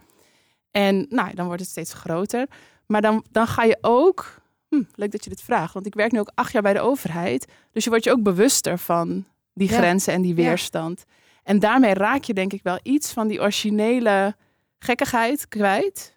En 0.70 1.06
nou, 1.08 1.34
dan 1.34 1.46
wordt 1.46 1.60
het 1.60 1.70
steeds 1.70 1.92
groter. 1.92 2.46
Maar 2.86 3.00
dan, 3.00 3.24
dan 3.30 3.46
ga 3.46 3.62
je 3.62 3.78
ook. 3.80 4.40
Hm, 4.68 4.82
leuk 4.94 5.10
dat 5.10 5.24
je 5.24 5.30
dit 5.30 5.42
vraagt, 5.42 5.74
want 5.74 5.86
ik 5.86 5.94
werk 5.94 6.12
nu 6.12 6.20
ook 6.20 6.32
acht 6.34 6.52
jaar 6.52 6.62
bij 6.62 6.72
de 6.72 6.80
overheid. 6.80 7.46
Dus 7.72 7.84
je 7.84 7.90
wordt 7.90 8.04
je 8.04 8.10
ook 8.10 8.22
bewuster 8.22 8.78
van 8.78 9.24
die 9.54 9.68
grenzen 9.68 10.12
en 10.12 10.22
die 10.22 10.34
weerstand. 10.34 11.04
En 11.48 11.58
daarmee 11.58 11.94
raak 11.94 12.22
je 12.22 12.34
denk 12.34 12.52
ik 12.52 12.62
wel 12.62 12.78
iets 12.82 13.12
van 13.12 13.28
die 13.28 13.40
originele 13.40 14.36
gekkigheid 14.78 15.48
kwijt 15.48 16.16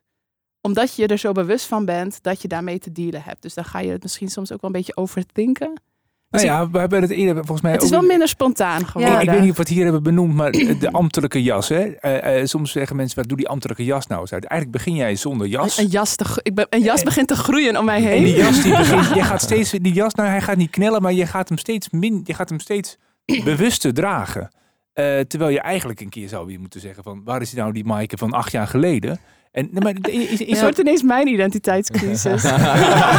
omdat 0.62 0.96
je 0.96 1.08
er 1.08 1.18
zo 1.18 1.32
bewust 1.32 1.66
van 1.66 1.86
bent 1.86 2.24
dat 2.24 2.42
je 2.42 2.48
daarmee 2.48 2.80
te 2.80 2.92
dealen 2.92 3.24
hebt. 3.24 3.42
Dus 3.42 3.54
dan 3.54 3.66
ga 3.66 3.80
je 3.80 3.92
het 3.92 4.04
misschien 4.04 4.30
soms 4.30 4.52
ook 4.52 4.62
wel 4.62 4.70
een 4.70 4.76
beetje 4.76 4.96
overdenken. 4.96 5.82
Nou 6.30 6.46
ja, 6.46 6.70
we 6.70 6.80
hebben 6.80 7.02
het 7.02 7.12
eerder 7.12 7.36
volgens 7.36 7.62
mij. 7.62 7.72
Het 7.72 7.82
is 7.82 7.90
wel 7.90 8.02
minder 8.02 8.28
spontaan 8.28 8.86
geworden. 8.86 9.22
ik, 9.22 9.30
weet 9.30 9.40
niet 9.40 9.50
of 9.50 9.56
we 9.56 9.62
het 9.62 9.72
hier 9.72 9.84
hebben 9.84 10.04
benoemd, 10.04 10.34
maar 10.34 10.52
de 10.52 10.92
ambtelijke 10.92 11.44
jas. 11.44 11.70
Hè? 11.70 11.94
Uh, 12.02 12.40
uh, 12.40 12.46
soms 12.46 12.72
zeggen 12.72 12.96
mensen: 12.96 13.20
wat 13.20 13.28
doe 13.28 13.38
die 13.38 13.48
ambtelijke 13.48 13.84
jas 13.84 14.08
nou 14.08 14.22
eens 14.22 14.34
uit? 14.34 14.46
Eigenlijk 14.46 14.84
begin 14.84 14.96
jij 14.96 15.16
zonder 15.16 15.48
jas. 15.48 15.78
Een, 15.78 15.88
jas, 15.88 16.16
te, 16.16 16.40
ik 16.44 16.56
ben, 16.56 16.68
een 16.70 16.82
jas 16.82 17.04
begint 17.04 17.28
te 17.28 17.36
groeien 17.36 17.78
om 17.78 17.86
mij 17.86 18.02
heen. 18.02 18.18
En 18.18 18.24
die 18.24 18.36
jas, 18.36 18.62
die 18.62 18.78
begint, 18.84 19.16
je 19.16 19.24
gaat 19.24 19.42
steeds, 19.42 19.72
die 19.72 19.94
jas, 19.94 20.14
nou, 20.14 20.30
hij 20.30 20.42
gaat 20.42 20.58
niet 20.58 20.70
knellen, 20.70 21.02
maar 21.02 21.14
je 21.14 21.26
gaat 21.26 21.50
hem 21.50 21.58
steeds 21.58 21.90
min, 21.90 22.22
je 22.24 22.34
gaat 22.34 22.50
hem 22.50 22.60
steeds 22.60 22.98
bewuster 23.26 23.94
dragen. 23.94 24.50
Uh, 24.94 25.20
terwijl 25.20 25.52
je 25.52 25.62
eigenlijk 25.62 26.02
een 26.02 26.10
keer 26.10 26.28
zou 26.28 26.46
weer 26.46 26.60
moeten 26.60 26.80
zeggen: 26.80 27.04
van 27.04 27.22
waar 27.24 27.42
is 27.42 27.54
nou 27.54 27.74
die 27.74 27.86
Maaike 27.86 28.18
van 28.18 28.32
acht 28.32 28.52
jaar 28.52 28.68
geleden? 28.68 29.20
En, 29.52 29.70
nee, 29.72 29.82
maar 29.82 30.10
is, 30.10 30.42
is 30.42 30.50
het 30.50 30.62
wordt 30.62 30.78
ineens 30.78 31.02
mijn 31.02 31.28
identiteitscrisis. 31.28 32.44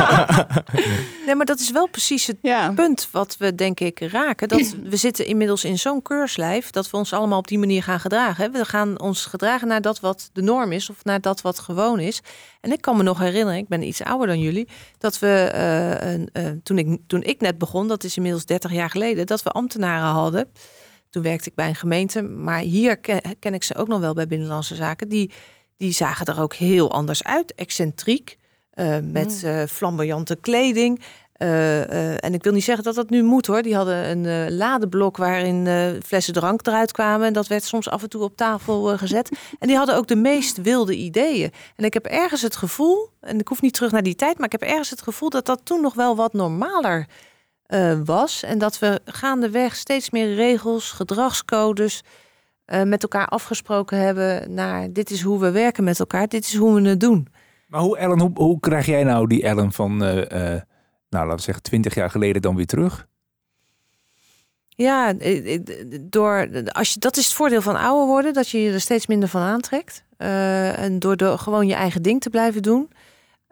nee, 1.27 1.35
maar 1.35 1.47
dat 1.47 1.61
is 1.61 1.70
wel 1.70 1.89
precies 1.89 2.27
het 2.27 2.41
punt 2.75 3.09
wat 3.11 3.37
we 3.37 3.55
denk 3.55 3.81
ik 3.81 4.01
raken. 4.01 4.49
Dat 4.49 4.75
we 4.91 4.97
zitten 4.97 5.27
inmiddels 5.27 5.64
in 5.64 5.79
zo'n 5.79 6.03
keurslijf 6.03 6.70
dat 6.70 6.91
we 6.91 6.97
ons 6.97 7.12
allemaal 7.12 7.39
op 7.39 7.49
die 7.49 7.59
manier 7.59 7.83
gaan 7.83 8.01
gedragen. 8.01 8.53
We 8.53 8.64
gaan 8.64 9.01
ons 9.01 9.25
gedragen 9.25 9.68
naar 9.68 9.81
dat 9.81 10.01
wat 10.01 10.31
de 10.33 10.43
norm 10.43 10.73
is 10.73 10.91
of 10.91 11.05
naar 11.05 11.20
dat 11.20 11.41
wat 11.41 11.59
gewoon 11.59 12.01
is. 12.01 12.20
En 12.61 12.73
ik 12.73 12.81
kan 12.81 12.97
me 12.97 13.03
nog 13.03 13.18
herinneren, 13.18 13.61
ik 13.61 13.68
ben 13.68 13.83
iets 13.83 14.03
ouder 14.03 14.27
dan 14.27 14.41
jullie, 14.41 14.68
dat 14.99 15.18
we 15.18 15.53
uh, 16.35 16.45
uh, 16.45 16.53
toen, 16.62 16.79
ik, 16.79 16.99
toen 17.07 17.23
ik 17.23 17.41
net 17.41 17.59
begon, 17.59 17.89
dat 17.89 18.05
is 18.05 18.16
inmiddels 18.16 18.45
30 18.45 18.73
jaar 18.73 18.91
geleden, 18.91 19.27
dat 19.27 19.43
we 19.43 19.51
ambtenaren 19.51 20.09
hadden. 20.09 20.49
Toen 21.13 21.23
werkte 21.23 21.49
ik 21.49 21.55
bij 21.55 21.69
een 21.69 21.75
gemeente, 21.75 22.23
maar 22.23 22.59
hier 22.59 22.97
ken, 22.97 23.21
ken 23.39 23.55
ik 23.55 23.63
ze 23.63 23.75
ook 23.75 23.89
nog 23.89 24.01
wel 24.01 24.15
bij 24.15 24.27
Binnenlandse 24.27 24.75
Zaken. 24.75 25.09
Die 25.09 25.31
die 25.83 25.93
zagen 25.93 26.27
er 26.27 26.41
ook 26.41 26.55
heel 26.55 26.93
anders 26.93 27.25
uit. 27.25 27.55
Excentriek, 27.55 28.39
uh, 28.75 28.97
met 29.03 29.43
uh, 29.45 29.63
flamboyante 29.63 30.37
kleding. 30.37 31.01
Uh, 31.39 32.25
en 32.25 32.35
ik 32.35 32.43
wil 32.43 32.53
niet 32.53 32.65
zeggen 32.65 32.85
dat 32.85 32.95
dat 32.95 33.11
nu 33.11 33.23
moet 33.23 33.47
hoor. 33.47 33.63
Die 33.63 33.75
hadden 33.75 34.27
een 34.27 34.57
ladeblok 34.57 35.17
waarin 35.17 35.69
flessen 36.05 36.33
drank 36.33 36.67
eruit 36.67 36.93
kwamen. 36.93 37.27
En 37.27 37.33
dat 37.33 37.47
werd 37.47 37.65
soms 37.65 37.89
af 37.89 38.03
en 38.03 38.09
toe 38.09 38.23
op 38.23 38.37
tafel 38.37 38.99
gezet. 38.99 39.29
En 39.59 39.69
die 39.69 39.77
hadden 39.77 39.97
ook 39.97 40.07
de 40.07 40.17
meest 40.17 40.63
wilde 40.63 40.97
ideeën. 40.97 41.53
En 41.77 41.85
ik 41.85 41.95
heb 41.95 42.05
ergens 42.05 42.43
het 42.43 42.57
gevoel, 42.57 43.09
en 43.21 43.39
ik 43.39 43.49
hoef 43.49 43.63
niet 43.63 43.75
terug 43.75 43.93
naar 43.93 44.03
die 44.03 44.15
tijd, 44.15 44.37
maar 44.37 44.47
ik 44.47 44.61
heb 44.61 44.63
ergens 44.63 44.91
het 44.91 45.03
gevoel 45.03 45.31
dat 45.31 45.47
dat 45.47 45.61
toen 45.65 45.81
nog 45.81 45.95
wel 45.95 46.17
wat 46.17 46.33
normaler 46.33 46.99
was. 46.99 47.21
En 48.43 48.59
dat 48.59 48.79
we 48.79 49.01
gaandeweg 49.05 49.77
steeds 49.77 50.11
meer 50.11 50.35
regels, 50.35 50.91
gedragscodes 50.91 52.03
uh, 52.66 52.83
met 52.83 53.03
elkaar 53.03 53.27
afgesproken 53.27 53.99
hebben 53.99 54.55
naar 54.55 54.93
dit 54.93 55.11
is 55.11 55.23
hoe 55.23 55.41
we 55.41 55.51
werken 55.51 55.85
met 55.85 55.99
elkaar, 55.99 56.29
dit 56.29 56.45
is 56.45 56.57
hoe 56.57 56.81
we 56.81 56.89
het 56.89 57.01
doen. 57.01 57.29
Maar 57.66 57.81
hoe, 57.81 57.99
Ellen, 57.99 58.20
hoe, 58.20 58.31
hoe 58.35 58.61
krijg 58.61 58.87
jij 58.87 59.05
nou 59.05 59.27
die 59.27 59.43
Ellen 59.43 59.73
van, 59.73 59.93
uh, 59.93 60.09
nou 60.09 60.62
laten 61.11 61.37
we 61.37 61.41
zeggen, 61.41 61.62
twintig 61.62 61.95
jaar 61.95 62.11
geleden 62.11 62.43
dan 62.43 62.57
weer 62.57 62.66
terug? 62.66 63.07
Ja, 64.68 65.14
door, 66.01 66.49
als 66.73 66.93
je, 66.93 66.99
dat 66.99 67.16
is 67.16 67.25
het 67.25 67.35
voordeel 67.35 67.62
van 67.62 67.77
ouder 67.77 68.07
worden, 68.07 68.33
dat 68.33 68.49
je 68.49 68.62
je 68.62 68.73
er 68.73 68.81
steeds 68.81 69.07
minder 69.07 69.29
van 69.29 69.43
aantrekt. 69.43 70.05
en 70.16 70.99
door 70.99 71.16
de, 71.16 71.39
gewoon 71.39 71.66
je 71.66 71.75
eigen 71.75 72.03
ding 72.03 72.20
te 72.20 72.31
blijven 72.31 72.62
doen. 72.62 72.91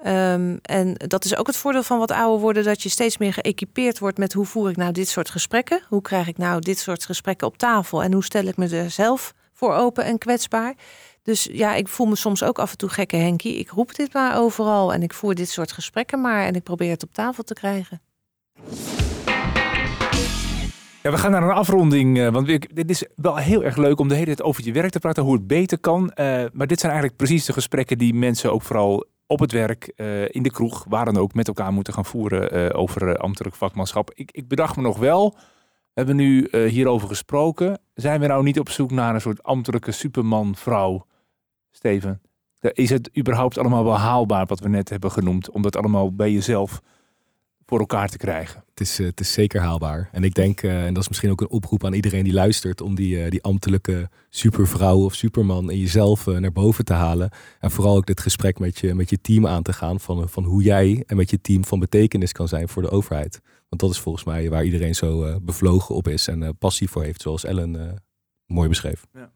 Um, 0.07 0.59
en 0.63 0.95
dat 0.95 1.25
is 1.25 1.37
ook 1.37 1.47
het 1.47 1.57
voordeel 1.57 1.83
van 1.83 1.99
wat 1.99 2.11
ouder 2.11 2.41
worden, 2.41 2.65
dat 2.65 2.83
je 2.83 2.89
steeds 2.89 3.19
meer 3.19 3.33
geëquipeerd 3.33 3.99
wordt 3.99 4.19
met 4.19 4.33
hoe 4.33 4.45
voer 4.45 4.71
ik 4.71 4.77
nou 4.77 4.93
dit 4.93 5.09
soort 5.09 5.31
gesprekken? 5.31 5.83
Hoe 5.89 6.03
krijg 6.03 6.29
ik 6.29 6.39
nou 6.39 6.61
dit 6.61 6.79
soort 6.79 7.05
gesprekken 7.05 7.47
op 7.47 7.59
tafel? 7.59 8.03
En 8.03 8.13
hoe 8.13 8.25
stel 8.25 8.45
ik 8.45 8.57
me 8.57 8.69
er 8.69 8.91
zelf 8.91 9.35
voor 9.53 9.75
open 9.75 10.05
en 10.05 10.19
kwetsbaar? 10.19 10.75
Dus 11.23 11.49
ja, 11.53 11.75
ik 11.75 11.89
voel 11.89 12.07
me 12.07 12.17
soms 12.17 12.43
ook 12.43 12.59
af 12.59 12.71
en 12.71 12.77
toe 12.77 12.89
gekke 12.89 13.17
Henkie. 13.17 13.59
Ik 13.59 13.71
roep 13.71 13.95
dit 13.95 14.13
maar 14.13 14.39
overal 14.39 14.93
en 14.93 15.03
ik 15.03 15.15
voer 15.15 15.35
dit 15.35 15.49
soort 15.49 15.73
gesprekken 15.73 16.21
maar 16.21 16.45
en 16.45 16.55
ik 16.55 16.63
probeer 16.63 16.91
het 16.91 17.03
op 17.03 17.13
tafel 17.13 17.43
te 17.43 17.55
krijgen. 17.55 18.01
Ja, 21.03 21.11
we 21.11 21.19
gaan 21.19 21.31
naar 21.31 21.43
een 21.43 21.51
afronding. 21.51 22.19
Uh, 22.19 22.29
want 22.29 22.47
dit 22.47 22.91
is 22.91 23.05
wel 23.17 23.37
heel 23.37 23.65
erg 23.65 23.77
leuk 23.77 24.01
om 24.01 24.09
de 24.09 24.15
hele 24.15 24.27
tijd 24.27 24.43
over 24.43 24.65
je 24.65 24.73
werk 24.73 24.91
te 24.91 24.99
praten, 24.99 25.23
hoe 25.23 25.33
het 25.33 25.47
beter 25.47 25.79
kan. 25.79 26.03
Uh, 26.03 26.45
maar 26.53 26.67
dit 26.67 26.81
zijn 26.81 26.93
eigenlijk 26.93 27.17
precies 27.17 27.45
de 27.45 27.53
gesprekken 27.53 27.99
die 27.99 28.15
mensen 28.15 28.53
ook 28.53 28.63
vooral 28.63 29.07
op 29.31 29.41
het 29.41 29.53
werk, 29.53 29.93
uh, 29.97 30.29
in 30.29 30.43
de 30.43 30.51
kroeg, 30.51 30.85
waar 30.89 31.05
dan 31.05 31.17
ook, 31.17 31.35
met 31.35 31.49
elkaar 31.49 31.73
moeten 31.73 31.93
gaan 31.93 32.05
voeren 32.05 32.57
uh, 32.57 32.81
over 32.81 33.09
uh, 33.09 33.15
ambtelijk 33.15 33.55
vakmanschap. 33.55 34.11
Ik, 34.15 34.31
ik, 34.31 34.49
bedacht 34.49 34.77
me 34.77 34.83
nog 34.83 34.99
wel, 34.99 35.35
we 35.93 35.93
hebben 35.95 36.17
nu 36.17 36.49
hierover 36.51 37.09
gesproken. 37.09 37.81
Zijn 37.95 38.21
we 38.21 38.27
nou 38.27 38.43
niet 38.43 38.59
op 38.59 38.69
zoek 38.69 38.91
naar 38.91 39.15
een 39.15 39.21
soort 39.21 39.43
ambtelijke 39.43 39.93
superman-vrouw, 39.93 41.07
Steven? 41.71 42.21
Is 42.61 42.91
het 42.91 43.11
überhaupt 43.19 43.59
allemaal 43.59 43.85
wel 43.85 43.99
haalbaar 43.99 44.47
wat 44.47 44.61
we 44.61 44.69
net 44.69 44.89
hebben 44.89 45.11
genoemd, 45.11 45.51
om 45.51 45.63
dat 45.63 45.77
allemaal 45.77 46.15
bij 46.15 46.33
jezelf 46.33 46.81
voor 47.71 47.79
elkaar 47.79 48.09
te 48.09 48.17
krijgen. 48.17 48.65
Het 48.71 48.81
is, 48.81 48.99
eh, 48.99 49.07
het 49.07 49.21
is 49.21 49.33
zeker 49.33 49.61
haalbaar. 49.61 50.09
En 50.13 50.25
ik 50.25 50.35
denk, 50.35 50.63
uh, 50.63 50.87
en 50.87 50.95
dat 50.95 51.03
is 51.03 51.09
misschien 51.09 51.31
ook 51.31 51.41
een 51.41 51.51
oproep 51.51 51.85
aan 51.85 51.93
iedereen 51.93 52.25
die 52.25 52.33
luistert, 52.33 52.81
om 52.81 52.95
die, 52.95 53.17
uh, 53.17 53.31
die 53.31 53.43
ambtelijke 53.43 54.09
supervrouw 54.29 55.05
of 55.05 55.15
superman 55.15 55.71
in 55.71 55.79
jezelf 55.79 56.27
naar 56.27 56.53
boven 56.53 56.85
te 56.85 56.93
halen. 56.93 57.31
En 57.61 57.71
vooral 57.71 57.97
ook 57.97 58.07
dit 58.07 58.21
gesprek 58.21 58.59
met 58.59 58.79
je, 58.79 58.95
met 58.95 59.11
je 59.11 59.21
team 59.21 59.47
aan 59.47 59.63
te 59.63 59.73
gaan 59.73 60.01
van, 60.01 60.29
van 60.29 60.45
hoe 60.45 60.63
jij 60.63 61.05
en 61.07 61.17
met 61.17 61.31
je 61.31 61.41
team 61.41 61.65
van 61.65 61.79
betekenis 61.79 62.33
kan 62.33 62.49
zijn 62.49 62.69
voor 62.69 62.83
de 62.83 62.91
overheid. 62.91 63.41
Want 63.69 63.81
dat 63.81 63.91
is 63.91 63.99
volgens 63.99 64.25
mij 64.25 64.51
waar 64.51 64.65
iedereen 64.65 64.95
zo 64.95 65.41
bevlogen 65.41 65.95
op 65.95 66.09
is 66.09 66.29
en 66.29 66.57
passie 66.59 66.91
voor 66.91 67.03
heeft, 67.03 67.23
zoals 67.23 67.45
Ellen 67.45 68.03
mooi 68.47 68.69
beschreef. 68.69 69.07
Ja. 69.13 69.31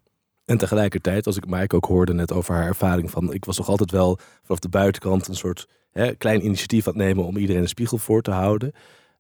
En 0.44 0.58
tegelijkertijd, 0.58 1.26
als 1.26 1.36
ik 1.36 1.46
Mike 1.46 1.76
ook 1.76 1.84
hoorde 1.84 2.14
net 2.14 2.32
over 2.32 2.54
haar 2.54 2.66
ervaring 2.66 3.10
van, 3.10 3.32
ik 3.32 3.44
was 3.44 3.56
toch 3.56 3.68
altijd 3.68 3.90
wel 3.90 4.18
vanaf 4.42 4.60
de 4.60 4.68
buitenkant 4.68 5.28
een 5.28 5.34
soort 5.36 5.68
hè, 5.94 6.14
klein 6.14 6.44
initiatief 6.44 6.88
aan 6.88 6.96
nemen 6.96 7.24
om 7.24 7.36
iedereen 7.36 7.62
een 7.62 7.68
spiegel 7.68 7.98
voor 7.98 8.22
te 8.22 8.30
houden. 8.30 8.72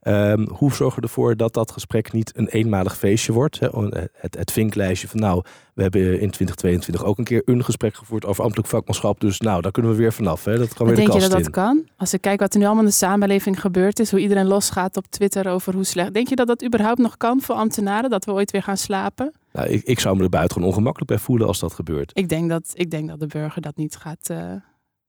Um, 0.06 0.48
hoe 0.48 0.74
zorgen 0.74 1.00
we 1.00 1.06
ervoor 1.06 1.36
dat 1.36 1.54
dat 1.54 1.70
gesprek 1.70 2.12
niet 2.12 2.32
een 2.36 2.48
eenmalig 2.48 2.96
feestje 2.96 3.32
wordt? 3.32 3.60
Hè? 3.60 3.68
Het, 4.12 4.36
het 4.36 4.52
vinklijstje 4.52 5.08
van 5.08 5.20
nou, 5.20 5.42
we 5.74 5.82
hebben 5.82 6.00
in 6.00 6.30
2022 6.30 7.04
ook 7.04 7.18
een 7.18 7.24
keer 7.24 7.42
een 7.44 7.64
gesprek 7.64 7.94
gevoerd 7.94 8.26
over 8.26 8.42
ambtelijk 8.42 8.68
vakmanschap. 8.68 9.20
Dus 9.20 9.40
nou, 9.40 9.62
daar 9.62 9.72
kunnen 9.72 9.90
we 9.90 9.96
weer 9.96 10.12
vanaf. 10.12 10.44
Hè? 10.44 10.58
Dat 10.58 10.74
kan 10.74 10.86
weer 10.86 10.96
denk 10.96 11.08
de 11.08 11.14
je 11.14 11.20
dat 11.20 11.36
in. 11.36 11.42
dat 11.42 11.52
kan? 11.52 11.88
Als 11.96 12.14
ik 12.14 12.20
kijk 12.20 12.40
wat 12.40 12.52
er 12.52 12.58
nu 12.58 12.64
allemaal 12.64 12.82
in 12.82 12.88
de 12.88 12.96
samenleving 12.96 13.60
gebeurd 13.60 13.98
is, 13.98 14.10
hoe 14.10 14.20
iedereen 14.20 14.46
losgaat 14.46 14.96
op 14.96 15.06
Twitter 15.06 15.48
over 15.48 15.74
hoe 15.74 15.84
slecht. 15.84 16.14
Denk 16.14 16.28
je 16.28 16.36
dat 16.36 16.46
dat 16.46 16.64
überhaupt 16.64 16.98
nog 16.98 17.16
kan 17.16 17.40
voor 17.40 17.54
ambtenaren? 17.54 18.10
Dat 18.10 18.24
we 18.24 18.32
ooit 18.32 18.50
weer 18.50 18.62
gaan 18.62 18.76
slapen? 18.76 19.32
Nou, 19.52 19.68
ik, 19.68 19.84
ik 19.84 20.00
zou 20.00 20.16
me 20.16 20.22
er 20.22 20.28
buitengewoon 20.28 20.68
ongemakkelijk 20.68 21.10
bij 21.10 21.20
voelen 21.20 21.46
als 21.46 21.58
dat 21.58 21.72
gebeurt. 21.72 22.10
Ik 22.14 22.28
denk 22.28 22.48
dat, 22.48 22.70
ik 22.74 22.90
denk 22.90 23.08
dat 23.08 23.20
de 23.20 23.26
burger 23.26 23.62
dat 23.62 23.76
niet 23.76 23.96
gaat 23.96 24.28
uh, 24.30 24.52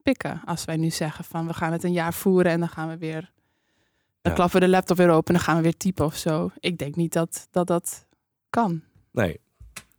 pikken. 0.05 0.41
Als 0.45 0.65
wij 0.65 0.77
nu 0.77 0.89
zeggen 0.89 1.23
van 1.23 1.47
we 1.47 1.53
gaan 1.53 1.71
het 1.71 1.83
een 1.83 1.91
jaar 1.91 2.13
voeren 2.13 2.51
en 2.51 2.59
dan 2.59 2.69
gaan 2.69 2.89
we 2.89 2.97
weer 2.97 3.31
dan 4.21 4.33
ja. 4.33 4.39
klappen 4.39 4.59
we 4.59 4.65
de 4.65 4.71
laptop 4.71 4.97
weer 4.97 5.09
open 5.09 5.27
en 5.27 5.33
dan 5.33 5.43
gaan 5.43 5.55
we 5.55 5.61
weer 5.61 5.77
typen 5.77 6.05
of 6.05 6.15
zo. 6.15 6.51
Ik 6.59 6.77
denk 6.77 6.95
niet 6.95 7.13
dat 7.13 7.47
dat, 7.51 7.67
dat 7.67 8.05
kan. 8.49 8.81
Nee. 9.11 9.39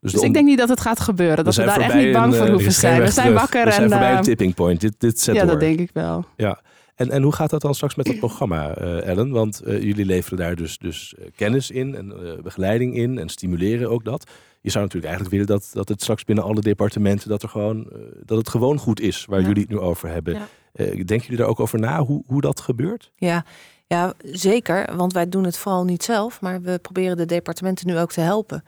Dus, 0.00 0.12
dus 0.12 0.22
ik 0.22 0.32
denk 0.32 0.46
niet 0.46 0.58
dat 0.58 0.68
het 0.68 0.80
gaat 0.80 1.00
gebeuren. 1.00 1.44
Dat 1.44 1.54
we, 1.54 1.64
daar 1.64 1.80
echt 1.80 1.94
niet 1.94 2.12
bang 2.12 2.34
voor 2.36 2.48
hoeven 2.48 2.72
zijn. 2.72 3.00
We 3.00 3.10
zijn 3.10 3.32
wakker. 3.32 3.64
We 3.64 3.70
zijn 3.70 3.82
en, 3.82 3.90
voorbij 3.90 4.16
een 4.16 4.22
tipping 4.22 4.54
point. 4.54 4.80
Dit, 4.80 4.94
dit 4.98 5.20
zet 5.20 5.34
ja, 5.34 5.40
door. 5.40 5.50
dat 5.50 5.60
denk 5.60 5.78
ik 5.78 5.90
wel. 5.92 6.24
Ja. 6.36 6.60
En, 6.96 7.10
en 7.10 7.22
hoe 7.22 7.32
gaat 7.32 7.50
dat 7.50 7.60
dan 7.60 7.74
straks 7.74 7.94
met 7.94 8.06
dat 8.06 8.18
programma, 8.18 8.78
uh, 8.78 9.06
Ellen? 9.06 9.30
Want 9.30 9.62
uh, 9.66 9.82
jullie 9.82 10.04
leveren 10.04 10.38
daar 10.38 10.56
dus, 10.56 10.78
dus 10.78 11.14
uh, 11.18 11.26
kennis 11.36 11.70
in 11.70 11.94
en 11.94 12.38
begeleiding 12.42 12.96
in 12.96 13.18
en 13.18 13.28
stimuleren 13.28 13.90
ook 13.90 14.04
dat. 14.04 14.30
Je 14.60 14.70
zou 14.70 14.84
natuurlijk 14.84 15.12
eigenlijk 15.12 15.34
willen 15.34 15.60
dat, 15.60 15.70
dat 15.72 15.88
het 15.88 16.02
straks 16.02 16.24
binnen 16.24 16.44
alle 16.44 16.60
departementen 16.60 17.28
dat, 17.28 17.42
er 17.42 17.48
gewoon, 17.48 17.92
dat 18.24 18.38
het 18.38 18.48
gewoon 18.48 18.78
goed 18.78 19.00
is 19.00 19.24
waar 19.24 19.40
ja. 19.40 19.46
jullie 19.46 19.62
het 19.62 19.70
nu 19.70 19.78
over 19.78 20.08
hebben. 20.08 20.34
Ja. 20.34 20.84
denken 20.84 21.20
jullie 21.20 21.36
daar 21.36 21.46
ook 21.46 21.60
over 21.60 21.78
na 21.78 22.00
hoe, 22.02 22.22
hoe 22.26 22.40
dat 22.40 22.60
gebeurt? 22.60 23.12
Ja, 23.16 23.44
ja, 23.86 24.14
zeker. 24.24 24.96
Want 24.96 25.12
wij 25.12 25.28
doen 25.28 25.44
het 25.44 25.56
vooral 25.56 25.84
niet 25.84 26.02
zelf, 26.02 26.40
maar 26.40 26.62
we 26.62 26.78
proberen 26.78 27.16
de 27.16 27.26
departementen 27.26 27.86
nu 27.86 27.98
ook 27.98 28.12
te 28.12 28.20
helpen. 28.20 28.64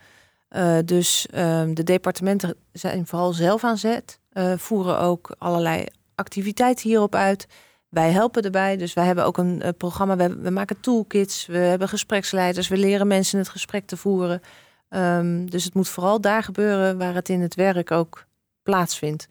Uh, 0.49 0.77
dus 0.85 1.27
uh, 1.33 1.63
de 1.73 1.83
departementen 1.83 2.55
zijn 2.71 3.07
vooral 3.07 3.33
zelf 3.33 3.63
aan 3.63 3.77
zet, 3.77 4.19
uh, 4.33 4.53
voeren 4.57 4.99
ook 4.99 5.35
allerlei 5.37 5.85
activiteiten 6.15 6.89
hierop 6.89 7.15
uit. 7.15 7.47
Wij 7.89 8.11
helpen 8.11 8.43
erbij, 8.43 8.77
dus 8.77 8.93
wij 8.93 9.05
hebben 9.05 9.25
ook 9.25 9.37
een 9.37 9.63
programma. 9.77 10.15
We, 10.15 10.49
maken 10.49 10.79
toolkits, 10.79 11.45
we 11.45 11.57
hebben 11.57 11.89
gespreksleiders, 11.89 12.67
we 12.67 12.77
leren 12.77 13.07
mensen 13.07 13.39
het 13.39 13.49
gesprek 13.49 13.87
te 13.87 13.97
voeren. 13.97 14.41
Um, 14.89 15.49
dus 15.49 15.63
het 15.63 15.73
moet 15.73 15.89
vooral 15.89 16.21
daar 16.21 16.43
gebeuren 16.43 16.97
waar 16.97 17.13
het 17.13 17.29
in 17.29 17.41
het 17.41 17.55
werk 17.55 17.91
ook 17.91 18.25
plaatsvindt. 18.63 19.27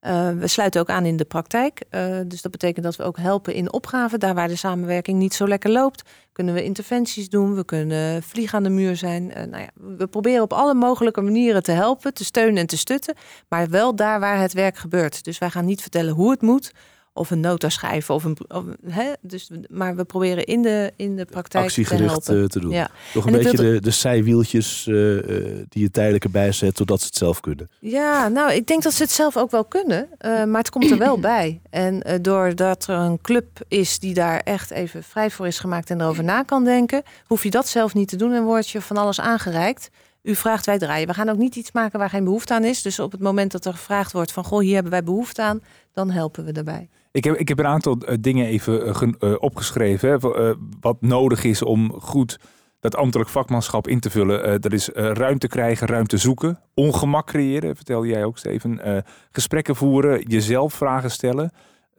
Uh, 0.00 0.30
we 0.30 0.46
sluiten 0.46 0.80
ook 0.80 0.88
aan 0.88 1.04
in 1.04 1.16
de 1.16 1.24
praktijk. 1.24 1.82
Uh, 1.90 2.18
dus 2.26 2.42
dat 2.42 2.52
betekent 2.52 2.84
dat 2.84 2.96
we 2.96 3.02
ook 3.02 3.16
helpen 3.16 3.54
in 3.54 3.72
opgaven. 3.72 4.20
Daar 4.20 4.34
waar 4.34 4.48
de 4.48 4.56
samenwerking 4.56 5.18
niet 5.18 5.34
zo 5.34 5.48
lekker 5.48 5.70
loopt, 5.70 6.02
kunnen 6.32 6.54
we 6.54 6.64
interventies 6.64 7.28
doen. 7.28 7.54
We 7.54 7.64
kunnen 7.64 8.22
vliegen 8.22 8.56
aan 8.56 8.62
de 8.62 8.70
muur 8.70 8.96
zijn. 8.96 9.26
Nou 9.26 9.62
ja, 9.62 9.68
we 9.74 10.06
proberen 10.06 10.42
op 10.42 10.52
alle 10.52 10.74
mogelijke 10.74 11.20
manieren 11.20 11.62
te 11.62 11.72
helpen, 11.72 12.14
te 12.14 12.24
steunen 12.24 12.56
en 12.56 12.66
te 12.66 12.78
stutten. 12.78 13.14
Maar 13.48 13.68
wel 13.68 13.94
daar 13.96 14.20
waar 14.20 14.40
het 14.40 14.52
werk 14.52 14.76
gebeurt. 14.76 15.24
Dus 15.24 15.38
wij 15.38 15.50
gaan 15.50 15.64
niet 15.64 15.80
vertellen 15.80 16.14
hoe 16.14 16.30
het 16.30 16.42
moet. 16.42 16.72
Of 17.20 17.30
een 17.30 17.40
nota 17.40 17.68
schrijven. 17.68 18.14
Of 18.14 18.24
een, 18.24 18.36
of, 18.48 18.64
hè? 18.86 19.12
Dus, 19.20 19.50
maar 19.68 19.96
we 19.96 20.04
proberen 20.04 20.44
in 20.44 20.62
de, 20.62 20.92
in 20.96 21.16
de 21.16 21.24
praktijk 21.24 21.64
Actiegericht 21.64 22.24
te, 22.24 22.32
helpen. 22.32 22.50
te 22.50 22.60
doen. 22.60 22.70
Ja. 22.70 22.90
Toch 23.12 23.26
een 23.26 23.34
En 23.34 23.42
beetje 23.42 23.56
de, 23.56 23.80
de 23.80 23.90
zijwieltjes 23.90 24.86
eh, 24.86 25.18
eh, 25.18 25.56
die 25.68 25.82
je 25.82 25.90
tijdelijk 25.90 26.24
erbij 26.24 26.52
zet, 26.52 26.74
totdat 26.74 27.00
ze 27.00 27.06
het 27.06 27.16
zelf 27.16 27.40
kunnen. 27.40 27.70
Ja, 27.78 28.28
nou, 28.28 28.52
ik 28.52 28.66
denk 28.66 28.82
dat 28.82 28.92
ze 28.92 29.02
het 29.02 29.12
zelf 29.12 29.36
ook 29.36 29.50
wel 29.50 29.64
kunnen. 29.64 30.08
eh, 30.18 30.44
maar 30.44 30.60
het 30.60 30.70
komt 30.70 30.90
er 30.90 30.98
wel 30.98 31.18
bij. 31.34 31.60
En 31.70 32.02
eh, 32.02 32.18
doordat 32.22 32.86
er 32.86 32.96
een 32.96 33.20
club 33.20 33.46
is 33.68 33.98
die 33.98 34.14
daar 34.14 34.40
echt 34.40 34.70
even 34.70 35.02
vrij 35.02 35.30
voor 35.30 35.46
is 35.46 35.58
gemaakt 35.58 35.90
en 35.90 36.00
erover 36.00 36.24
na 36.24 36.42
kan 36.42 36.64
denken, 36.64 37.02
hoef 37.26 37.42
je 37.42 37.50
dat 37.50 37.68
zelf 37.68 37.94
niet 37.94 38.08
te 38.08 38.16
doen 38.16 38.32
en 38.32 38.42
word 38.44 38.68
je 38.68 38.80
van 38.80 38.96
alles 38.96 39.20
aangereikt. 39.20 39.90
U 40.22 40.34
vraagt, 40.34 40.66
wij 40.66 40.78
draaien. 40.78 41.06
We 41.06 41.14
gaan 41.14 41.28
ook 41.28 41.36
niet 41.38 41.56
iets 41.56 41.72
maken 41.72 41.98
waar 41.98 42.10
geen 42.10 42.24
behoefte 42.24 42.54
aan 42.54 42.64
is. 42.64 42.82
Dus 42.82 42.98
op 42.98 43.12
het 43.12 43.20
moment 43.20 43.52
dat 43.52 43.64
er 43.64 43.72
gevraagd 43.72 44.12
wordt 44.12 44.32
van, 44.32 44.44
goh, 44.44 44.60
hier 44.60 44.74
hebben 44.74 44.92
wij 44.92 45.02
behoefte 45.04 45.42
aan, 45.42 45.60
dan 45.92 46.10
helpen 46.10 46.44
we 46.44 46.52
daarbij. 46.52 46.88
Ik 47.12 47.24
heb, 47.24 47.34
ik 47.36 47.48
heb 47.48 47.58
een 47.58 47.66
aantal 47.66 47.98
eh, 47.98 48.16
dingen 48.20 48.46
even 48.46 48.86
eh, 48.86 49.02
eh, 49.18 49.34
opgeschreven. 49.38 50.08
Hè, 50.10 50.54
wat 50.80 50.96
nodig 51.00 51.44
is 51.44 51.62
om 51.62 51.92
goed 52.00 52.38
dat 52.80 52.96
ambtelijk 52.96 53.30
vakmanschap 53.30 53.88
in 53.88 54.00
te 54.00 54.10
vullen. 54.10 54.60
Dat 54.60 54.72
is 54.72 54.88
ruimte 54.94 55.48
krijgen, 55.48 55.86
ruimte 55.86 56.16
zoeken. 56.16 56.58
Ongemak 56.74 57.26
creëren, 57.26 57.76
vertelde 57.76 58.06
jij 58.06 58.24
ook, 58.24 58.38
Steven. 58.38 58.80
Eh, 58.84 59.02
gesprekken 59.30 59.76
voeren, 59.76 60.22
jezelf 60.26 60.74
vragen 60.74 61.10
stellen. 61.10 61.50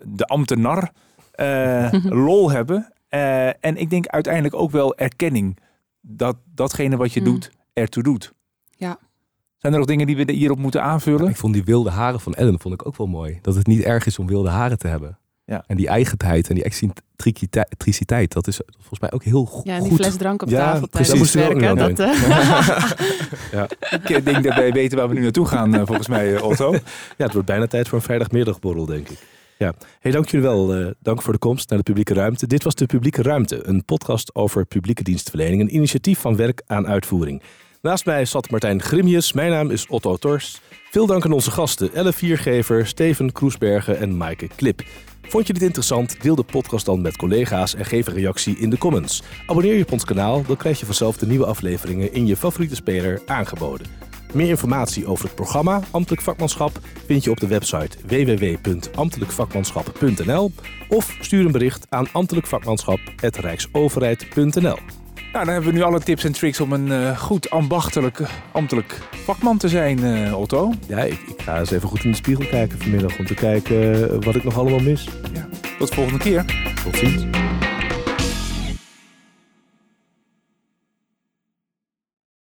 De 0.03 0.25
ambtenar. 0.25 0.91
eh, 1.31 1.93
lol 2.27 2.51
hebben. 2.51 2.93
En 3.59 3.77
ik 3.77 3.89
denk 3.89 4.07
uiteindelijk 4.07 4.55
ook 4.55 4.71
wel 4.71 4.95
erkenning. 4.97 5.57
Dat 6.01 6.37
datgene 6.53 6.97
wat 6.97 7.13
je 7.13 7.19
Mm. 7.19 7.25
doet, 7.25 7.51
ertoe 7.73 8.03
doet. 8.03 8.33
Ja. 9.61 9.69
Zijn 9.69 9.73
er 9.73 9.79
nog 9.79 9.87
dingen 9.87 10.07
die 10.07 10.25
we 10.25 10.31
hierop 10.31 10.57
moeten 10.57 10.83
aanvullen? 10.83 11.27
Ik 11.29 11.35
vond 11.35 11.53
die 11.53 11.63
wilde 11.63 11.89
haren 11.89 12.19
van 12.19 12.33
Ellen 12.33 12.59
vond 12.59 12.73
ik 12.73 12.85
ook 12.87 12.97
wel 12.97 13.07
mooi. 13.07 13.39
Dat 13.41 13.55
het 13.55 13.67
niet 13.67 13.81
erg 13.83 14.05
is 14.05 14.19
om 14.19 14.27
wilde 14.27 14.49
haren 14.49 14.77
te 14.77 14.87
hebben. 14.87 15.17
Ja. 15.45 15.63
En 15.67 15.77
die 15.77 15.87
eigenheid 15.87 16.49
en 16.49 16.55
die 16.55 16.63
excentriciteit, 16.63 18.31
dat 18.33 18.47
is 18.47 18.59
volgens 18.77 18.99
mij 18.99 19.11
ook 19.11 19.23
heel 19.23 19.45
go- 19.45 19.61
Ja, 19.63 19.73
en 19.75 19.81
die 19.81 19.89
goed. 19.91 19.99
fles 20.01 20.15
drank 20.15 20.41
op 20.41 20.49
Ja, 20.49 20.57
tafel 20.71 20.87
precies. 20.87 21.07
tijdens 21.09 21.09
het 21.09 21.17
moesten 21.17 21.39
we 21.39 21.69
ook 21.69 21.77
werken. 21.77 21.95
Dat, 21.95 22.07
aan 22.07 23.69
eh, 23.91 23.99
Ik 24.03 24.09
eh, 24.09 24.25
denk 24.25 24.43
dat 24.43 24.55
wij 24.55 24.71
weten 24.71 24.97
waar 24.97 25.07
we 25.07 25.13
nu 25.13 25.21
naartoe 25.21 25.45
gaan, 25.45 25.73
eh, 25.75 25.81
volgens 25.85 26.07
mij, 26.07 26.41
Otto. 26.41 26.71
Ja, 26.73 26.79
het 27.17 27.33
wordt 27.33 27.47
bijna 27.47 27.67
tijd 27.67 27.87
voor 27.87 27.97
een 27.97 28.03
vrijdagmiddagborrel, 28.03 28.85
denk 28.85 29.09
ik. 29.09 29.17
Ja, 29.57 29.73
hey, 29.99 30.11
dank 30.11 30.29
jullie 30.29 30.47
wel. 30.47 30.73
eh, 30.75 30.87
dank 30.99 31.21
voor 31.21 31.33
de 31.33 31.39
komst 31.39 31.69
naar 31.69 31.77
de 31.77 31.83
publieke 31.83 32.13
ruimte. 32.13 32.47
Dit 32.47 32.63
was 32.63 32.75
de 32.75 32.85
Publieke 32.85 33.21
Ruimte, 33.21 33.67
een 33.67 33.85
podcast 33.85 34.35
over 34.35 34.65
publieke 34.65 35.03
dienstverlening. 35.03 35.61
Een 35.61 35.75
initiatief 35.75 36.19
van 36.19 36.35
werk 36.35 36.61
aan 36.65 36.87
uitvoering. 36.87 37.41
Naast 37.81 38.05
mij 38.05 38.25
zat 38.25 38.49
Martijn 38.49 38.81
Grimius. 38.81 39.33
Mijn 39.33 39.51
naam 39.51 39.69
is 39.69 39.87
Otto 39.87 40.17
Tors. 40.17 40.61
Veel 40.91 41.05
dank 41.05 41.25
aan 41.25 41.31
onze 41.31 41.51
gasten 41.51 41.93
Elle 41.93 42.13
Viergever, 42.13 42.87
Steven 42.87 43.31
Kroesbergen 43.31 43.99
en 43.99 44.17
Maaike 44.17 44.47
Klip. 44.55 44.83
Vond 45.21 45.47
je 45.47 45.53
dit 45.53 45.61
interessant? 45.61 46.21
Deel 46.21 46.35
de 46.35 46.43
podcast 46.43 46.85
dan 46.85 47.01
met 47.01 47.17
collega's 47.17 47.75
en 47.75 47.85
geef 47.85 48.07
een 48.07 48.13
reactie 48.13 48.57
in 48.57 48.69
de 48.69 48.77
comments. 48.77 49.23
Abonneer 49.45 49.75
je 49.75 49.83
op 49.83 49.91
ons 49.91 50.05
kanaal, 50.05 50.43
dan 50.45 50.57
krijg 50.57 50.79
je 50.79 50.85
vanzelf 50.85 51.17
de 51.17 51.25
nieuwe 51.25 51.45
afleveringen 51.45 52.13
in 52.13 52.27
je 52.27 52.37
favoriete 52.37 52.75
speler 52.75 53.21
aangeboden. 53.25 53.87
Meer 54.33 54.49
informatie 54.49 55.07
over 55.07 55.25
het 55.25 55.35
programma 55.35 55.81
Ambtelijk 55.91 56.21
Vakmanschap 56.21 56.79
vind 57.05 57.23
je 57.23 57.31
op 57.31 57.39
de 57.39 57.47
website 57.47 57.97
www.ambtelijkvakmanschap.nl 58.05 60.51
of 60.89 61.17
stuur 61.21 61.45
een 61.45 61.51
bericht 61.51 61.85
aan 61.89 62.07
ambtelijkvakmanschap.rijksoverheid.nl. 62.11 65.00
Nou, 65.31 65.45
dan 65.45 65.53
hebben 65.53 65.71
we 65.71 65.77
nu 65.77 65.83
alle 65.83 65.99
tips 65.99 66.23
en 66.23 66.31
tricks 66.31 66.59
om 66.59 66.71
een 66.73 66.91
eh, 66.91 67.17
goed 67.17 67.49
ambachtelijk, 67.49 68.19
eh, 68.19 68.29
ambtelijk 68.51 68.99
vakman 69.11 69.57
te 69.57 69.69
zijn, 69.69 70.03
eh, 70.03 70.39
Otto. 70.39 70.73
Ja, 70.87 70.99
ik, 70.99 71.19
ik 71.27 71.41
ga 71.41 71.59
eens 71.59 71.71
even 71.71 71.87
goed 71.89 72.03
in 72.03 72.11
de 72.11 72.17
spiegel 72.17 72.45
kijken 72.45 72.79
vanmiddag 72.79 73.19
om 73.19 73.25
te 73.25 73.33
kijken 73.33 74.23
wat 74.23 74.35
ik 74.35 74.43
nog 74.43 74.57
allemaal 74.57 74.79
mis. 74.79 75.07
Tot 75.77 75.87
de 75.87 75.95
volgende 75.95 76.19
keer. 76.19 76.45
Tot 76.83 76.97
ziens. 76.97 77.25